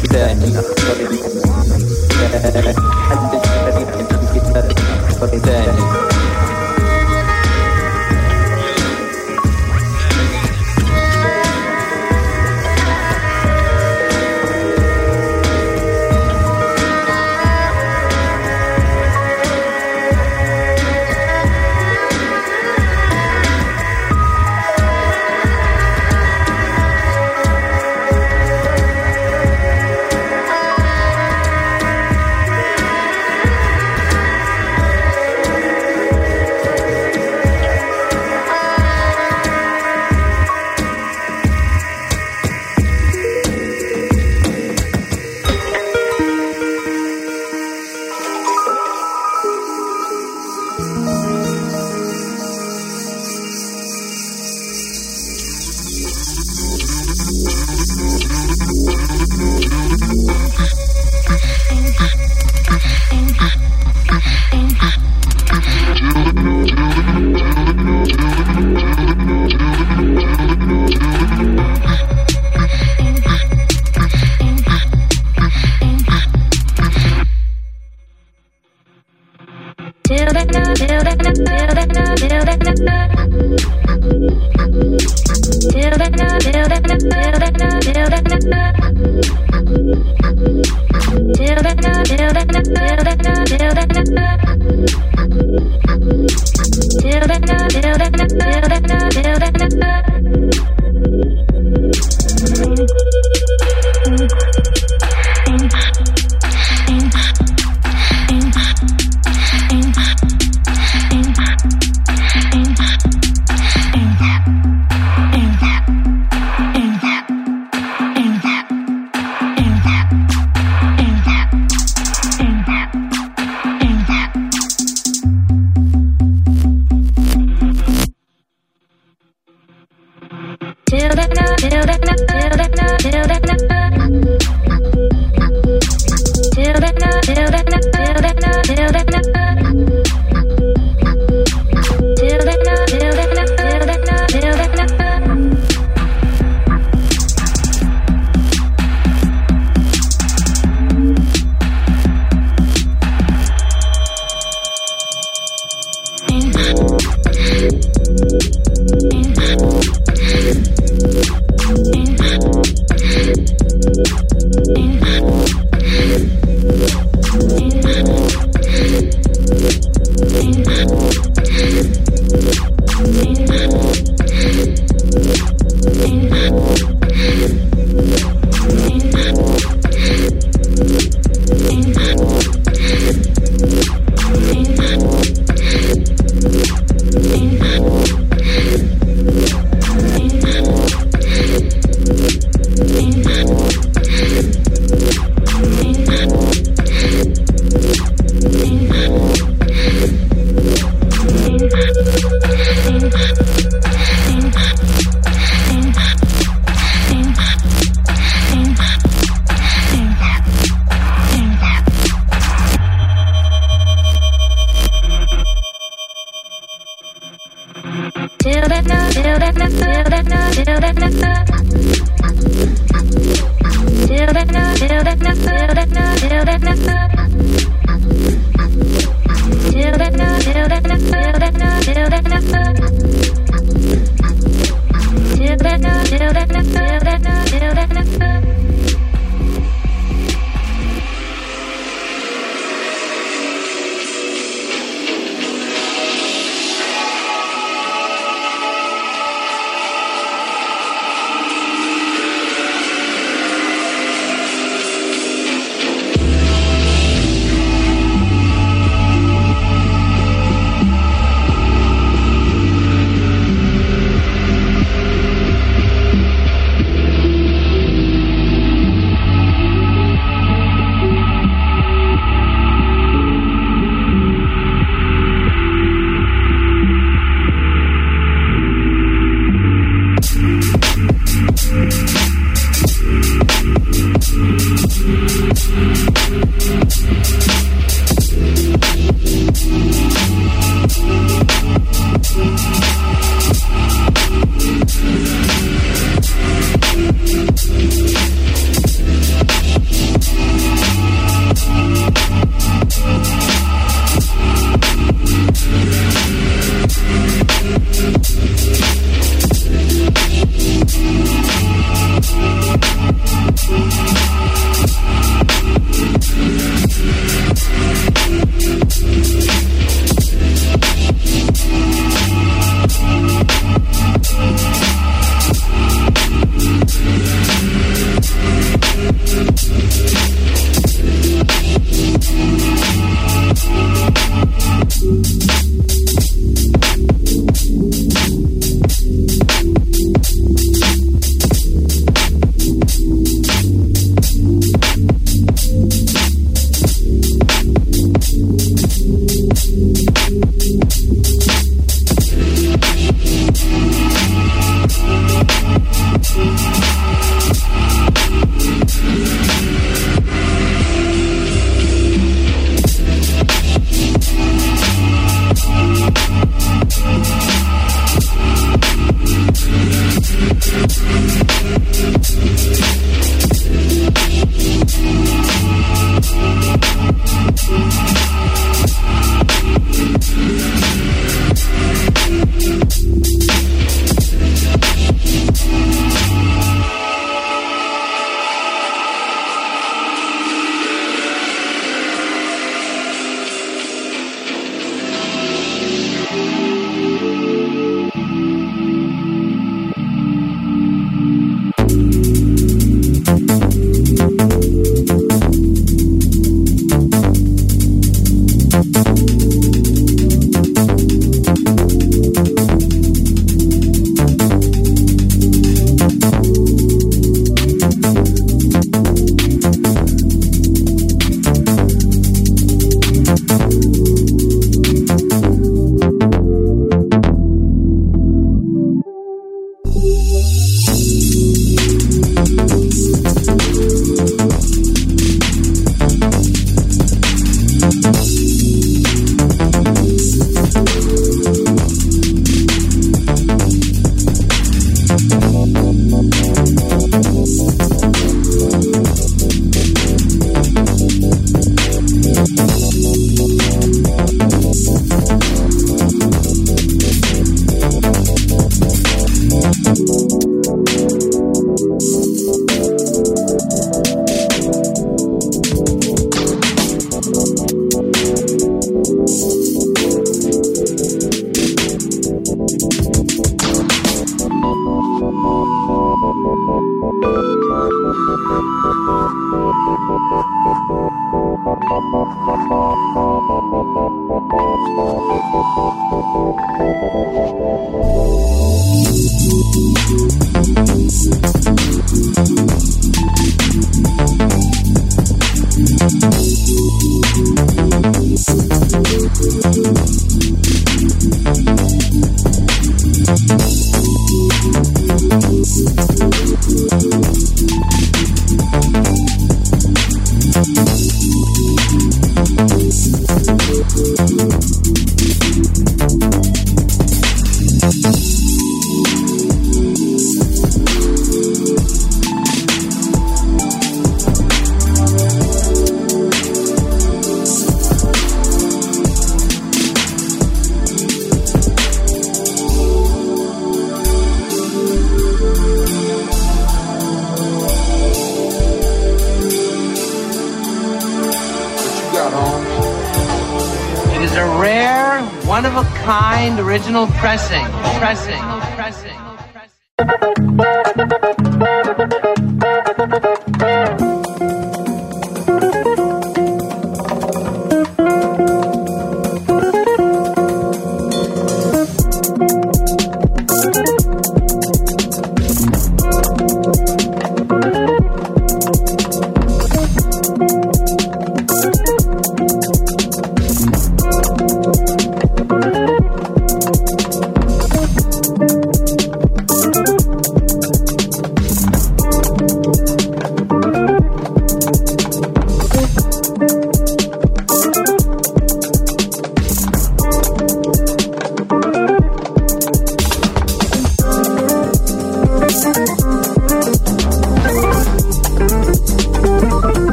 Till 0.00 0.10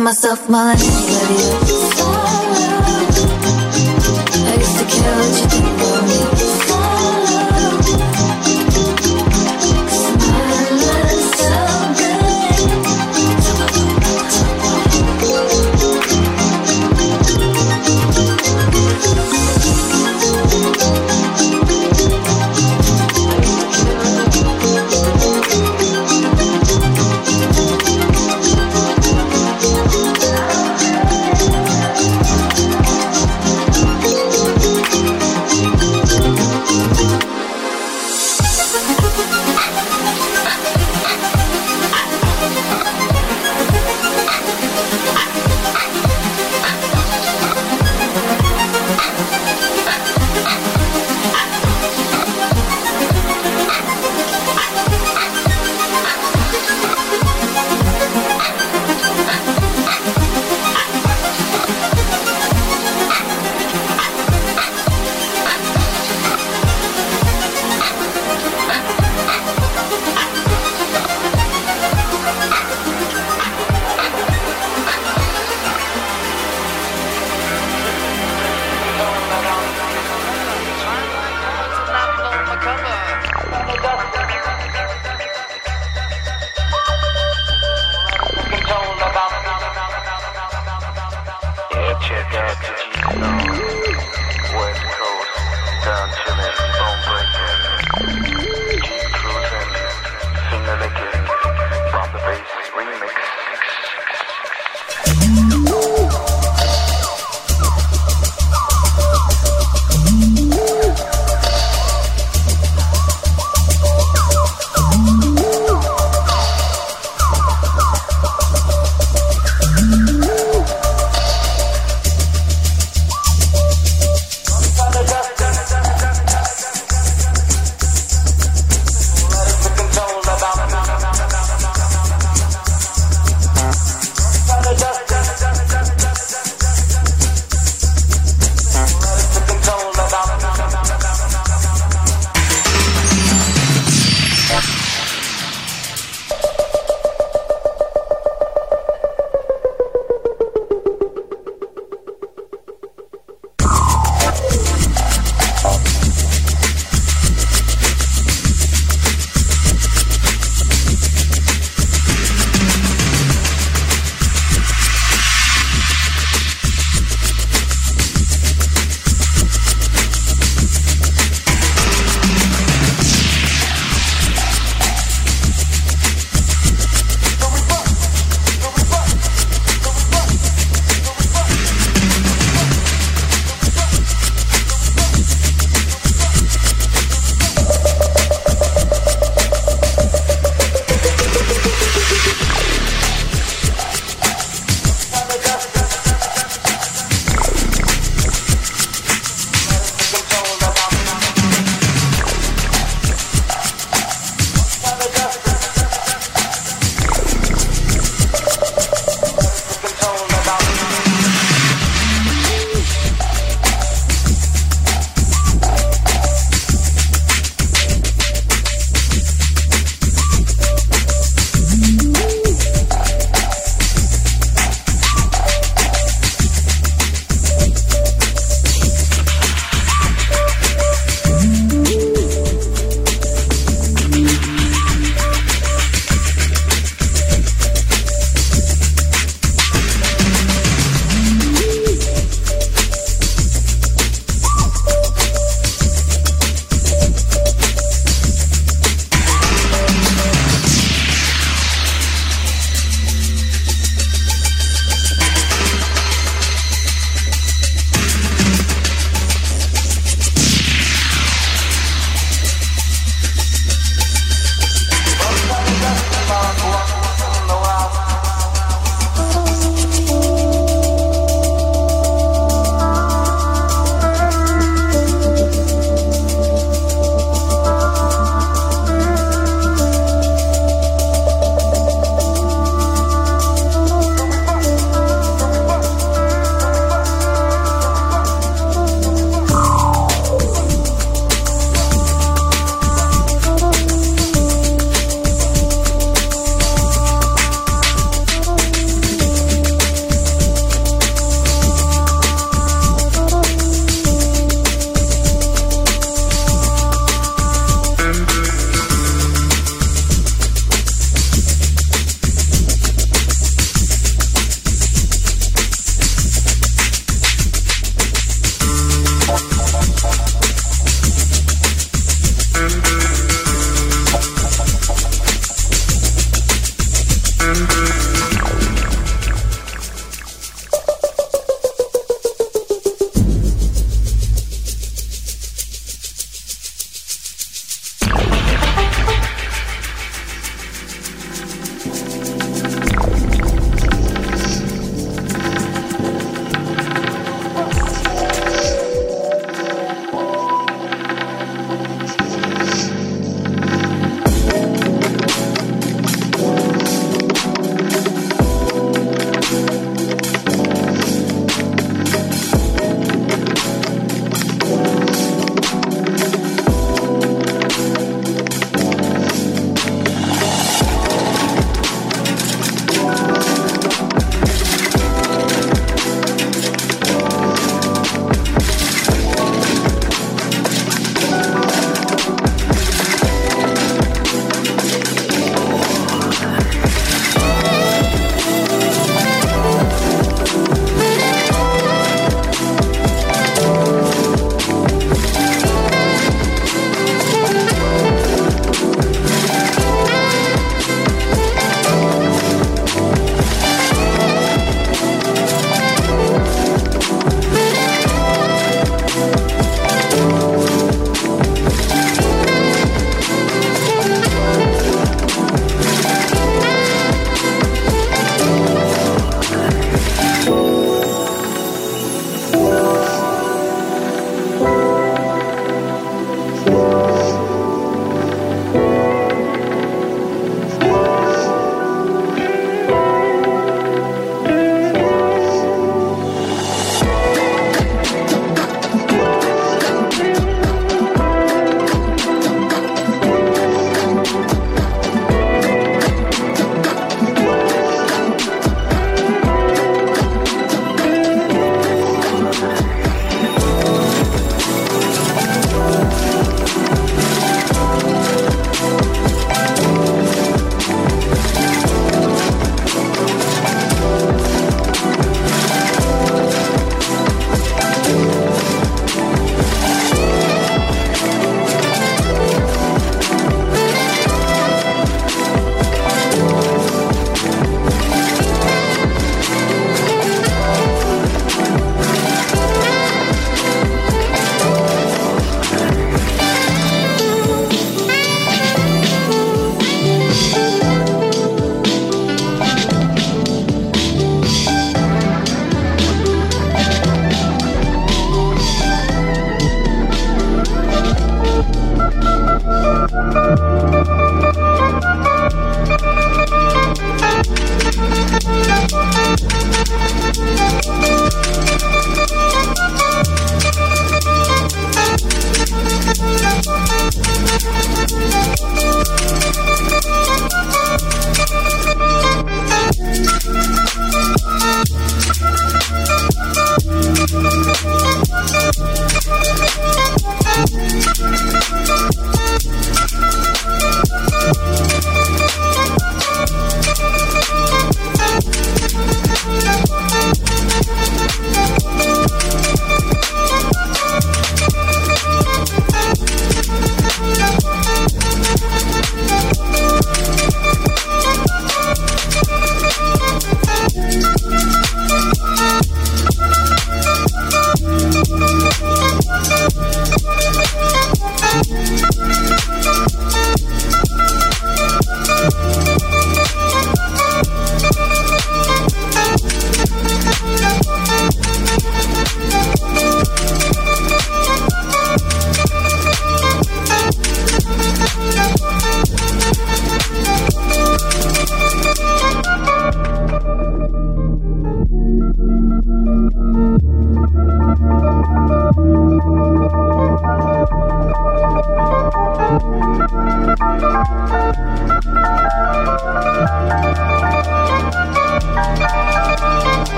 myself 0.00 0.48
more 0.48 0.74
than 0.74 2.19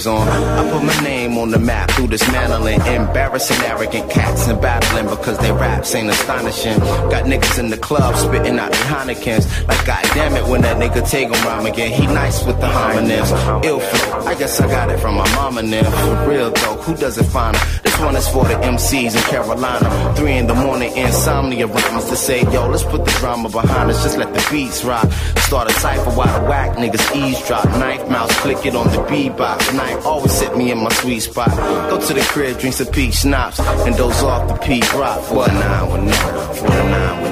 waves 0.00 0.06
on. 0.06 0.28
I 0.28 0.70
put 0.70 0.84
my 0.84 1.02
name 1.02 1.38
on 1.38 1.50
the 1.50 1.58
map 1.58 1.90
through 1.92 2.08
this 2.08 2.26
manneling. 2.32 2.80
Embarrassing 2.86 3.60
arrogant 3.66 4.10
cats 4.10 4.48
and 4.48 4.60
battling 4.60 5.08
because 5.08 5.38
they 5.38 5.52
raps 5.52 5.94
ain't 5.94 6.10
astonishing. 6.10 6.78
Got 7.10 7.24
niggas 7.24 7.58
in 7.58 7.70
the 7.70 7.76
club 7.76 8.14
spitting 8.16 8.58
out 8.58 8.72
their 8.72 8.84
Heinekens. 8.84 9.66
Like, 9.68 9.84
goddamn 9.86 10.36
it, 10.36 10.46
when 10.46 10.62
that 10.62 10.76
nigga 10.76 11.08
take 11.08 11.28
him 11.28 11.44
rhyme 11.44 11.66
again. 11.66 11.92
He 11.92 12.06
nice 12.06 12.44
with 12.44 12.60
the 12.60 12.66
homonyms. 12.66 13.64
Ill 13.64 13.80
flow, 13.80 14.20
I 14.26 14.34
guess 14.34 14.60
I 14.60 14.66
got 14.68 14.90
it 14.90 14.98
from 14.98 15.16
my 15.16 15.28
mama 15.34 15.62
now. 15.62 15.90
For 15.90 16.30
real 16.30 16.50
though, 16.50 16.76
who 16.82 16.94
does 16.96 17.18
it 17.18 17.24
finer? 17.24 17.58
This 17.82 17.98
one 17.98 18.16
is 18.16 18.28
for 18.28 18.44
the 18.44 18.54
MCs 18.54 19.16
in 19.16 19.22
Carolina. 19.22 20.14
Three 20.16 20.36
in 20.36 20.46
the 20.46 20.54
morning, 20.54 20.96
insomnia 20.96 21.66
rhymes 21.66 22.06
to 22.06 22.16
say, 22.16 22.42
yo, 22.52 22.68
let's 22.68 22.84
put 22.84 23.04
the 23.04 23.10
drama 23.20 23.48
behind 23.48 23.90
us. 23.90 24.02
Just 24.02 24.18
let 24.18 24.32
the 24.32 24.46
beats 24.50 24.84
rock. 24.84 25.08
Start 25.50 25.68
a 25.68 25.74
cipher 25.80 26.10
while 26.10 26.40
the 26.40 26.48
whack 26.48 26.76
niggas 26.76 27.16
eavesdrop. 27.16 27.64
Knife 27.70 28.08
mouse, 28.08 28.32
click 28.38 28.64
it 28.64 28.76
on 28.76 28.86
the 28.86 28.98
beatbox. 29.10 29.74
Knife 29.74 30.06
always 30.06 30.40
hit 30.40 30.56
me 30.56 30.70
in 30.70 30.78
my 30.78 30.92
sweet 30.92 31.18
spot. 31.18 31.50
Go 31.90 31.98
to 32.00 32.14
the 32.14 32.20
crib, 32.20 32.56
drink 32.60 32.76
some 32.76 32.86
peach 32.86 33.14
schnapps, 33.14 33.58
and 33.58 33.96
doze 33.96 34.22
off 34.22 34.46
the 34.46 34.54
peak 34.64 34.86
rock. 34.94 35.20
For 35.24 35.44
the 35.46 35.52
nine 35.52 35.90
when 35.90 36.06
nine, 36.06 37.22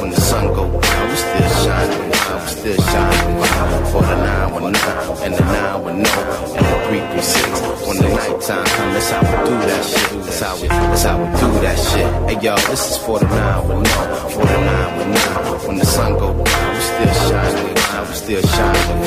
when 0.00 0.08
the 0.08 0.20
sun 0.22 0.46
go 0.54 0.80
down, 0.80 1.10
we 1.10 1.16
still 1.16 1.50
shining, 1.60 2.08
we 2.08 2.16
still 2.48 2.80
shining. 2.80 3.44
For 3.92 4.02
the 4.08 4.16
nine 4.24 4.54
when 4.54 4.72
nine, 4.72 5.22
and 5.24 5.34
the 5.34 5.44
nine 5.44 5.84
when 5.84 6.02
no, 6.02 6.10
and 6.56 6.64
the 6.64 6.76
three 6.88 7.04
three 7.12 7.20
six. 7.20 7.60
When 7.86 7.96
the 7.98 8.08
nighttime 8.08 8.64
come, 8.64 8.92
that's 8.94 9.10
how 9.10 9.20
we 9.20 9.50
do 9.50 9.56
that 9.68 9.84
shit. 9.84 10.22
That's 10.24 10.40
how 10.40 10.54
we, 10.62 10.68
that's 10.68 11.02
how 11.02 11.18
we 11.18 11.26
do 11.38 11.60
that 11.60 11.76
shit. 11.76 12.08
Hey 12.24 12.40
yo, 12.42 12.56
this 12.56 12.90
is 12.90 12.96
for 13.04 13.18
the 13.18 13.26
nine 13.26 13.68
when 13.68 13.82
no, 13.82 14.28
for 14.32 14.46
the 14.46 14.60
nine 14.64 14.96
when 14.96 15.10
nine. 15.12 15.68
When 15.68 15.76
the 15.76 15.84
sun 15.84 16.14
go 16.14 16.32
down, 16.42 16.69
still 17.00 17.30
shining, 17.30 17.74
we 18.08 18.14
still 18.14 18.42
shining. 18.42 19.02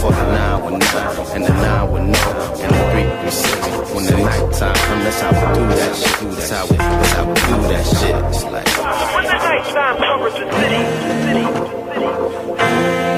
For 0.00 0.12
the 0.12 0.24
nine 0.32 0.64
when 0.64 0.74
and 0.74 1.44
the 1.44 1.50
nine 1.50 1.90
when 1.90 2.12
no, 2.12 2.18
and 2.62 2.74
the 2.74 2.80
three 2.92 3.08
three 3.20 3.30
six. 3.30 3.60
When 3.94 4.04
the 4.04 4.16
nighttime 4.16 4.74
come, 4.74 5.00
that's 5.04 5.20
how 5.20 5.30
we 5.30 5.40
do 5.54 5.66
that 5.68 5.96
shit. 5.96 6.30
That's 6.30 6.50
how 6.50 6.66
we, 6.66 6.76
that's 6.76 7.12
how 7.12 7.24
we 7.26 7.34
do 7.34 7.40
that 7.72 7.84
shit. 7.96 8.16
It's 8.30 8.44
like. 8.44 8.68
When 9.14 9.24
the 9.24 9.38
nighttime 9.38 9.96
covers 9.98 10.34
the 10.34 10.46
city, 10.52 10.82
the 11.04 11.14
city. 11.24 11.44
It's 12.56 13.13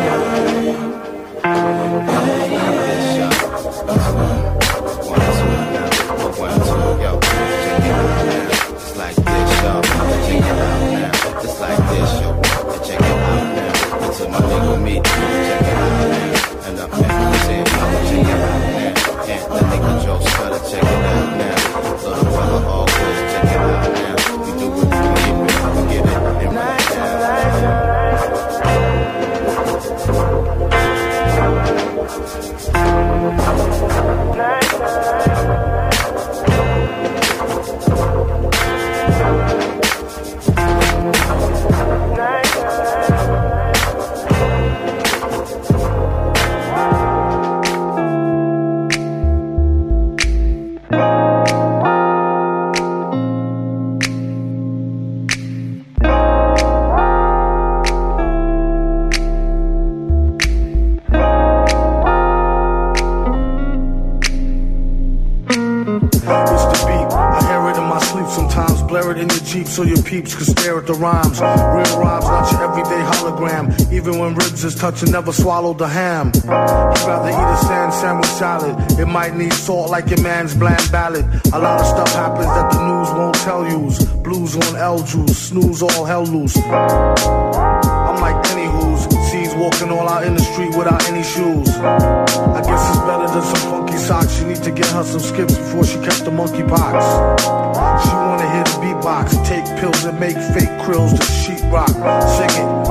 is 74.76 74.80
touching, 74.80 75.10
never 75.12 75.32
swallow 75.32 75.74
the 75.74 75.88
ham. 75.88 76.32
You'd 76.34 76.44
rather 76.44 77.28
eat 77.28 77.34
a 77.34 77.66
sand 77.66 77.92
sandwich 77.92 78.30
salad. 78.30 78.98
It 78.98 79.06
might 79.06 79.34
need 79.36 79.52
salt 79.52 79.90
like 79.90 80.08
your 80.08 80.20
man's 80.22 80.54
bland 80.54 80.90
ballad. 80.90 81.24
A 81.52 81.58
lot 81.58 81.80
of 81.80 81.86
stuff 81.86 82.12
happens 82.12 82.46
that 82.46 82.72
the 82.72 82.80
news 82.86 83.10
won't 83.10 83.34
tell 83.36 83.68
yous. 83.68 84.04
Blues 84.04 84.56
on 84.56 84.76
L 84.76 85.02
juice, 85.02 85.48
snooze 85.48 85.82
all 85.82 86.04
hell 86.04 86.24
loose. 86.24 86.56
I'm 86.56 88.20
like 88.20 88.44
any 88.50 88.66
who's 88.66 89.02
sees 89.30 89.54
walking 89.54 89.90
all 89.90 90.08
out 90.08 90.24
in 90.24 90.34
the 90.34 90.42
street 90.42 90.74
without 90.76 91.02
any 91.08 91.22
shoes. 91.22 91.68
I 91.76 92.60
guess 92.62 92.82
it's 92.90 93.02
better 93.10 93.28
than 93.28 93.42
some 93.42 93.70
funky 93.70 93.96
socks. 93.96 94.38
She 94.38 94.44
need 94.44 94.62
to 94.62 94.70
get 94.70 94.86
her 94.86 95.04
some 95.04 95.20
skips 95.20 95.56
before 95.56 95.84
she 95.84 95.96
catch 95.98 96.20
the 96.20 96.30
monkey 96.30 96.62
pox. 96.62 97.04
She 98.04 98.14
wanna 98.14 98.48
hear 98.54 98.64
the 98.64 98.78
beatbox, 98.82 99.44
take 99.46 99.64
pills 99.80 100.04
and 100.04 100.18
make 100.20 100.36
fake 100.54 100.74
krills 100.84 101.12
to 101.18 101.24
sheetrock. 101.40 101.92
Sing 102.36 102.52
it, 102.62 102.85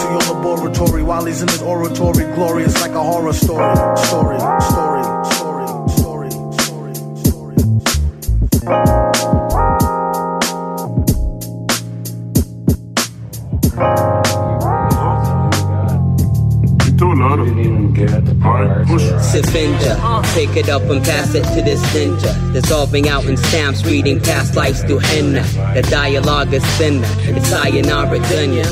to 0.00 0.06
your 0.06 0.20
laboratory 0.34 1.02
while 1.02 1.24
he's 1.24 1.42
in 1.42 1.48
his 1.48 1.62
oratory. 1.62 2.24
Glorious 2.34 2.80
like 2.80 2.92
a 2.92 3.02
horror 3.02 3.32
story. 3.32 3.76
Story, 3.96 4.38
story, 4.70 5.02
story, 5.30 5.66
story, 5.90 6.30
story, 6.30 6.94
story. 7.16 7.56
Safinja, 19.30 19.94
take 20.34 20.56
it 20.56 20.68
up 20.68 20.82
and 20.82 21.02
pass 21.04 21.34
it 21.34 21.44
to 21.54 21.62
this 21.62 21.80
ninja. 21.94 22.52
Dissolving 22.52 23.08
out 23.08 23.24
in 23.26 23.36
stamps, 23.36 23.84
reading 23.84 24.20
past 24.20 24.56
lives 24.56 24.82
through 24.82 24.98
henna. 24.98 25.42
The 25.74 25.82
dialogue 25.82 26.52
is 26.52 26.64
thinner. 26.78 27.06
It's 27.20 27.48
sayonara 27.48 28.18
dunya, 28.18 28.66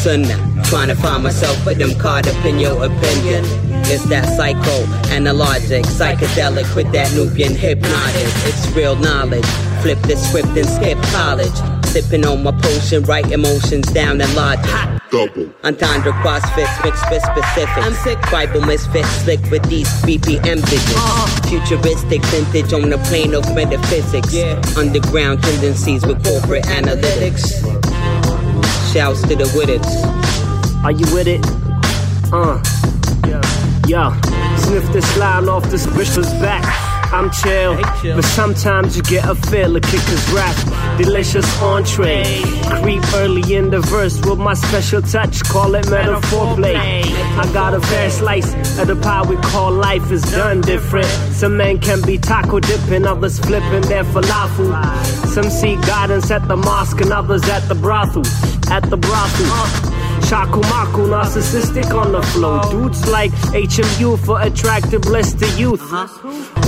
fara'id, 0.00 0.26
sunnah. 0.26 0.64
Trying 0.64 0.88
to 0.88 0.94
find 0.94 1.22
myself, 1.22 1.58
but 1.64 1.80
I'm 1.82 1.98
caught 1.98 2.26
up 2.26 2.44
in 2.44 2.58
your 2.58 2.84
opinion. 2.84 3.44
It's 3.92 4.04
that 4.08 4.26
psycho, 4.36 4.84
analogic, 5.10 5.84
psychedelic 5.84 6.74
with 6.76 6.92
that 6.92 7.12
Nubian 7.14 7.54
hypnotic. 7.54 8.28
It's 8.46 8.66
real 8.76 8.96
knowledge. 8.96 9.46
Flip 9.82 10.00
the 10.02 10.16
script 10.16 10.48
and 10.56 10.68
skip 10.68 10.98
college. 11.10 11.86
Sipping 11.86 12.24
on 12.24 12.44
my 12.44 12.52
potion, 12.52 13.02
write 13.02 13.32
emotions 13.32 13.86
down 13.92 14.20
in 14.20 14.32
logic. 14.36 14.70
Double. 15.10 15.52
Entendre 15.64 16.12
crossfits, 16.22 16.84
mixed 16.84 17.10
with 17.10 17.22
specifics. 17.22 17.84
I'm 17.84 17.94
sick. 17.94 18.18
Bible 18.30 18.60
misfits, 18.60 19.08
slick 19.22 19.40
with 19.50 19.64
these 19.68 19.88
BPM 20.02 20.60
visions. 20.60 20.94
Uh-huh. 20.94 21.48
Futuristic 21.48 22.22
vintage 22.26 22.72
on 22.72 22.90
the 22.90 22.98
plane 23.08 23.34
of 23.34 23.42
metaphysics. 23.56 24.36
Underground 24.76 25.42
tendencies 25.42 26.06
with 26.06 26.22
corporate 26.24 26.64
analytics. 26.66 27.79
Shouts 28.92 29.22
to 29.22 29.36
the 29.36 29.44
witteds. 29.54 29.86
Are 30.82 30.90
you 30.90 31.06
with 31.14 31.28
it? 31.28 31.40
Uh. 32.32 32.60
Yeah. 33.24 33.40
Yo, 33.86 34.56
sniff 34.56 34.92
this 34.92 35.16
line 35.16 35.48
off 35.48 35.64
this 35.70 35.86
bitch's 35.86 36.28
back. 36.40 36.64
I'm 37.12 37.30
chill, 37.30 37.76
but 38.14 38.24
sometimes 38.24 38.96
you 38.96 39.02
get 39.02 39.28
a 39.28 39.34
feel 39.34 39.76
of 39.76 39.82
kicker's 39.82 40.32
rap. 40.32 40.56
Delicious 40.98 41.46
entree. 41.62 42.24
Creep 42.82 43.02
early 43.14 43.54
in 43.54 43.70
the 43.70 43.80
verse 43.80 44.20
with 44.24 44.38
my 44.38 44.54
special 44.54 45.02
touch. 45.02 45.42
Call 45.44 45.74
it 45.76 45.88
metaphor 45.88 46.56
play. 46.56 46.74
I 46.76 47.50
got 47.52 47.74
a 47.74 47.80
fair 47.80 48.10
slice 48.10 48.78
of 48.78 48.88
the 48.88 48.96
pie 48.96 49.22
we 49.22 49.36
call 49.36 49.72
life 49.72 50.10
is 50.10 50.22
done 50.22 50.62
different. 50.62 51.06
Some 51.32 51.56
men 51.56 51.78
can 51.78 52.02
be 52.02 52.18
taco 52.18 52.58
dipping, 52.58 53.06
others 53.06 53.38
flipping 53.38 53.82
their 53.82 54.04
falafel. 54.04 54.72
Some 55.26 55.48
seek 55.50 55.80
guidance 55.82 56.30
at 56.30 56.46
the 56.48 56.56
mosque 56.56 57.00
and 57.00 57.12
others 57.12 57.48
at 57.48 57.68
the 57.68 57.74
brothel. 57.76 58.22
At 58.70 58.88
the 58.88 58.96
brothel. 58.96 59.90
Maco, 60.30 61.06
narcissistic 61.06 61.92
on 61.92 62.12
the 62.12 62.22
flow. 62.22 62.62
Dudes 62.70 63.08
like 63.08 63.32
HMU 63.52 64.16
for 64.24 64.40
attractive 64.40 65.02
blister 65.02 65.48
youth. 65.58 65.82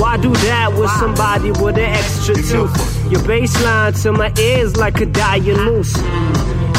Why 0.01 0.17
do 0.17 0.33
that 0.33 0.73
with 0.77 0.91
somebody 0.91 1.53
with 1.53 1.79
an 1.79 1.91
extra 2.01 2.35
tooth? 2.35 2.75
Your 3.11 3.21
baseline 3.21 4.01
to 4.03 4.13
my 4.13 4.33
ears 4.39 4.77
like 4.77 5.01
a 5.01 5.07
dying 5.07 5.57
moose. 5.65 5.95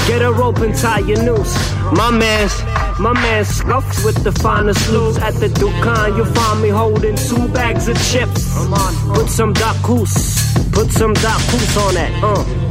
Get 0.08 0.22
a 0.22 0.32
rope 0.32 0.58
and 0.58 0.76
tie 0.76 1.00
your 1.00 1.24
noose. 1.24 1.56
My 1.93 2.11
man's, 2.11 2.61
my 3.00 3.14
man 3.14 3.45
scuffs 3.45 4.03
with 4.03 4.22
the 4.24 4.34
finest 4.34 4.90
loops. 4.90 5.18
At 5.19 5.35
the 5.35 5.48
Dukkan, 5.48 6.18
you'll 6.18 6.26
find 6.26 6.61
me 6.61 6.69
holding 6.69 7.16
two 7.16 7.48
bags 7.50 7.88
of 7.88 7.95
chips. 8.11 8.53
Put 9.14 9.30
some 9.30 9.53
Dakus, 9.53 10.74
put 10.74 10.92
some 10.92 11.14
Dakus 11.14 11.88
on 11.88 11.93
that, 11.93 12.24
uh. 12.24 12.62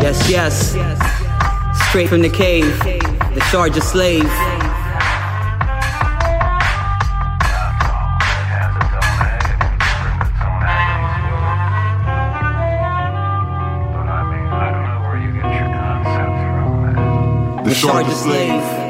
Yes, 0.00 0.30
yes. 0.30 1.88
Straight 1.88 2.08
from 2.08 2.22
the 2.22 2.28
cave, 2.30 2.78
the 2.78 3.40
Sharjah 3.50 3.82
slave. 3.82 4.22
The 17.64 17.74
Sharjah 17.74 18.14
slave. 18.14 18.87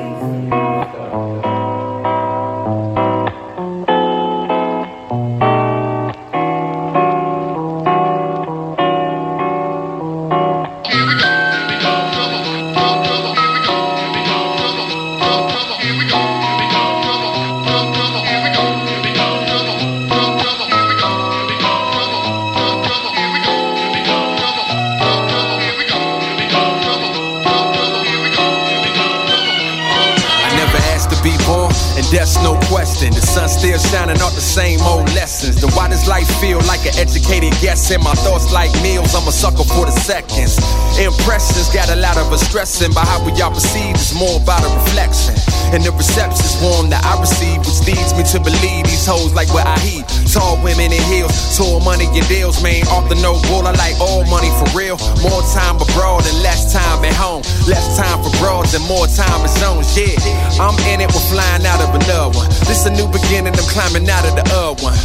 Us 42.32 42.44
stressing, 42.46 42.92
by 42.92 43.04
how 43.04 43.24
we 43.24 43.32
all 43.40 43.52
perceive 43.52 43.94
is 43.96 44.14
more 44.14 44.40
about 44.40 44.64
a 44.64 44.70
reflection. 44.74 45.34
And 45.72 45.84
the 45.84 45.92
reception's 45.92 46.56
warm 46.64 46.88
that 46.88 47.04
I 47.04 47.20
receive, 47.20 47.60
which 47.60 47.84
leads 47.84 48.16
me 48.16 48.24
to 48.32 48.38
believe 48.40 48.88
these 48.88 49.04
hoes 49.04 49.34
like 49.36 49.52
what 49.52 49.68
I 49.68 49.76
heat. 49.84 50.04
Tall 50.32 50.56
women 50.64 50.88
in 50.92 51.04
heels, 51.12 51.32
tall 51.56 51.80
money 51.80 52.08
and 52.08 52.24
deals, 52.28 52.62
man. 52.62 52.86
Off 52.88 53.08
the 53.08 53.16
no 53.20 53.36
bull, 53.52 53.68
I 53.68 53.76
like 53.76 54.00
all 54.00 54.24
money 54.28 54.48
for 54.56 54.68
real. 54.72 54.96
More 55.20 55.44
time 55.52 55.76
abroad 55.76 56.24
and 56.24 56.40
less 56.40 56.72
time 56.72 57.04
at 57.04 57.12
home. 57.12 57.44
Less 57.68 57.84
time 58.00 58.22
for 58.24 58.32
broads 58.40 58.72
and 58.72 58.84
more 58.88 59.06
time 59.12 59.44
in 59.44 59.52
zones, 59.60 59.92
yeah. 59.92 60.16
I'm 60.56 60.76
in 60.88 61.04
it, 61.04 61.12
we're 61.12 61.28
flying 61.28 61.64
out 61.68 61.84
of 61.84 61.92
another 61.92 62.32
one. 62.32 62.48
This 62.64 62.88
a 62.88 62.92
new 62.92 63.08
beginning, 63.08 63.52
I'm 63.52 63.68
climbing 63.68 64.08
out 64.08 64.24
of 64.24 64.34
the 64.36 64.44
other 64.56 64.80
one. 64.80 64.96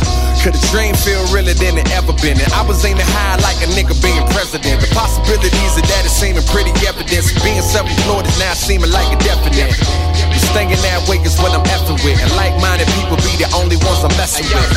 Could 0.44 0.60
a 0.60 0.64
dream 0.76 0.92
feel 0.92 1.24
realer 1.32 1.56
than 1.56 1.80
it 1.80 1.88
ever 1.96 2.12
been? 2.20 2.36
And 2.36 2.52
I 2.52 2.68
was 2.68 2.84
aiming 2.84 3.08
high 3.16 3.40
like 3.40 3.56
a 3.64 3.70
nigga 3.80 3.96
being 4.04 4.28
president. 4.36 4.84
The 4.84 4.92
possibilities 4.92 5.74
of 5.80 5.88
that 5.88 6.04
is 6.04 6.12
seeming 6.12 6.44
pretty 6.52 6.76
evident. 6.84 7.24
Being 7.48 7.64
self-employed 7.64 8.28
is 8.28 8.36
now 8.44 8.52
seeming 8.52 8.92
like 8.92 9.08
a 9.08 9.20
definite. 9.24 9.72
Staying 10.52 10.76
that 10.84 11.00
way 11.08 11.24
is 11.24 11.40
what 11.40 11.56
I'm 11.56 11.64
effing 11.72 11.96
with. 12.04 12.20
And 12.20 12.28
like-minded 12.36 12.92
people 12.92 13.16
be 13.24 13.40
the 13.40 13.48
only 13.56 13.80
ones 13.88 14.04
I'm 14.04 14.12
messing 14.20 14.44
with. 14.52 14.68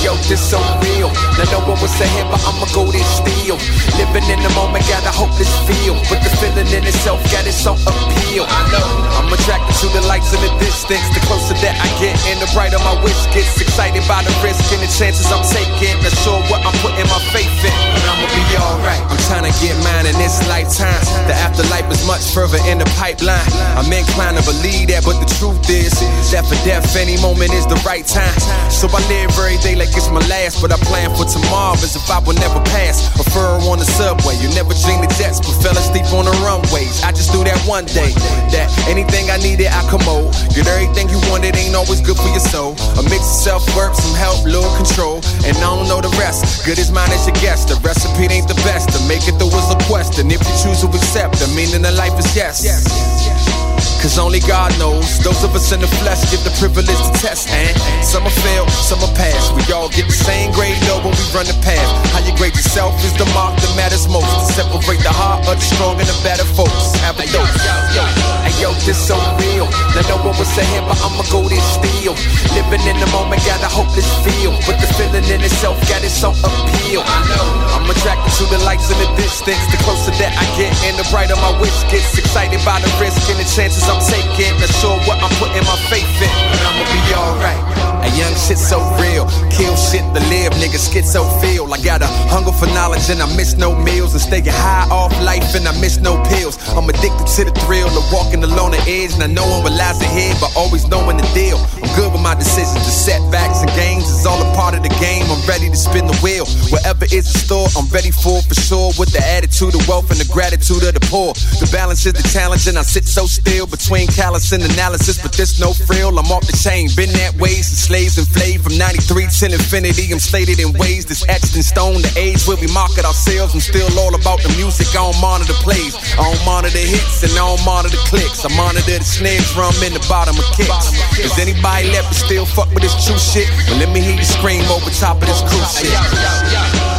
Yo, 0.00 0.16
this 0.32 0.40
so 0.40 0.56
real. 0.80 1.12
Now 1.36 1.44
no 1.52 1.60
one 1.68 1.76
was 1.76 1.92
ahead, 2.00 2.24
but 2.32 2.40
I'ma 2.48 2.64
go 2.72 2.88
this 2.88 3.04
still. 3.20 3.60
Living 4.00 4.24
in 4.32 4.40
the 4.40 4.48
moment, 4.56 4.80
got 4.88 5.04
a 5.04 5.12
hopeless 5.12 5.52
feel. 5.68 5.92
But 6.08 6.24
the 6.24 6.32
feeling 6.40 6.72
in 6.72 6.88
itself 6.88 7.20
got 7.28 7.44
its 7.44 7.60
own 7.68 7.76
appeal. 7.84 8.48
I 8.48 8.60
know 8.72 8.88
I'm 9.20 9.28
attracted 9.28 9.76
to 9.84 9.92
the 9.92 10.00
lights 10.08 10.32
in 10.32 10.40
the 10.40 10.48
distance. 10.56 11.04
The 11.12 11.20
closer 11.28 11.52
that 11.60 11.76
I 11.76 11.88
get, 12.00 12.16
and 12.32 12.40
the 12.40 12.48
brighter 12.56 12.80
my 12.80 12.96
wish 13.04 13.20
gets. 13.36 13.60
Excited 13.60 14.00
by 14.08 14.24
the 14.24 14.32
risk 14.40 14.64
and 14.72 14.80
the 14.80 14.88
chances 14.88 15.28
I'm 15.28 15.44
taking. 15.52 15.92
Not 16.00 16.16
sure 16.24 16.40
what 16.48 16.64
I'm 16.64 16.72
putting 16.80 17.04
my 17.04 17.20
faith 17.36 17.52
in, 17.60 17.76
but 17.92 18.04
I'ma 18.08 18.24
be 18.32 18.56
alright. 18.56 19.04
I'm 19.04 19.20
trying 19.28 19.44
to 19.44 19.54
get 19.60 19.76
mine 19.84 20.08
in 20.08 20.16
this 20.16 20.40
lifetime. 20.48 20.96
The 21.28 21.36
afterlife 21.36 21.92
is 21.92 22.00
much 22.08 22.24
further 22.32 22.56
in 22.64 22.80
the 22.80 22.88
pipeline. 22.96 23.44
I'm 23.76 23.92
inclined 23.92 24.40
to 24.40 24.44
believe 24.48 24.88
that, 24.96 25.04
but 25.04 25.20
the 25.20 25.28
truth 25.36 25.60
is 25.68 25.92
that 26.32 26.48
for 26.48 26.56
death, 26.64 26.88
any 26.96 27.20
moment 27.20 27.52
is 27.52 27.68
the 27.68 27.76
right 27.84 28.08
time. 28.08 28.40
So 28.72 28.88
I 28.88 29.04
live 29.12 29.28
every 29.36 29.60
day 29.60 29.76
like 29.76 29.89
it's 29.96 30.10
my 30.10 30.22
last, 30.28 30.60
but 30.60 30.72
I 30.72 30.78
plan 30.84 31.10
for 31.16 31.24
tomorrow 31.24 31.74
as 31.78 31.96
if 31.96 32.04
I 32.10 32.18
will 32.20 32.36
never 32.36 32.60
pass. 32.70 33.06
A 33.18 33.24
fur 33.30 33.58
on 33.70 33.78
the 33.78 33.88
subway, 33.88 34.36
you 34.38 34.48
never 34.54 34.74
dream 34.84 35.00
the 35.00 35.10
jets, 35.16 35.40
but 35.40 35.54
fell 35.62 35.76
asleep 35.76 36.06
on 36.12 36.26
the 36.26 36.34
runways. 36.44 37.02
I 37.02 37.12
just 37.12 37.32
do 37.32 37.42
that 37.44 37.58
one 37.64 37.86
day 37.86 38.12
that 38.54 38.68
anything 38.88 39.30
I 39.30 39.38
needed, 39.38 39.70
I 39.72 39.82
commode. 39.88 40.34
Get 40.52 40.66
everything 40.66 41.08
you 41.08 41.18
wanted, 41.30 41.56
ain't 41.56 41.74
always 41.74 42.00
good 42.00 42.16
for 42.16 42.30
your 42.30 42.44
soul. 42.44 42.76
A 42.98 43.02
mix 43.08 43.24
of 43.24 43.38
self 43.40 43.62
work, 43.78 43.94
some 43.94 44.14
help, 44.14 44.44
little 44.44 44.70
control, 44.76 45.22
and 45.46 45.56
I 45.58 45.66
don't 45.70 45.88
know 45.88 46.00
the 46.00 46.12
rest. 46.20 46.66
Good 46.66 46.78
as 46.78 46.92
mine 46.92 47.10
as 47.10 47.26
your 47.26 47.36
guess. 47.40 47.64
The 47.64 47.78
recipe 47.80 48.28
ain't 48.28 48.48
the 48.48 48.58
best. 48.66 48.90
To 48.94 48.98
make 49.08 49.24
it 49.26 49.38
through 49.38 49.54
is 49.54 49.70
a 49.70 49.78
question. 49.88 50.30
If 50.30 50.42
you 50.44 50.54
choose 50.60 50.80
to 50.82 50.88
accept, 50.90 51.40
the 51.40 51.48
meaning 51.56 51.84
of 51.86 51.94
life 51.94 52.18
is 52.18 52.28
yes 52.36 52.60
yes 52.64 52.84
yes. 52.88 53.59
Cause 54.00 54.18
only 54.18 54.40
God 54.40 54.72
knows. 54.78 55.20
Those 55.20 55.44
of 55.44 55.54
us 55.54 55.72
in 55.72 55.80
the 55.80 55.86
flesh 56.00 56.24
get 56.32 56.40
the 56.40 56.50
privilege 56.56 56.88
to 56.88 57.12
test, 57.20 57.52
and 57.52 57.76
some 58.02 58.24
are 58.24 58.38
fail, 58.40 58.66
some 58.68 58.98
are 59.04 59.14
pass. 59.14 59.52
We 59.52 59.72
all 59.74 59.90
get 59.90 60.06
the 60.06 60.16
same 60.16 60.52
grade, 60.52 60.80
though, 60.88 61.04
when 61.04 61.12
we 61.12 61.24
run 61.36 61.44
the 61.44 61.58
path. 61.60 61.84
How 62.16 62.24
you 62.24 62.34
grade 62.36 62.56
yourself 62.56 62.96
is 63.04 63.12
the 63.20 63.28
mark 63.36 63.60
that 63.60 63.76
matters 63.76 64.08
most. 64.08 64.24
To 64.24 64.52
separate 64.56 65.04
the 65.04 65.12
heart 65.12 65.46
of 65.46 65.60
the 65.60 65.66
strong 65.76 66.00
and 66.00 66.08
the 66.08 66.18
better 66.24 66.48
folks. 66.56 66.96
Have 67.04 67.20
a 67.20 67.26
dose. 67.28 68.39
Hey 68.50 68.66
yo, 68.66 68.74
this 68.82 68.98
so 68.98 69.14
real. 69.38 69.70
Now 69.94 70.02
no 70.10 70.18
one 70.26 70.34
was 70.34 70.50
ahead, 70.58 70.82
but 70.82 70.98
I'ma 70.98 71.22
go 71.30 71.46
this 71.46 71.62
still. 71.62 72.18
Living 72.50 72.82
in 72.82 72.98
the 72.98 73.06
moment, 73.14 73.38
got 73.46 73.62
a 73.62 73.70
hopeless 73.70 74.10
feel. 74.26 74.50
But 74.66 74.82
the 74.82 74.90
feeling 74.98 75.22
in 75.30 75.38
itself 75.38 75.78
got 75.86 76.02
its 76.02 76.18
own 76.26 76.34
appeal. 76.42 77.06
I 77.06 77.18
know. 77.30 77.46
I'm 77.78 77.86
attracted 77.86 78.34
to 78.42 78.50
the 78.50 78.58
lights 78.66 78.90
in 78.90 78.98
the 78.98 79.06
distance. 79.14 79.62
The 79.70 79.78
closer 79.86 80.10
that 80.18 80.34
I 80.34 80.42
get, 80.58 80.74
and 80.82 80.98
the 80.98 81.06
brighter 81.14 81.38
my 81.38 81.54
wish 81.62 81.78
gets. 81.94 82.18
Excited 82.18 82.58
by 82.66 82.82
the 82.82 82.90
risk 82.98 83.22
and 83.30 83.38
the 83.38 83.46
chances 83.46 83.86
I'm 83.86 84.02
taking. 84.02 84.50
Not 84.58 84.74
sure 84.82 84.98
what 85.06 85.22
I'm 85.22 85.30
putting 85.38 85.62
my 85.62 85.78
faith 85.86 86.10
in, 86.18 86.34
but 86.50 86.58
I'ma 86.66 86.82
be 86.90 87.02
alright. 87.14 87.69
A 88.02 88.08
young 88.16 88.34
shit 88.34 88.58
so 88.58 88.78
real, 88.96 89.26
kill 89.50 89.76
shit 89.76 90.02
to 90.14 90.20
live, 90.32 90.52
nigga 90.56 90.78
schizo 90.80 91.22
feel. 91.40 91.72
I 91.72 91.78
got 91.82 92.02
a 92.02 92.06
hunger 92.32 92.52
for 92.52 92.66
knowledge 92.66 93.10
and 93.10 93.20
I 93.20 93.28
miss 93.36 93.56
no 93.56 93.74
meals. 93.76 94.12
And 94.12 94.22
staying 94.22 94.46
high 94.46 94.88
off 94.90 95.12
life 95.22 95.54
and 95.54 95.68
I 95.68 95.78
miss 95.80 95.98
no 95.98 96.22
pills. 96.24 96.56
I'm 96.76 96.88
addicted 96.88 97.26
to 97.36 97.44
the 97.44 97.52
thrill 97.66 97.88
of 97.88 98.04
walking 98.12 98.42
along 98.42 98.72
the 98.72 98.82
edge. 98.88 99.12
And 99.14 99.22
I 99.22 99.26
know 99.26 99.46
one 99.48 99.64
relies 99.64 100.00
ahead, 100.00 100.36
but 100.40 100.50
always 100.56 100.88
knowing 100.88 101.18
the 101.18 101.28
deal. 101.34 101.58
Good 101.96 102.12
with 102.12 102.22
my 102.22 102.34
decisions, 102.34 102.84
the 102.86 102.94
setbacks 102.94 103.60
and 103.62 103.70
gains 103.74 104.06
is 104.08 104.26
all 104.26 104.38
a 104.38 104.50
part 104.54 104.74
of 104.74 104.82
the 104.82 104.92
game. 105.02 105.26
I'm 105.26 105.42
ready 105.48 105.68
to 105.68 105.76
spin 105.76 106.06
the 106.06 106.16
wheel. 106.22 106.46
Whatever 106.70 107.04
is 107.10 107.26
in 107.26 107.34
store, 107.34 107.66
I'm 107.74 107.88
ready 107.90 108.10
for 108.10 108.38
for 108.46 108.54
sure. 108.54 108.94
With 108.98 109.10
the 109.10 109.22
attitude 109.22 109.74
of 109.74 109.82
wealth 109.88 110.10
and 110.10 110.20
the 110.20 110.28
gratitude 110.30 110.86
of 110.86 110.94
the 110.94 111.02
poor. 111.10 111.34
The 111.58 111.68
balance 111.72 112.06
is 112.06 112.14
the 112.14 112.26
challenge, 112.30 112.66
and 112.70 112.78
I 112.78 112.82
sit 112.82 113.06
so 113.06 113.26
still 113.26 113.66
between 113.66 114.06
callous 114.06 114.52
and 114.52 114.62
analysis. 114.62 115.18
But 115.18 115.32
there's 115.34 115.58
no 115.58 115.72
frill, 115.74 116.14
I'm 116.18 116.30
off 116.30 116.46
the 116.46 116.54
chain. 116.54 116.88
Been 116.94 117.10
that 117.18 117.34
way 117.42 117.58
since 117.58 117.90
slaves 117.90 118.18
enslaved 118.18 118.64
from 118.64 118.78
93 118.78 119.26
till 119.34 119.52
infinity. 119.52 120.12
I'm 120.12 120.22
stated 120.22 120.60
in 120.60 120.72
ways 120.78 121.06
that's 121.06 121.26
etched 121.28 121.56
in 121.56 121.62
stone. 121.62 122.02
The 122.02 122.12
age 122.14 122.46
where 122.46 122.56
we 122.56 122.70
market 122.70 123.04
ourselves. 123.04 123.54
I'm 123.54 123.60
still 123.60 123.90
all 123.98 124.14
about 124.14 124.42
the 124.46 124.52
music. 124.54 124.86
I 124.94 125.02
don't 125.02 125.18
monitor 125.20 125.58
plays. 125.64 125.98
I 126.14 126.22
don't 126.22 126.44
monitor 126.46 126.78
hits 126.78 127.26
and 127.26 127.32
I 127.34 127.42
don't 127.42 127.64
monitor 127.64 127.98
clicks. 128.06 128.46
I 128.46 128.50
monitor 128.54 128.98
the 128.98 129.04
snare 129.04 129.40
drum 129.52 129.74
in 129.82 129.92
the 129.94 130.04
bottom 130.06 130.38
of 130.38 130.46
kicks. 130.54 130.94
Is 131.18 131.34
anybody 131.38 131.79
left 131.88 132.12
to 132.12 132.14
still 132.14 132.44
fuck 132.44 132.68
with 132.74 132.82
this 132.82 132.96
true 133.06 133.16
shit? 133.16 133.48
Let 133.80 133.88
me 133.94 134.00
hear 134.00 134.16
you 134.16 134.26
scream 134.26 134.64
over 134.68 134.90
top 134.90 135.16
of 135.16 135.26
this 135.26 135.40
cruise 135.48 135.72
shit. 135.78 135.94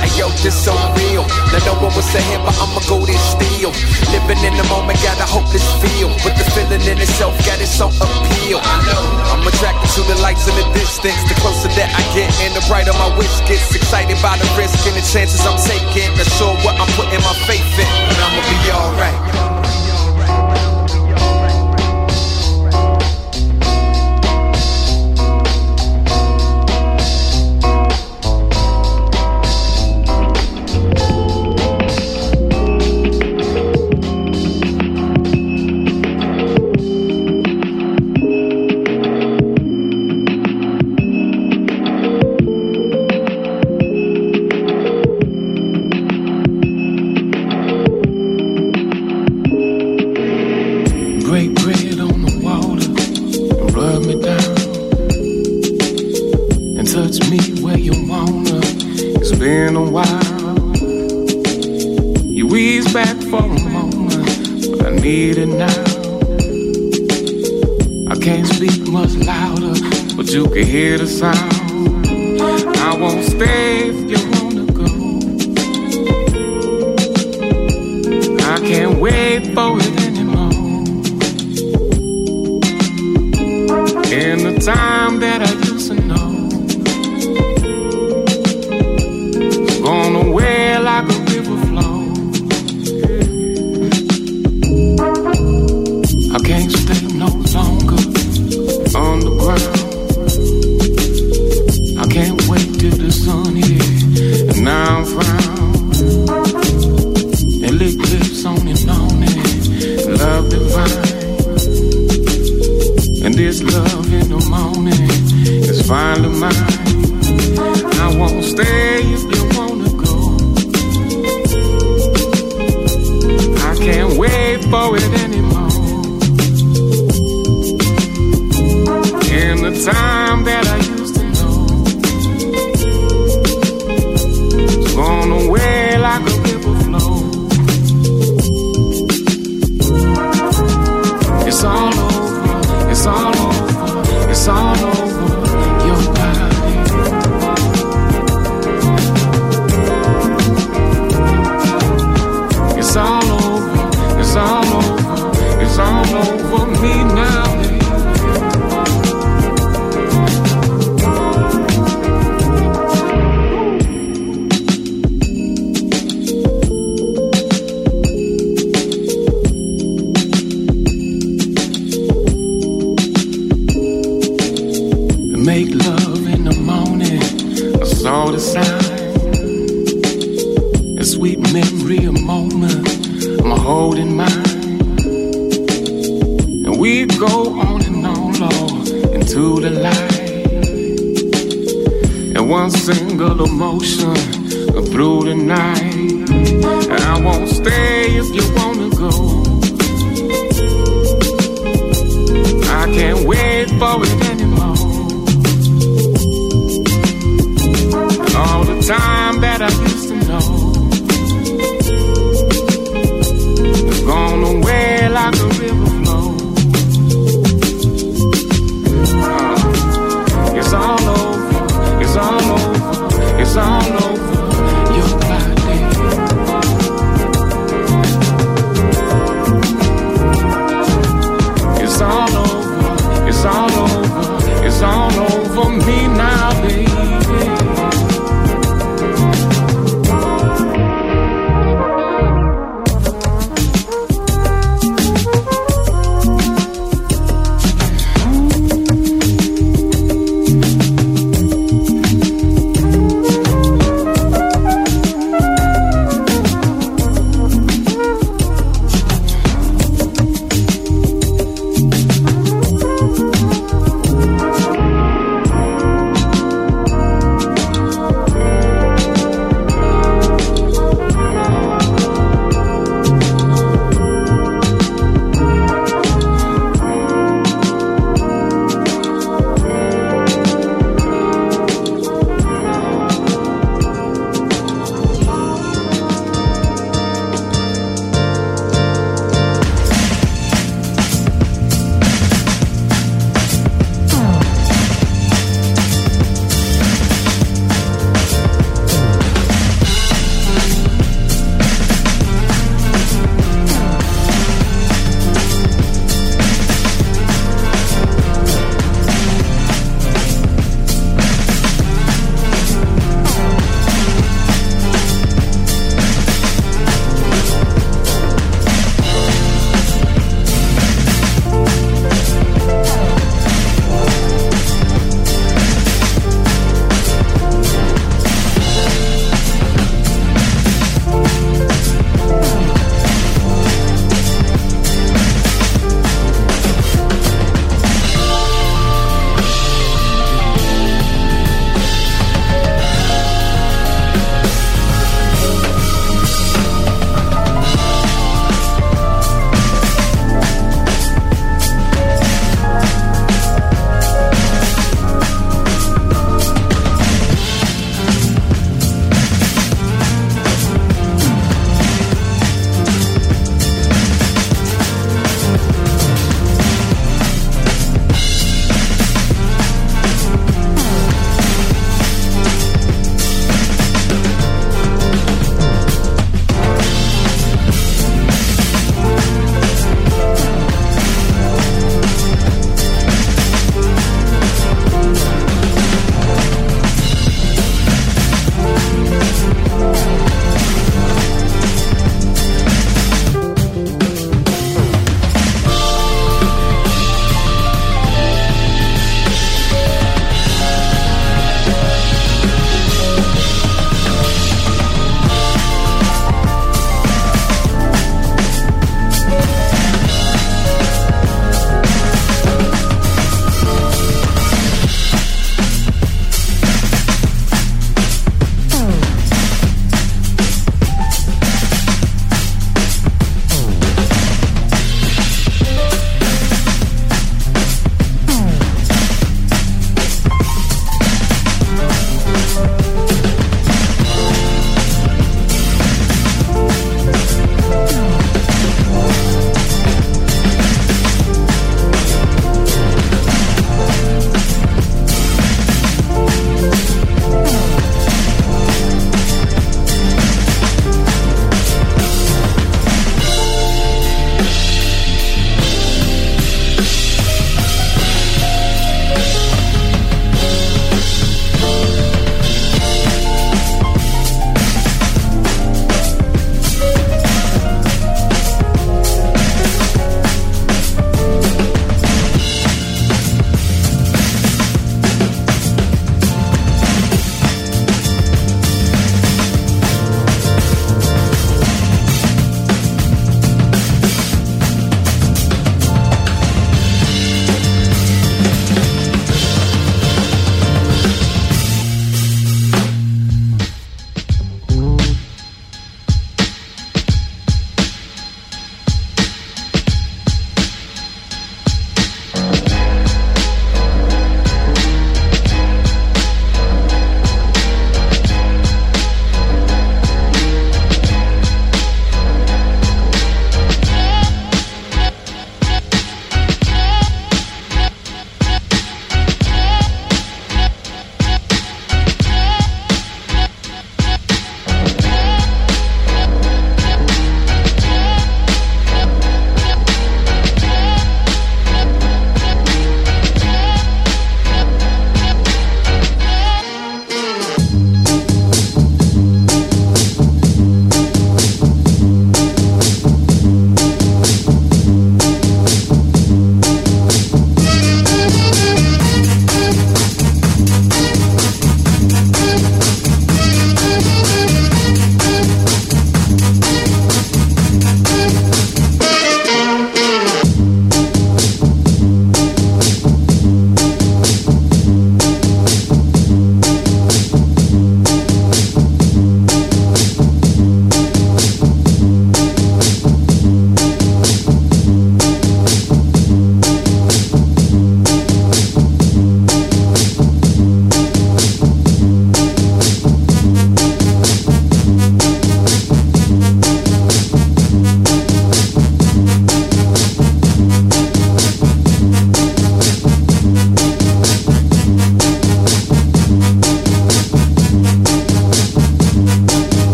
Hey 0.00 0.08
yo, 0.16 0.32
this 0.40 0.56
so 0.56 0.72
real. 0.96 1.28
Now 1.52 1.60
no 1.68 1.74
one 1.76 1.92
was 1.92 2.08
ahead, 2.16 2.40
but 2.40 2.56
I'ma 2.56 2.80
go 2.88 3.04
this 3.04 3.20
still. 3.20 3.74
Living 4.14 4.40
in 4.40 4.54
the 4.56 4.64
moment, 4.72 4.96
got 5.04 5.20
a 5.20 5.28
hopeless 5.28 5.66
feel. 5.84 6.08
But 6.24 6.40
the 6.40 6.46
feeling 6.56 6.80
in 6.88 6.96
itself 6.96 7.36
got 7.44 7.60
its 7.60 7.76
own 7.80 7.92
appeal. 8.00 8.62
I 8.62 8.76
know. 8.88 9.04
I'm 9.36 9.44
attracted 9.44 9.90
to 9.98 10.02
the 10.08 10.16
lights 10.24 10.48
in 10.48 10.54
the 10.56 10.66
distance. 10.72 11.20
The 11.28 11.36
closer 11.42 11.68
that 11.76 11.90
I 11.92 12.02
get, 12.16 12.32
and 12.40 12.56
the 12.56 12.64
brighter 12.64 12.96
my 12.96 13.12
wish 13.20 13.32
gets. 13.44 13.74
Excited 13.76 14.16
by 14.24 14.40
the 14.40 14.48
risk 14.56 14.80
and 14.88 14.96
the 14.96 15.04
chances 15.04 15.44
I'm 15.44 15.60
taking. 15.60 16.08
Not 16.16 16.30
sure 16.40 16.56
what 16.64 16.80
I'm 16.80 16.90
putting 16.96 17.20
my 17.20 17.36
faith 17.44 17.66
in, 17.76 17.90
but 18.08 18.16
I'ma 18.16 18.40
be 18.48 18.58
alright. 18.72 19.59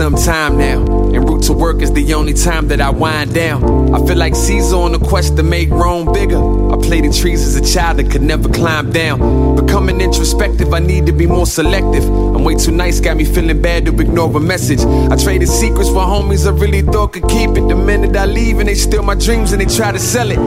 Some 0.00 0.14
time 0.14 0.56
now. 0.56 0.80
En 1.12 1.26
route 1.26 1.42
to 1.42 1.52
work 1.52 1.82
is 1.82 1.92
the 1.92 2.14
only 2.14 2.32
time 2.32 2.68
that 2.68 2.80
I 2.80 2.88
wind 2.88 3.34
down. 3.34 3.94
I 3.94 3.98
feel 4.06 4.16
like 4.16 4.34
Caesar 4.34 4.76
on 4.76 4.94
a 4.94 4.98
quest 4.98 5.36
to 5.36 5.42
make 5.42 5.68
Rome 5.68 6.10
bigger. 6.10 6.40
I 6.72 6.76
played 6.80 7.04
the 7.04 7.12
trees 7.12 7.46
as 7.46 7.54
a 7.54 7.74
child 7.74 7.98
that 7.98 8.10
could 8.10 8.22
never 8.22 8.48
climb 8.48 8.92
down. 8.92 9.56
Becoming 9.56 10.00
introspective, 10.00 10.72
I 10.72 10.78
need 10.78 11.04
to 11.04 11.12
be 11.12 11.26
more 11.26 11.44
selective. 11.44 12.04
I'm 12.34 12.44
way 12.44 12.54
too 12.54 12.70
nice, 12.70 12.98
got 12.98 13.18
me 13.18 13.26
feeling 13.26 13.60
bad 13.60 13.84
to 13.84 13.92
ignore 14.00 14.34
a 14.34 14.40
message. 14.40 14.80
I 15.12 15.16
traded 15.22 15.50
secrets 15.50 15.90
for 15.90 16.06
homies 16.12 16.46
I 16.46 16.52
really 16.58 16.80
thought 16.80 17.12
could 17.12 17.28
keep 17.28 17.50
it. 17.50 17.68
The 17.68 17.76
minute 17.76 18.16
I 18.16 18.24
leave 18.24 18.58
and 18.58 18.70
they 18.70 18.76
steal 18.76 19.02
my 19.02 19.16
dreams 19.16 19.52
and 19.52 19.60
they 19.60 19.66
try 19.66 19.92
to 19.92 19.98
sell 19.98 20.30
it. 20.30 20.38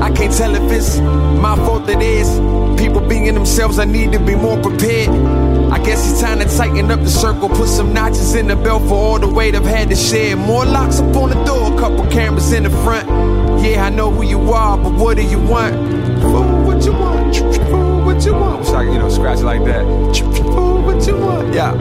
I 0.00 0.10
can't 0.10 0.32
tell 0.32 0.54
if 0.54 0.72
it's 0.72 1.00
my 1.46 1.54
fault 1.56 1.86
it 1.90 2.00
is. 2.00 2.28
People 2.80 3.02
being 3.06 3.26
in 3.26 3.34
themselves, 3.34 3.78
I 3.78 3.84
need 3.84 4.12
to 4.12 4.18
be 4.18 4.34
more 4.34 4.58
prepared. 4.62 5.10
Guess 5.84 6.12
it's 6.12 6.20
time 6.20 6.38
to 6.38 6.44
tighten 6.44 6.90
up 6.92 7.00
the 7.00 7.10
circle, 7.10 7.48
put 7.48 7.68
some 7.68 7.92
notches 7.92 8.36
in 8.36 8.46
the 8.46 8.54
belt 8.54 8.82
for 8.82 8.94
all 8.94 9.18
the 9.18 9.26
weight 9.28 9.56
I've 9.56 9.64
had 9.64 9.88
to 9.88 9.96
share. 9.96 10.36
More 10.36 10.64
locks 10.64 11.00
up 11.00 11.16
on 11.16 11.30
the 11.30 11.44
door, 11.44 11.74
a 11.74 11.76
couple 11.76 12.06
cameras 12.08 12.52
in 12.52 12.62
the 12.62 12.70
front. 12.70 13.08
Yeah, 13.64 13.84
I 13.84 13.90
know 13.90 14.08
who 14.08 14.22
you 14.22 14.52
are, 14.52 14.78
but 14.78 14.92
what 14.92 15.16
do 15.16 15.24
you 15.24 15.40
want? 15.40 15.74
Fool, 16.22 16.64
what 16.64 16.84
you 16.84 16.92
want? 16.92 17.36
Fool, 17.36 18.04
what 18.04 18.24
you 18.24 18.32
want? 18.32 18.60
Wish 18.60 18.68
I 18.68 18.82
you 18.84 18.98
know, 18.98 19.08
scratch 19.08 19.40
it 19.40 19.44
like 19.44 19.64
that. 19.64 19.84
Fool, 20.36 20.82
what 20.82 21.04
you 21.04 21.16
want? 21.18 21.52
Yeah. 21.52 21.72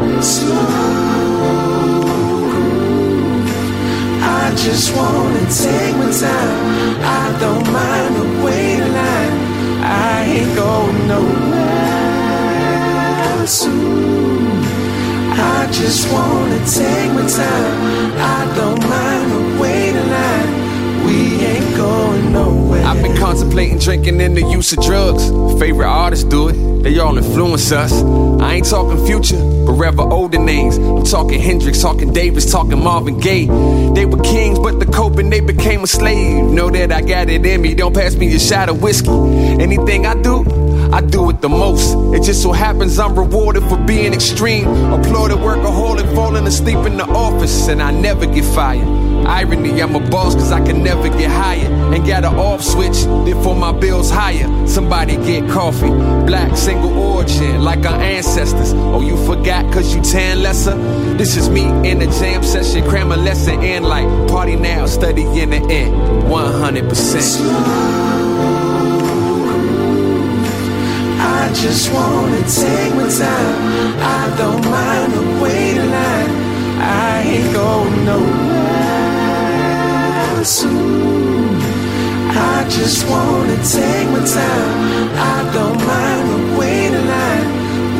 I 4.23 4.55
just 4.55 4.95
wanna 4.95 5.41
take 5.41 5.95
my 5.95 6.11
time. 6.11 6.97
I 7.03 7.37
don't 7.39 7.71
mind 7.71 8.15
the 8.15 8.45
waiting 8.45 8.93
line. 8.93 9.83
I 9.83 10.25
ain't 10.25 10.55
going 10.55 11.07
nowhere 11.07 11.90
soon. 13.47 14.47
I 15.33 15.69
just 15.71 16.11
wanna 16.11 16.59
take 16.65 17.11
my 17.13 17.27
time. 17.27 18.11
I 18.17 18.53
don't 18.55 18.81
mind 18.89 19.31
the 19.31 19.61
waiting 19.61 20.09
line. 20.09 21.05
We 21.05 21.43
ain't 21.45 21.75
going 21.75 22.33
nowhere. 22.33 22.83
I've 22.85 23.01
been 23.01 23.17
contemplating 23.17 23.79
drinking 23.79 24.21
and 24.21 24.37
the 24.37 24.41
use 24.41 24.71
of 24.73 24.83
drugs. 24.83 25.29
Favorite 25.59 25.87
artists 25.87 26.25
do 26.25 26.49
it, 26.49 26.83
they 26.83 26.99
all 26.99 27.17
influence 27.17 27.71
us. 27.71 27.91
I 28.41 28.55
ain't 28.55 28.67
talking 28.67 29.03
future, 29.05 29.39
but 29.65 29.73
rather 29.73 30.03
older 30.03 30.37
names. 30.37 30.77
I'm 30.77 31.03
talking 31.03 31.39
Hendrix, 31.39 31.81
talking 31.81 32.13
Davis, 32.13 32.51
talking 32.51 32.83
Marvin 32.83 33.19
Gaye. 33.19 33.47
They 33.95 34.05
were 34.05 34.21
kings, 34.21 34.59
but 34.59 34.79
the 34.79 34.85
coping 34.85 35.29
they 35.29 35.39
became 35.39 35.83
a 35.83 35.87
slave. 35.87 36.43
Know 36.43 36.69
that 36.69 36.91
I 36.91 37.01
got 37.01 37.29
it 37.29 37.45
in 37.45 37.61
me, 37.61 37.73
don't 37.73 37.95
pass 37.95 38.15
me 38.15 38.33
a 38.35 38.39
shot 38.39 38.69
of 38.69 38.81
whiskey. 38.81 39.09
Anything 39.09 40.05
I 40.05 40.13
do, 40.21 40.43
I 40.93 40.99
do 40.99 41.29
it 41.29 41.39
the 41.39 41.47
most. 41.47 41.95
It 42.13 42.23
just 42.23 42.41
so 42.41 42.51
happens 42.51 42.99
I'm 42.99 43.17
rewarded 43.17 43.63
for 43.63 43.77
being 43.77 44.13
extreme. 44.13 44.67
Applauded 44.67 45.37
workaholic, 45.37 46.13
falling 46.13 46.45
asleep 46.45 46.79
in 46.85 46.97
the 46.97 47.05
office, 47.05 47.69
and 47.69 47.81
I 47.81 47.91
never 47.91 48.25
get 48.25 48.43
fired. 48.53 48.87
Irony, 49.25 49.81
I'm 49.81 49.95
a 49.95 49.99
boss 49.99 50.35
cause 50.35 50.51
I 50.51 50.59
can 50.65 50.83
never 50.83 51.07
get 51.07 51.31
higher. 51.31 51.71
And 51.93 52.05
got 52.05 52.25
an 52.25 52.35
off 52.35 52.61
switch, 52.61 53.03
therefore 53.25 53.55
my 53.55 53.71
bills 53.71 54.09
higher. 54.09 54.67
Somebody 54.67 55.15
get 55.15 55.49
coffee. 55.49 55.91
Black 56.25 56.57
single 56.57 56.97
origin, 56.97 57.63
like 57.63 57.85
our 57.85 58.01
ancestors. 58.01 58.73
Oh, 58.73 59.01
you 59.01 59.15
forgot 59.25 59.71
cause 59.71 59.95
you 59.95 60.01
tan 60.01 60.41
lesser? 60.43 60.75
This 61.15 61.37
is 61.37 61.49
me 61.49 61.63
in 61.89 62.01
a 62.01 62.07
jam 62.19 62.43
session, 62.43 62.83
cram 62.89 63.13
a 63.13 63.17
lesson 63.17 63.61
in 63.63 63.83
like 63.83 64.07
party 64.29 64.57
now, 64.57 64.85
study 64.87 65.23
in 65.23 65.51
the 65.51 65.61
end. 65.71 65.95
100%. 66.29 68.10
Just 71.53 71.91
wanna 71.93 72.41
take 72.47 72.93
my 72.95 73.07
time. 73.09 73.99
I 73.99 74.33
don't 74.37 74.63
mind 74.69 75.13
the 75.13 75.21
waiting 75.43 75.89
line. 75.91 76.31
I 76.79 77.21
ain't 77.23 77.53
going 77.53 78.05
nowhere 78.05 78.51
soon. 80.43 81.59
I 82.31 82.65
just 82.69 83.07
wanna 83.09 83.57
take 83.57 84.07
my 84.09 84.23
time. 84.25 85.09
I 85.15 85.51
don't 85.53 85.79
mind 85.85 86.29
the 86.33 86.39
waiting 86.59 87.07
line. 87.07 87.47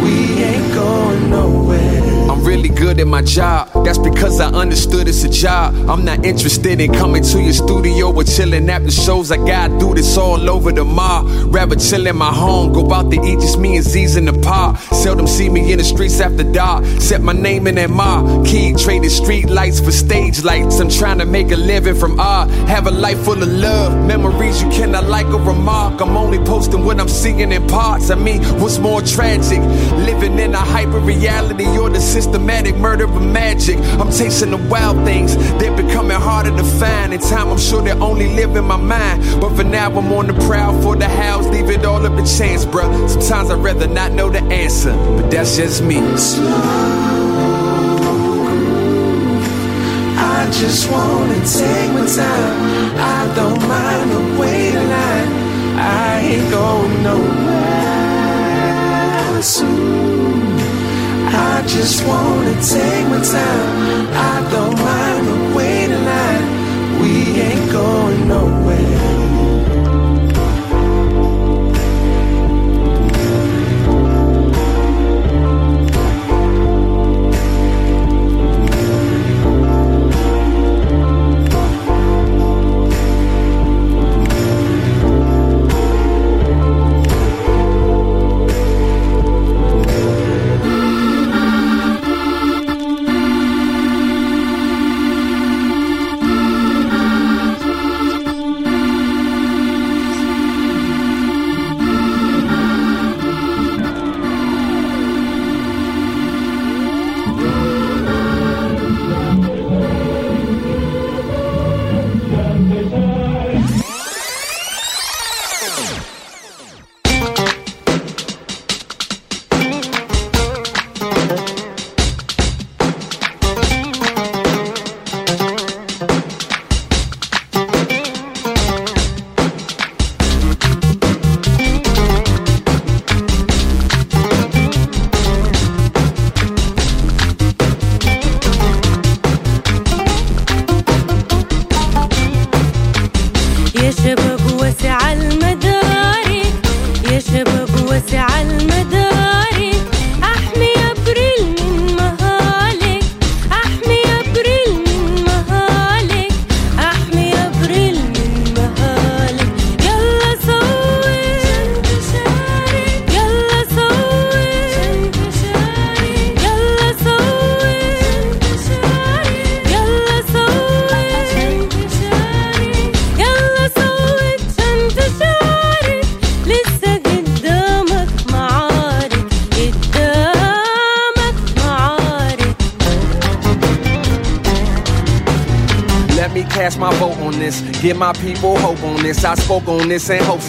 We 0.04 0.14
ain't 0.44 0.74
going 0.74 1.30
nowhere. 1.30 2.30
I'm 2.32 2.44
really 2.44 2.70
good 2.70 3.00
at 3.00 3.08
my 3.08 3.22
job. 3.22 3.71
That's 3.92 4.10
because 4.10 4.40
I 4.40 4.48
understood 4.52 5.10
it's 5.10 5.26
a 5.26 5.30
job. 5.30 5.76
I'm 5.90 6.06
not 6.06 6.24
interested 6.24 6.80
in 6.80 6.94
coming 6.94 7.24
to 7.24 7.42
your 7.42 7.52
studio 7.52 8.16
or 8.16 8.24
chilling 8.24 8.70
after 8.70 8.90
shows. 8.90 9.34
I 9.34 9.36
gotta 9.36 9.78
do 9.80 9.94
this 9.94 10.18
all 10.18 10.50
over 10.50 10.72
the 10.72 10.86
mall. 10.86 11.26
Rather 11.48 11.76
chill 11.76 12.08
in 12.08 12.16
my 12.16 12.34
home, 12.34 12.72
go 12.72 12.90
out 12.94 13.12
to 13.12 13.22
eat 13.22 13.42
just 13.42 13.60
me 13.60 13.76
and 13.76 13.86
Z's 13.86 14.16
in 14.16 14.24
the 14.24 14.32
park. 14.32 14.78
Seldom 15.02 15.28
see 15.28 15.50
me 15.50 15.72
in 15.72 15.80
the 15.80 15.84
streets 15.84 16.20
after 16.20 16.44
dark. 16.44 16.86
Set 17.00 17.22
my 17.22 17.34
name 17.34 17.68
in 17.68 17.76
that 17.76 17.90
marquee. 17.90 18.74
Traded 18.74 19.12
street 19.12 19.50
lights 19.50 19.80
for 19.80 19.92
stage 19.92 20.44
lights. 20.44 20.80
I'm 20.80 20.90
trying 20.90 21.20
to 21.20 21.26
make 21.26 21.52
a 21.52 21.56
living 21.56 21.96
from 21.96 22.20
art. 22.20 22.50
Have 22.68 22.88
a 22.88 22.92
life 22.92 23.20
full 23.26 23.42
of 23.42 23.50
love, 23.50 23.94
memories 24.06 24.62
you 24.62 24.70
cannot 24.70 25.06
like 25.06 25.28
or 25.28 25.42
remark. 25.42 26.00
I'm 26.02 26.16
only 26.16 26.40
posting 26.40 26.86
what 26.86 27.00
I'm 27.00 27.10
seeing 27.10 27.52
in 27.52 27.68
parts. 27.68 28.10
I 28.12 28.16
mean, 28.16 28.44
what's 28.60 28.78
more 28.78 29.02
tragic? 29.02 29.60
Living 30.06 30.38
in 30.38 30.54
a 30.54 30.60
hyper 30.60 31.00
reality 31.00 31.66
or 31.78 31.90
the 31.90 32.00
systematic 32.00 32.76
murder 32.78 33.06
of 33.06 33.22
magic. 33.22 33.78
I'm 34.00 34.12
tasting 34.12 34.52
the 34.52 34.58
wild 34.58 35.04
things, 35.06 35.36
they're 35.60 35.76
becoming 35.76 36.20
harder 36.20 36.56
to 36.56 36.64
find. 36.64 37.14
In 37.14 37.20
time, 37.20 37.48
I'm 37.50 37.58
sure 37.58 37.82
they 37.82 37.92
only 37.94 38.28
live 38.36 38.56
in 38.56 38.66
my 38.66 38.78
mind. 38.78 39.42
But 39.42 39.56
for 39.56 39.64
now, 39.64 39.88
I'm 39.88 40.12
on 40.14 40.28
the 40.28 40.34
prowl 40.46 40.80
for 40.82 40.96
the 40.96 41.08
house, 41.08 41.46
leave 41.48 41.70
it 41.70 41.86
all 41.86 42.06
up 42.06 42.16
to 42.16 42.38
chance, 42.38 42.66
bruh. 42.66 43.10
Sometimes 43.10 43.50
I'd 43.50 43.64
rather 43.64 43.88
not 43.88 44.12
know 44.12 44.30
the 44.30 44.44
answer, 44.44 44.91
but 45.16 45.30
that's 45.32 45.58
just 45.58 45.84
me. 45.84 45.98
I 50.18 50.50
just 50.52 50.90
wanna 50.92 51.40
take 51.46 51.92
my 51.94 52.06
time. 52.06 52.56
I 52.98 53.34
don't 53.36 53.62
mind 53.68 54.12
the 54.12 54.22
waiting 54.40 54.90
line. 54.96 55.30
I 55.78 56.20
ain't 56.32 56.50
going 56.52 57.04
nowhere 57.04 57.82
soon. 59.42 60.60
I 61.34 61.64
just 61.66 62.06
wanna 62.08 62.56
take 62.62 63.06
my 63.08 63.22
time. 63.38 63.70
I 64.32 64.36
don't 64.52 64.78
mind 64.78 65.28
the 65.28 65.38
waiting 65.56 66.06
line. 66.12 66.46
We 67.02 67.12
ain't 67.42 67.72
going 67.72 68.28
nowhere. 68.28 68.51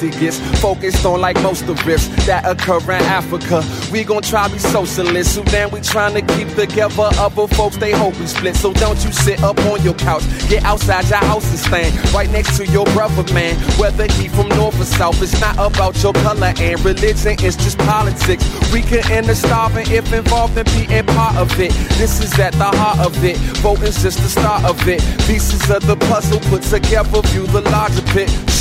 It 0.02 0.18
gets 0.18 0.38
focused 0.60 1.04
on 1.04 1.20
like 1.20 1.40
most 1.42 1.68
of 1.68 1.82
this 1.84 2.08
that 2.26 2.44
occur 2.46 2.78
in 2.78 3.02
Africa. 3.04 3.62
We 3.90 4.04
gon' 4.04 4.22
try 4.22 4.48
be 4.48 4.58
socialist. 4.58 5.34
Sudan, 5.34 5.70
we 5.70 5.80
trying 5.80 6.14
to 6.14 6.22
keep 6.34 6.48
together. 6.54 7.08
Other 7.18 7.46
folks, 7.46 7.76
they 7.76 7.92
hope 7.92 8.18
we 8.18 8.26
split. 8.26 8.56
So 8.56 8.72
don't 8.72 9.02
you 9.04 9.12
sit 9.12 9.42
up 9.42 9.58
on 9.66 9.82
your 9.82 9.94
couch. 9.94 10.24
Get 10.48 10.64
outside 10.64 11.08
your 11.08 11.18
house 11.18 11.48
and 11.50 11.58
stand 11.58 12.14
right 12.14 12.30
next 12.30 12.56
to 12.58 12.66
your 12.66 12.86
brother, 12.86 13.24
man. 13.32 13.56
Whether 13.78 14.06
he 14.12 14.28
from 14.28 14.48
north 14.50 14.80
or 14.80 14.84
south, 14.84 15.22
it's 15.22 15.40
not 15.40 15.56
about 15.58 16.02
your 16.02 16.12
color 16.14 16.52
and 16.58 16.84
religion. 16.84 17.36
It's 17.40 17.56
just 17.56 17.78
politics. 17.78 18.44
We 18.72 18.82
can 18.82 19.10
end 19.10 19.26
the 19.26 19.34
starving 19.34 19.90
if 19.90 20.12
involved 20.12 20.56
in 20.56 20.64
being 20.66 21.06
part 21.06 21.36
of 21.36 21.58
it. 21.60 21.72
This 21.98 22.20
is 22.22 22.38
at 22.38 22.52
the 22.54 22.64
heart 22.64 22.98
of 23.00 23.24
it. 23.24 23.36
Voting's 23.62 24.02
just 24.02 24.18
the 24.18 24.28
start 24.28 24.64
of 24.64 24.76
it. 24.88 25.00
Pieces 25.26 25.70
of 25.70 25.86
the 25.86 25.96
puzzle 25.96 26.40
put 26.50 26.62
together, 26.62 27.22
view 27.28 27.46
the 27.46 27.60
larger 27.70 28.02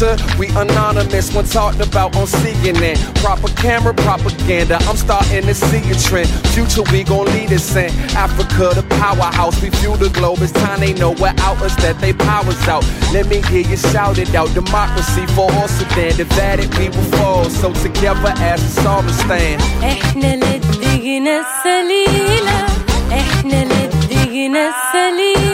picture. 0.00 0.16
We 0.38 0.48
anonymous 0.48 1.34
when 1.34 1.44
talked 1.44 1.80
about 1.80 2.16
on 2.16 2.26
CNN. 2.26 2.96
Proper 3.22 3.48
camera 3.54 3.94
propaganda. 3.94 4.76
I'm 4.88 4.96
starting 4.96 5.42
to 5.42 5.54
see 5.54 5.82
a 5.90 5.94
trend. 5.94 6.28
Future 6.54 6.82
we 6.92 7.04
gon' 7.04 7.26
lead 7.26 7.52
us 7.52 7.76
in. 7.76 7.90
Africa 8.16 8.72
the 8.74 8.84
powerhouse. 9.00 9.60
We 9.62 9.70
fuel 9.70 9.96
the 9.96 10.10
globe. 10.10 10.38
It's 10.40 10.52
time 10.52 10.80
they 10.80 10.92
know 10.94 11.12
we're 11.12 11.34
out 11.40 11.60
us 11.62 11.74
that 11.76 11.98
they 12.00 12.12
powers 12.12 12.68
out. 12.68 12.84
Let 13.12 13.26
me 13.28 13.42
hear 13.42 13.66
you 13.66 13.76
shout 13.76 14.18
it 14.18 14.34
out. 14.34 14.52
Democracy 14.54 15.26
for 15.34 15.50
all 15.52 15.68
Sudan. 15.68 16.16
Divided 16.16 16.74
we 16.78 16.88
will 16.88 17.08
fall. 17.18 17.44
So 17.50 17.72
together 17.72 18.32
as 18.38 18.62
a 18.62 18.82
solid 18.82 19.14
stand. 19.14 19.60
احنا 19.82 20.36
للدجنة 20.36 21.44
السليلة 21.44 22.66
احنا 23.12 23.64
للدجنة 23.64 24.68
السليلة 24.68 25.46
سبحة 25.46 25.49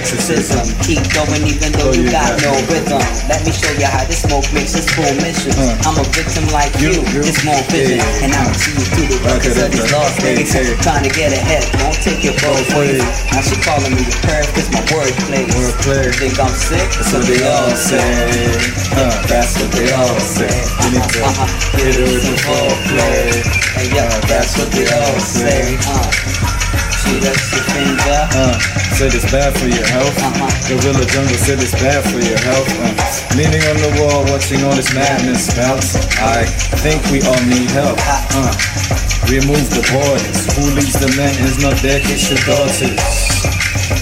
exorcism. 0.00 0.64
Keep 0.80 1.04
going 1.12 1.44
even 1.44 1.68
though 1.76 1.92
you 1.92 2.08
got 2.08 2.32
no 2.40 2.56
rhythm. 2.72 3.04
Let 3.28 3.44
me 3.44 3.52
show 3.52 3.68
you 3.76 3.84
how 3.84 4.08
this 4.08 4.24
smoke 4.24 4.48
makes 4.56 4.72
us 4.72 4.88
full 4.96 5.12
mission. 5.20 5.52
I'm 5.84 6.00
a 6.00 6.06
victim 6.16 6.48
like 6.56 6.72
you, 6.80 7.04
just 7.12 7.44
more 7.44 7.60
vision. 7.68 8.00
And 8.24 8.32
I'll 8.32 8.48
see 8.56 8.72
you 8.80 8.86
through 8.96 9.08
the 9.12 9.20
records 9.28 9.60
of 9.60 9.68
these 9.68 9.92
lost 9.92 10.16
days. 10.24 10.48
Trying 10.80 11.04
to 11.04 11.12
get 11.12 11.36
ahead, 11.36 11.68
won't 11.84 12.00
take 12.00 12.24
your 12.24 12.32
both 12.40 12.64
ways. 12.80 13.04
Now 13.28 13.44
she 13.44 13.60
calling 13.60 13.92
me 13.92 14.00
the 14.08 14.16
perf 14.24 14.48
cause 14.56 14.72
my 14.72 14.80
word 14.88 15.12
plays. 15.28 15.52
You 15.52 16.08
think 16.16 16.40
I'm 16.40 16.48
sick? 16.56 16.88
That's 16.96 17.12
what 17.12 17.28
they 17.28 17.44
all 17.44 17.76
say. 17.76 18.08
Uh, 18.96 19.12
that's 19.28 19.52
what 19.60 19.70
they 19.76 19.92
all 19.92 20.16
say. 20.16 20.48
You 20.80 20.96
need 20.96 21.08
to 21.12 21.20
get 21.76 21.92
it 21.92 22.08
with 22.08 22.24
some 22.24 22.40
foreplay. 22.40 23.44
Hey, 23.76 23.92
yeah, 23.92 24.08
that's 24.24 24.56
what 24.56 24.72
they 24.72 24.88
all 24.88 25.20
say. 25.20 25.76
Uh, 25.84 26.29
she 27.00 27.16
lets 27.24 27.48
your 27.52 27.64
finger. 27.72 28.20
Uh, 28.36 28.54
said 28.96 29.12
it's 29.16 29.28
bad 29.32 29.56
for 29.56 29.68
your 29.68 29.86
health. 29.96 30.16
Gorilla 30.68 31.04
Jungle 31.08 31.40
said 31.40 31.58
it's 31.60 31.72
bad 31.80 32.04
for 32.04 32.20
your 32.20 32.40
health. 32.44 32.68
Uh, 32.76 32.92
leaning 33.36 33.64
on 33.72 33.78
the 33.80 33.92
wall, 34.00 34.24
watching 34.28 34.60
all 34.64 34.76
this 34.76 34.92
madness 34.92 35.48
bounce. 35.56 35.96
I 36.20 36.44
think 36.84 37.00
we 37.08 37.24
all 37.24 37.42
need 37.48 37.70
help. 37.72 37.96
Uh, 38.36 38.52
remove 39.32 39.66
the 39.72 39.84
borders. 39.88 40.44
Who 40.56 40.76
leads 40.76 40.96
the 41.00 41.08
men 41.16 41.32
is 41.48 41.62
not 41.62 41.76
there, 41.80 42.00
kiss 42.00 42.28
your 42.28 42.40
daughters. 42.44 43.00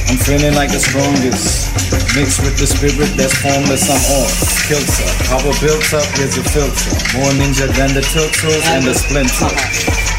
I'm 0.08 0.18
feeling 0.18 0.54
like 0.54 0.72
the 0.72 0.80
strongest. 0.80 1.70
Mixed 2.16 2.40
with 2.40 2.56
the 2.58 2.66
spirit 2.66 3.12
that's 3.14 3.36
formless, 3.38 3.86
I'm 3.86 4.00
on. 4.18 4.28
Kilter, 4.66 5.08
power 5.28 5.54
built 5.60 5.86
up, 5.94 6.08
here's 6.18 6.36
a 6.36 6.44
filter. 6.44 6.92
More 7.16 7.32
ninja 7.36 7.68
than 7.76 7.94
the 7.94 8.02
turtles 8.02 8.64
and 8.74 8.84
the 8.84 8.94
splinter. 8.96 9.52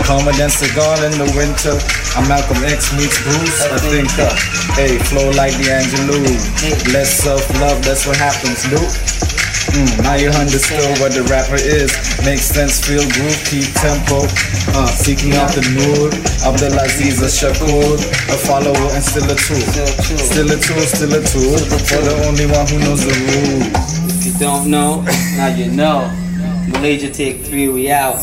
Calmer 0.10 0.34
than 0.34 0.50
cigar 0.50 0.98
in 1.06 1.14
the 1.22 1.30
winter. 1.38 1.78
I'm 2.18 2.26
Malcolm 2.26 2.66
X 2.66 2.90
meets 2.98 3.22
Bruce, 3.22 3.62
a 3.70 3.78
thinker. 3.78 4.34
Hey, 4.74 4.98
flow 5.06 5.30
like 5.38 5.54
D'Angelo. 5.62 6.18
Less 6.90 7.14
self-love, 7.22 7.86
that's 7.86 8.10
what 8.10 8.18
happens, 8.18 8.66
Luke. 8.74 8.90
Mm, 9.70 10.02
now 10.02 10.18
you 10.18 10.34
understood 10.34 10.98
what 10.98 11.14
the 11.14 11.22
rapper 11.30 11.62
is. 11.62 11.94
Makes 12.26 12.50
sense, 12.50 12.82
feel 12.82 13.06
groove, 13.06 13.38
keep 13.46 13.70
tempo. 13.78 14.26
Uh, 14.74 14.90
seeking 14.90 15.38
out 15.38 15.54
the 15.54 15.62
mood. 15.78 16.18
Abdulaziz 16.42 17.22
a 17.22 17.30
Shakur, 17.30 18.02
a 18.34 18.38
follower 18.50 18.90
and 18.98 19.06
still 19.06 19.30
a 19.30 19.38
tool. 19.38 19.62
Still 19.62 20.50
a 20.50 20.58
tool, 20.58 20.86
still 20.90 21.14
a 21.14 21.22
tool. 21.22 21.54
For 21.86 22.02
the 22.02 22.18
only 22.26 22.50
one 22.50 22.66
who 22.66 22.82
knows 22.82 23.06
the 23.06 23.14
rules. 23.14 24.26
If 24.26 24.26
you 24.26 24.34
don't 24.42 24.74
know, 24.74 25.06
now 25.38 25.54
you 25.54 25.70
know. 25.70 26.10
Malaysia 26.66 27.14
take 27.14 27.46
three, 27.46 27.70
we 27.70 27.92
out. 27.94 28.18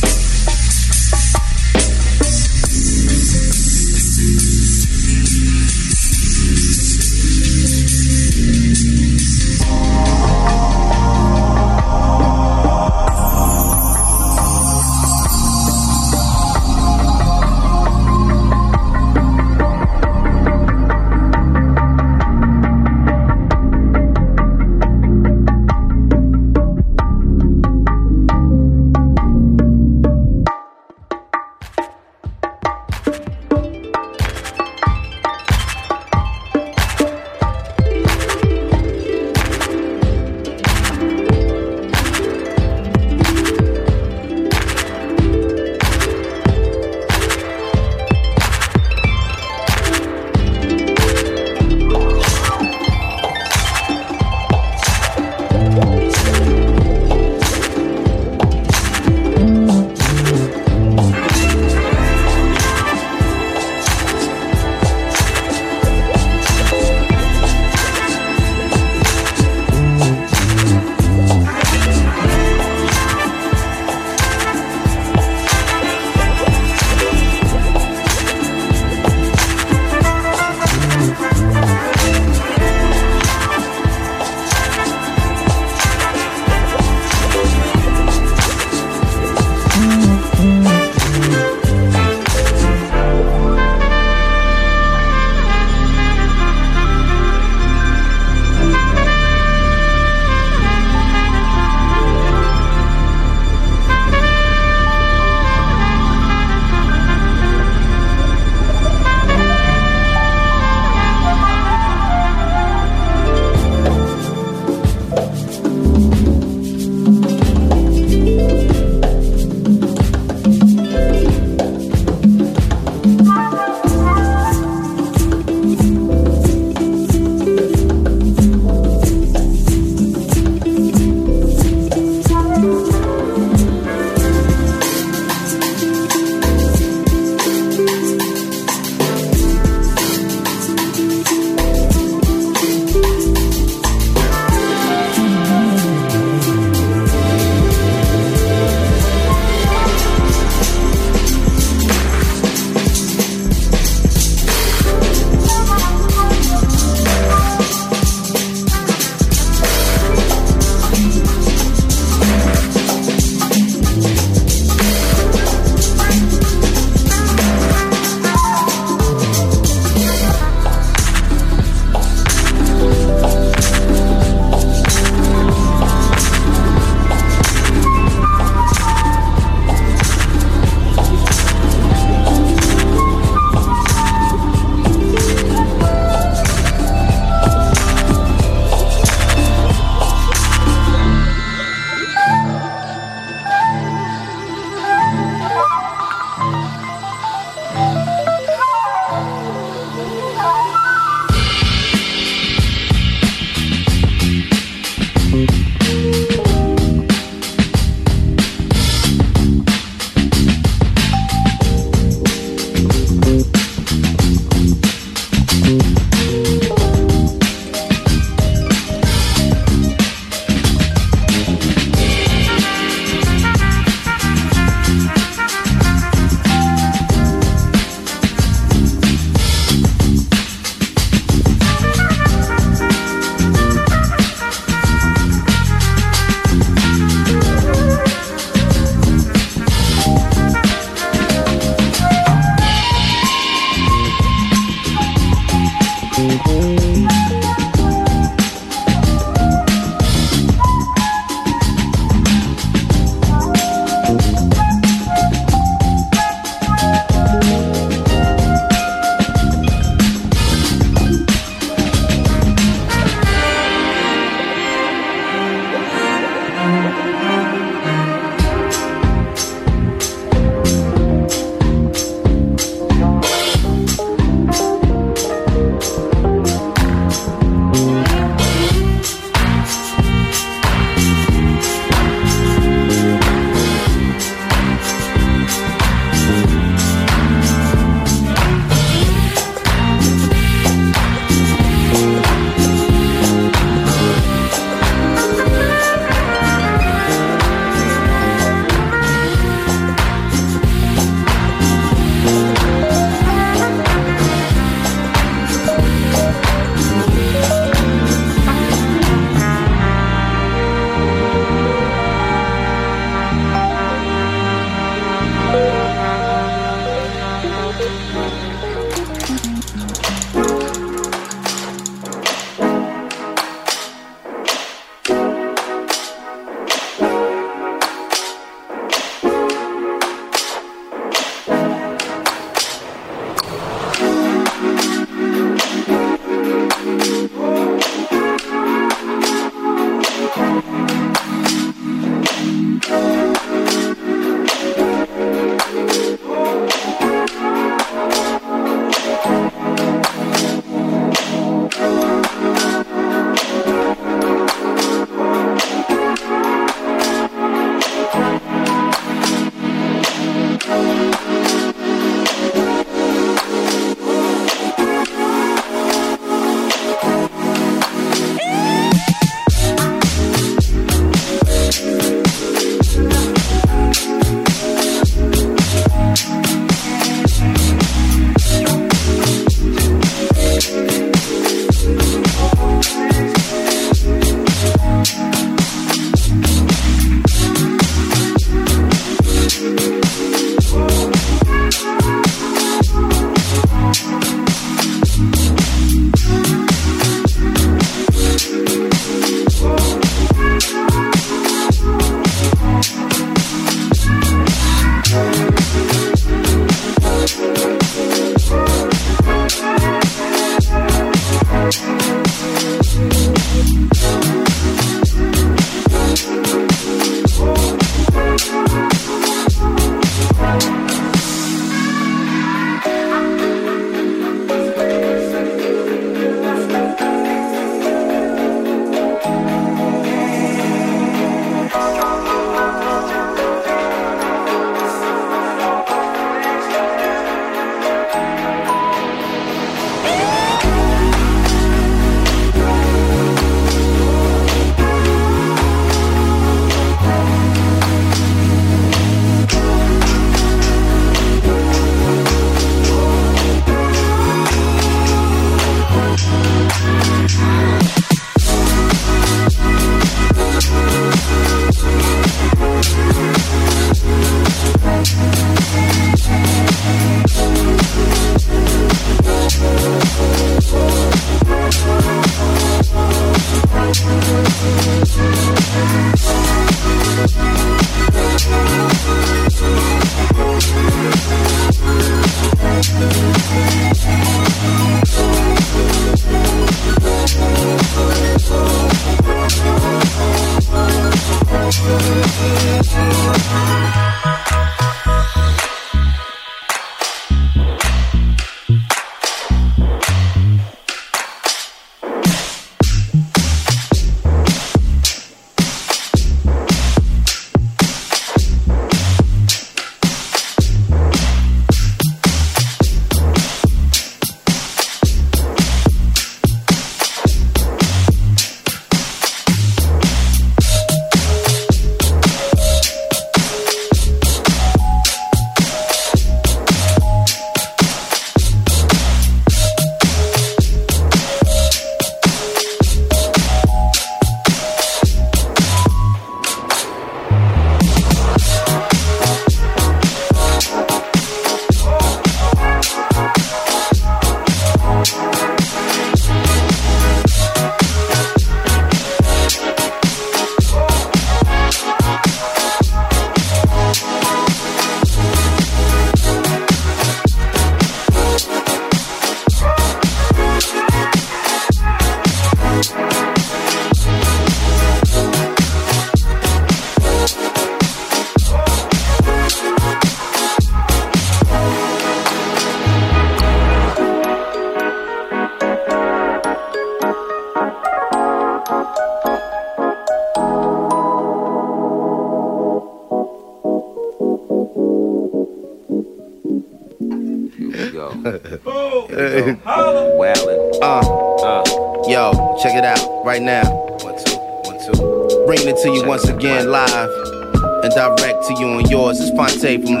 Phonte 599.71 599.87
from 599.87 600.00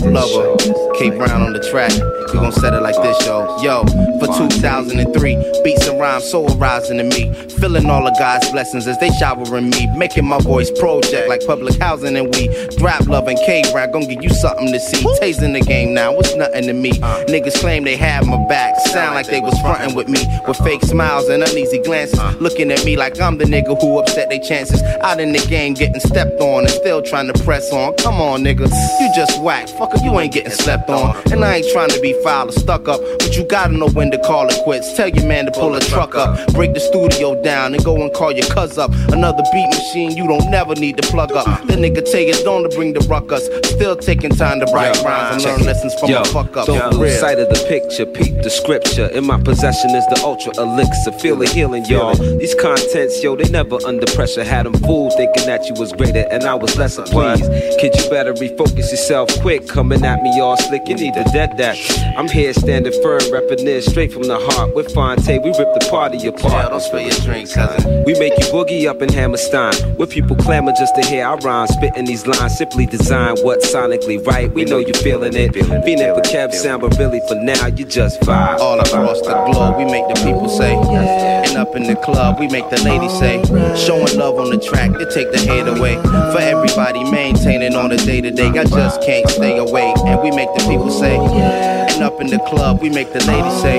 Grap 0.00 0.24
Luva, 0.32 0.98
K 0.98 1.10
Brown 1.10 1.42
on 1.42 1.52
the 1.52 1.60
track. 1.70 1.92
We 2.32 2.38
gon' 2.38 2.52
set 2.52 2.72
it 2.72 2.80
like 2.80 2.96
this, 3.02 3.26
yo. 3.26 3.60
Yo, 3.60 3.84
for 4.18 4.26
2003, 4.26 5.62
beats 5.62 5.86
and 5.86 6.00
rhymes 6.00 6.30
so 6.30 6.46
arising 6.56 6.98
to 6.98 7.04
me. 7.04 7.32
Feeling 7.60 7.90
all 7.90 8.06
of 8.06 8.16
God's 8.18 8.48
blessings 8.50 8.86
as 8.86 8.98
they 8.98 9.10
showering 9.10 9.68
me. 9.68 9.86
Making 9.96 10.26
my 10.26 10.38
voice 10.38 10.70
project 10.70 11.28
like 11.28 11.44
public 11.46 11.78
housing 11.78 12.16
and 12.16 12.34
we. 12.34 12.48
Grap 12.78 13.06
Love 13.08 13.28
and 13.28 13.38
K 13.44 13.62
Brown 13.72 13.92
gon' 13.92 14.08
give 14.08 14.22
you 14.22 14.30
something 14.30 14.72
to 14.72 14.80
see. 14.80 15.04
Tasting 15.18 15.52
the 15.52 15.60
game 15.60 15.92
now, 15.92 16.18
it's 16.18 16.34
nothing 16.34 16.66
to 16.66 16.72
me. 16.72 16.92
Uh. 17.02 17.24
Niggas 17.26 17.60
claim 17.60 17.84
they 17.84 17.96
have 17.96 18.26
my 18.26 18.38
back. 18.48 18.78
Sound 18.86 19.14
like 19.14 19.26
they 19.26 19.40
was 19.40 19.58
frontin' 19.60 19.94
with 19.94 20.08
me. 20.08 20.24
With 20.48 20.56
fake 20.58 20.82
smiles 20.82 21.28
and 21.28 21.42
uneasy 21.42 21.82
glances. 21.82 22.18
Uh. 22.18 22.34
Looking 22.40 22.70
at 22.70 22.84
me 22.84 22.96
like 22.96 23.20
I'm 23.20 23.36
the 23.36 23.44
nigga 23.44 23.78
who 23.80 23.98
upset 23.98 24.30
their 24.30 24.40
chances. 24.40 24.82
Out 25.02 25.20
in 25.20 25.32
the 25.32 25.44
game 25.48 25.74
getting 25.74 26.00
stepped 26.00 26.40
on 26.40 26.62
and 26.62 26.70
still 26.70 27.02
trying 27.02 27.30
to 27.30 27.44
press 27.44 27.70
on. 27.72 27.94
Come 27.96 28.20
on, 28.20 28.42
nigga. 28.44 28.70
You 29.00 29.12
just 29.14 29.42
whack. 29.42 29.68
Fucker, 29.90 30.04
you 30.04 30.18
ain't 30.18 30.32
getting 30.32 30.50
slept 30.50 30.88
on. 30.88 31.16
And 31.32 31.44
I 31.44 31.56
ain't 31.56 31.68
trying 31.72 31.90
to 31.90 32.00
be 32.00 32.12
foul 32.22 32.48
or 32.48 32.52
stuck 32.52 32.88
up. 32.88 33.00
But 33.18 33.36
you 33.36 33.44
gotta 33.44 33.72
know 33.72 33.88
when 33.88 34.10
to 34.10 34.18
call 34.18 34.48
it 34.48 34.58
quits. 34.64 34.94
Tell 34.96 35.08
your 35.08 35.26
man 35.26 35.46
to 35.46 35.52
pull 35.52 35.74
a 35.74 35.80
truck 35.80 36.14
up. 36.14 36.52
Break 36.52 36.74
the 36.74 36.80
studio 36.80 37.40
down 37.42 37.74
and 37.74 37.84
go 37.84 38.00
and 38.00 38.12
call 38.12 38.32
your 38.32 38.46
cuz 38.46 38.78
up. 38.78 38.92
Another 39.12 39.42
beat 39.52 39.68
machine 39.68 40.16
you 40.16 40.26
don't 40.26 40.50
never 40.50 40.74
need 40.74 40.96
to 40.98 41.02
plug 41.10 41.32
up. 41.32 41.46
The 41.66 41.74
nigga 41.74 42.04
take 42.10 42.28
it 42.28 42.46
on 42.46 42.68
to 42.68 42.76
bring 42.76 42.92
the 42.92 43.00
ruckus. 43.00 43.46
Still 43.70 43.96
taking 43.96 44.30
time 44.30 44.60
to 44.60 44.66
write 44.66 44.96
rhymes 45.02 45.44
and 45.44 45.44
learn 45.44 45.66
lessons 45.66 45.94
from 45.98 46.10
Yo, 46.10 46.20
a 46.20 46.24
fuck 46.24 46.56
up. 46.56 46.66
Don't 46.66 46.96
lose 46.96 47.18
sight 47.18 47.38
of 47.38 47.48
the 47.48 47.66
picture, 47.68 48.06
peep 48.06 48.42
the 48.42 48.50
scripture. 48.50 49.06
In 49.06 49.26
my 49.26 49.40
possession 49.40 49.90
is 49.90 50.06
the 50.06 50.20
ultra 50.24 50.52
elixir. 50.58 51.12
Feel 51.12 51.36
the 51.36 51.48
healing, 51.48 51.84
y'all. 51.86 52.14
These 52.14 52.54
contents, 52.54 53.22
yo, 53.22 53.36
they 53.36 53.48
never 53.48 53.78
under 53.86 54.06
pressure. 54.14 54.44
Had 54.44 54.66
them 54.66 54.74
fooled 54.74 55.14
thinking 55.16 55.46
that 55.46 55.66
you 55.66 55.74
was 55.74 55.92
greater 55.92 56.26
and 56.30 56.44
I 56.44 56.54
was 56.54 56.76
lesser. 56.76 57.02
Please, 57.02 57.40
kid, 57.80 57.94
you 57.96 58.10
better 58.10 58.32
refocus 58.34 58.90
yourself 58.90 59.28
quick. 59.40 59.66
Coming 59.80 60.04
at 60.04 60.22
me 60.22 60.38
all 60.40 60.58
slick, 60.58 60.86
you 60.88 60.94
need 60.94 61.14
to 61.14 61.24
dead 61.32 61.56
that. 61.56 61.74
I'm 62.14 62.28
here 62.28 62.52
standing 62.52 62.92
firm, 63.00 63.20
repping 63.32 63.64
this 63.64 63.86
straight 63.86 64.12
from 64.12 64.24
the 64.24 64.38
heart. 64.38 64.74
With 64.74 64.92
Phonte, 64.92 65.26
we 65.26 65.48
rip 65.58 65.72
the 65.72 65.88
party 65.90 66.26
apart. 66.26 66.68
don't 66.68 66.82
spill 66.82 67.00
your 67.00 67.18
drink, 67.22 67.50
cousin. 67.50 68.04
We 68.04 68.12
make 68.18 68.34
you 68.38 68.44
boogie 68.52 68.86
up 68.86 69.00
in 69.00 69.10
Hammerstein. 69.10 69.72
Where 69.96 70.06
people 70.06 70.36
clamor 70.36 70.72
just 70.78 70.94
to 70.96 71.00
hear 71.00 71.24
our 71.24 71.38
rhymes. 71.38 71.70
Spitting 71.70 72.04
these 72.04 72.26
lines, 72.26 72.58
simply 72.58 72.84
design 72.84 73.36
what's 73.40 73.72
sonically 73.72 74.22
right. 74.26 74.52
We 74.52 74.66
know 74.66 74.76
you 74.76 74.92
feeling 74.92 75.32
it. 75.34 75.54
Phoenix 75.54 76.14
for 76.14 76.30
cab 76.30 76.52
sound, 76.52 76.82
but 76.82 76.98
really 76.98 77.22
for 77.26 77.36
now, 77.36 77.68
you 77.68 77.86
just 77.86 78.20
vibe. 78.20 78.58
All 78.58 78.78
across 78.78 79.22
the 79.22 79.32
globe, 79.50 79.78
we 79.78 79.86
make 79.86 80.06
the 80.08 80.20
people 80.22 80.50
say. 80.50 81.39
Up 81.56 81.76
in 81.76 81.82
the 81.82 81.96
club, 81.96 82.38
we 82.38 82.48
make 82.48 82.68
the 82.70 82.80
ladies 82.82 83.12
say. 83.18 83.42
Showing 83.76 84.16
love 84.16 84.38
on 84.38 84.50
the 84.50 84.58
track 84.58 84.92
to 84.92 85.04
take 85.12 85.30
the 85.32 85.38
hate 85.38 85.66
away. 85.66 85.96
For 86.32 86.40
everybody 86.40 87.04
maintaining 87.10 87.74
on 87.74 87.90
the 87.90 87.96
day 87.96 88.20
to 88.20 88.30
day, 88.30 88.48
I 88.48 88.64
just 88.64 89.02
can't 89.02 89.28
stay 89.28 89.58
awake. 89.58 89.96
And 90.06 90.22
we 90.22 90.30
make 90.30 90.48
the 90.54 90.64
people 90.68 90.90
say. 90.90 91.16
And 91.16 92.02
up 92.02 92.20
in 92.20 92.28
the 92.28 92.38
club, 92.48 92.80
we 92.80 92.88
make 92.88 93.12
the 93.12 93.24
ladies 93.26 93.60
say. 93.60 93.78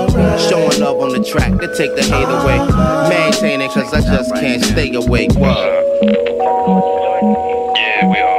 Showing 0.49 0.79
love 0.79 0.99
on 0.99 1.09
the 1.13 1.23
track 1.23 1.59
to 1.59 1.75
take 1.75 1.95
the 1.95 2.03
hate 2.03 2.29
away. 2.29 2.59
Maintaining, 3.09 3.69
cause 3.69 3.93
I 3.93 4.01
just 4.01 4.33
can't 4.35 4.63
stay 4.63 4.93
awake. 4.93 5.33
Whoa. 5.33 5.81
Yeah, 7.75 8.09
we 8.09 8.17
um 8.19 8.30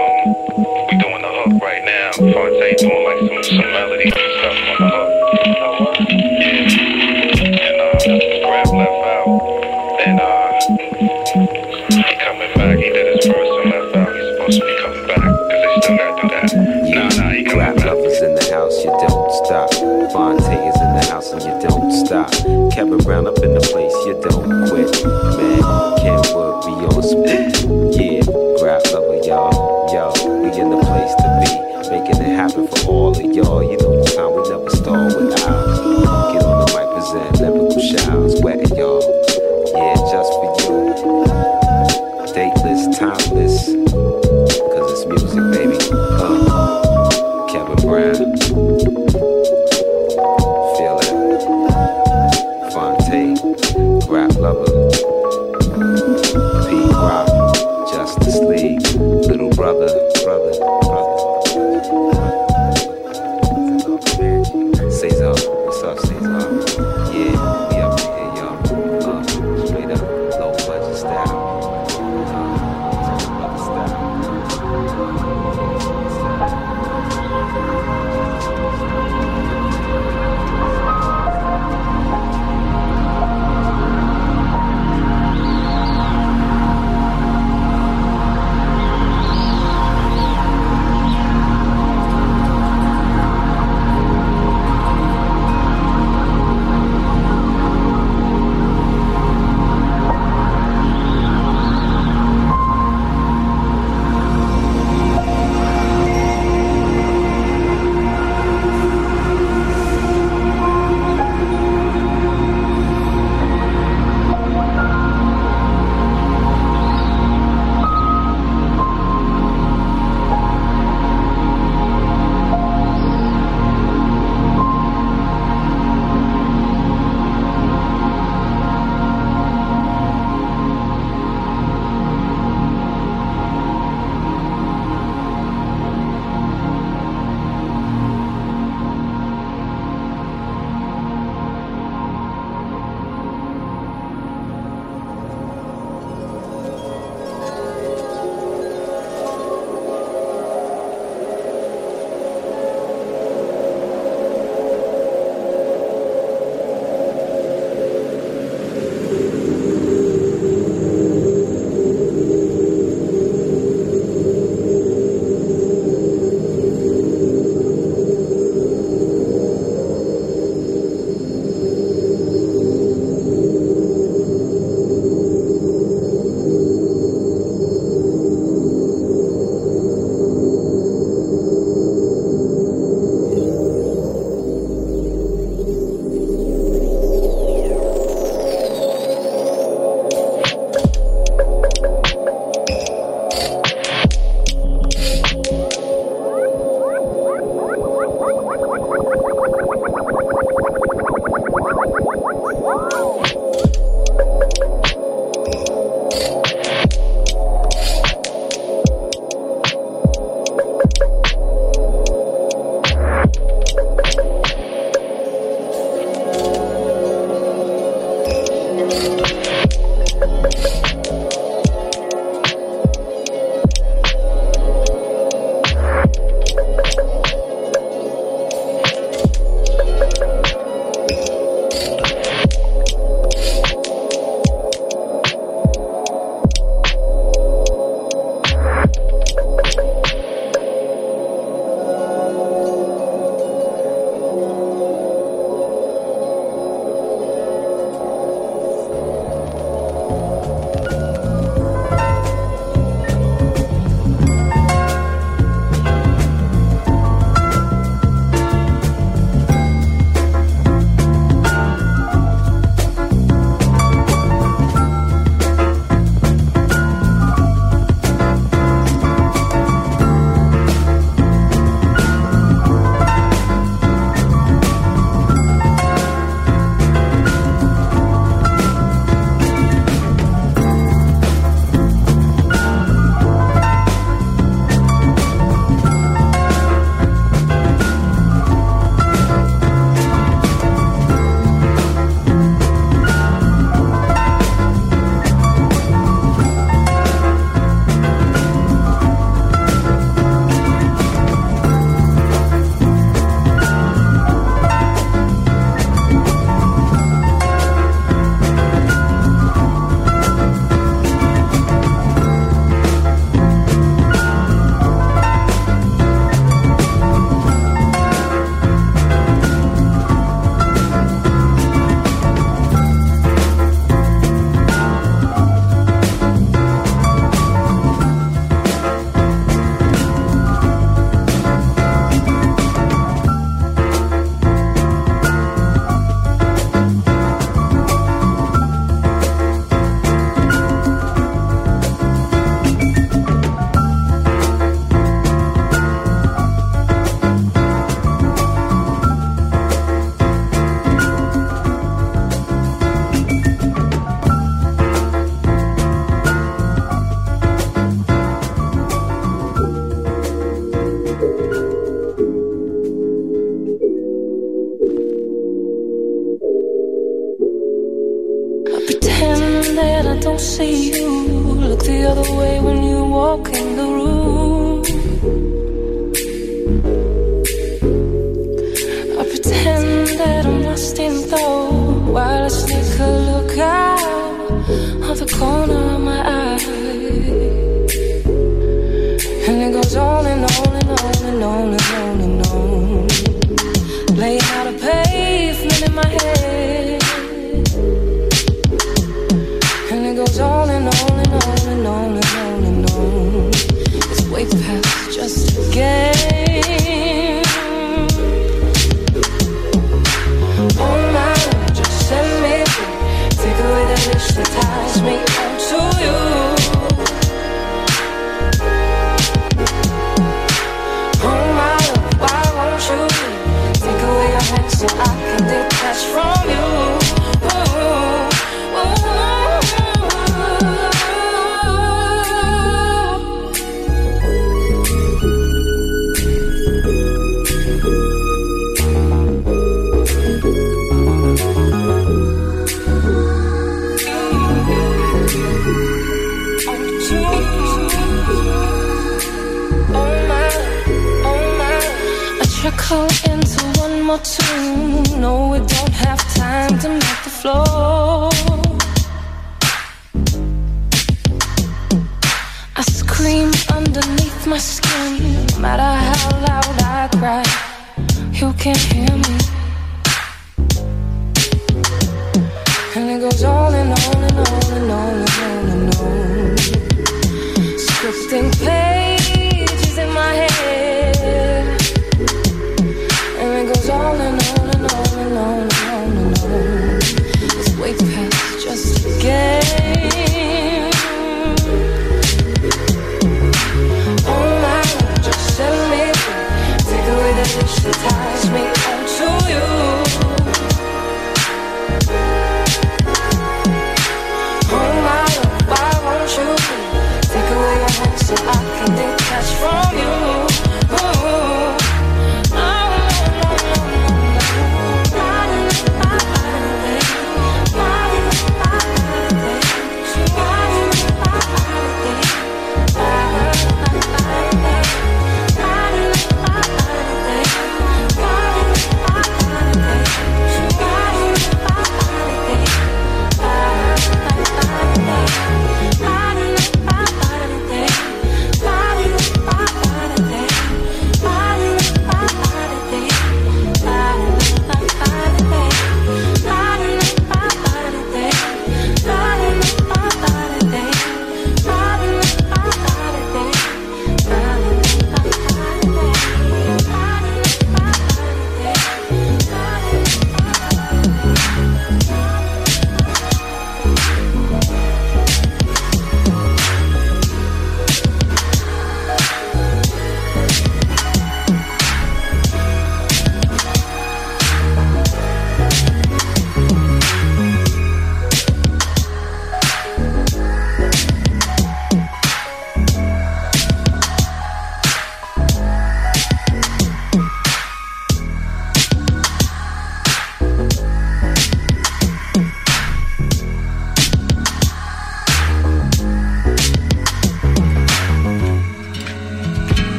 Kevin 22.75 22.97
Brown 22.99 23.27
up 23.27 23.37
in 23.43 23.53
the 23.53 23.62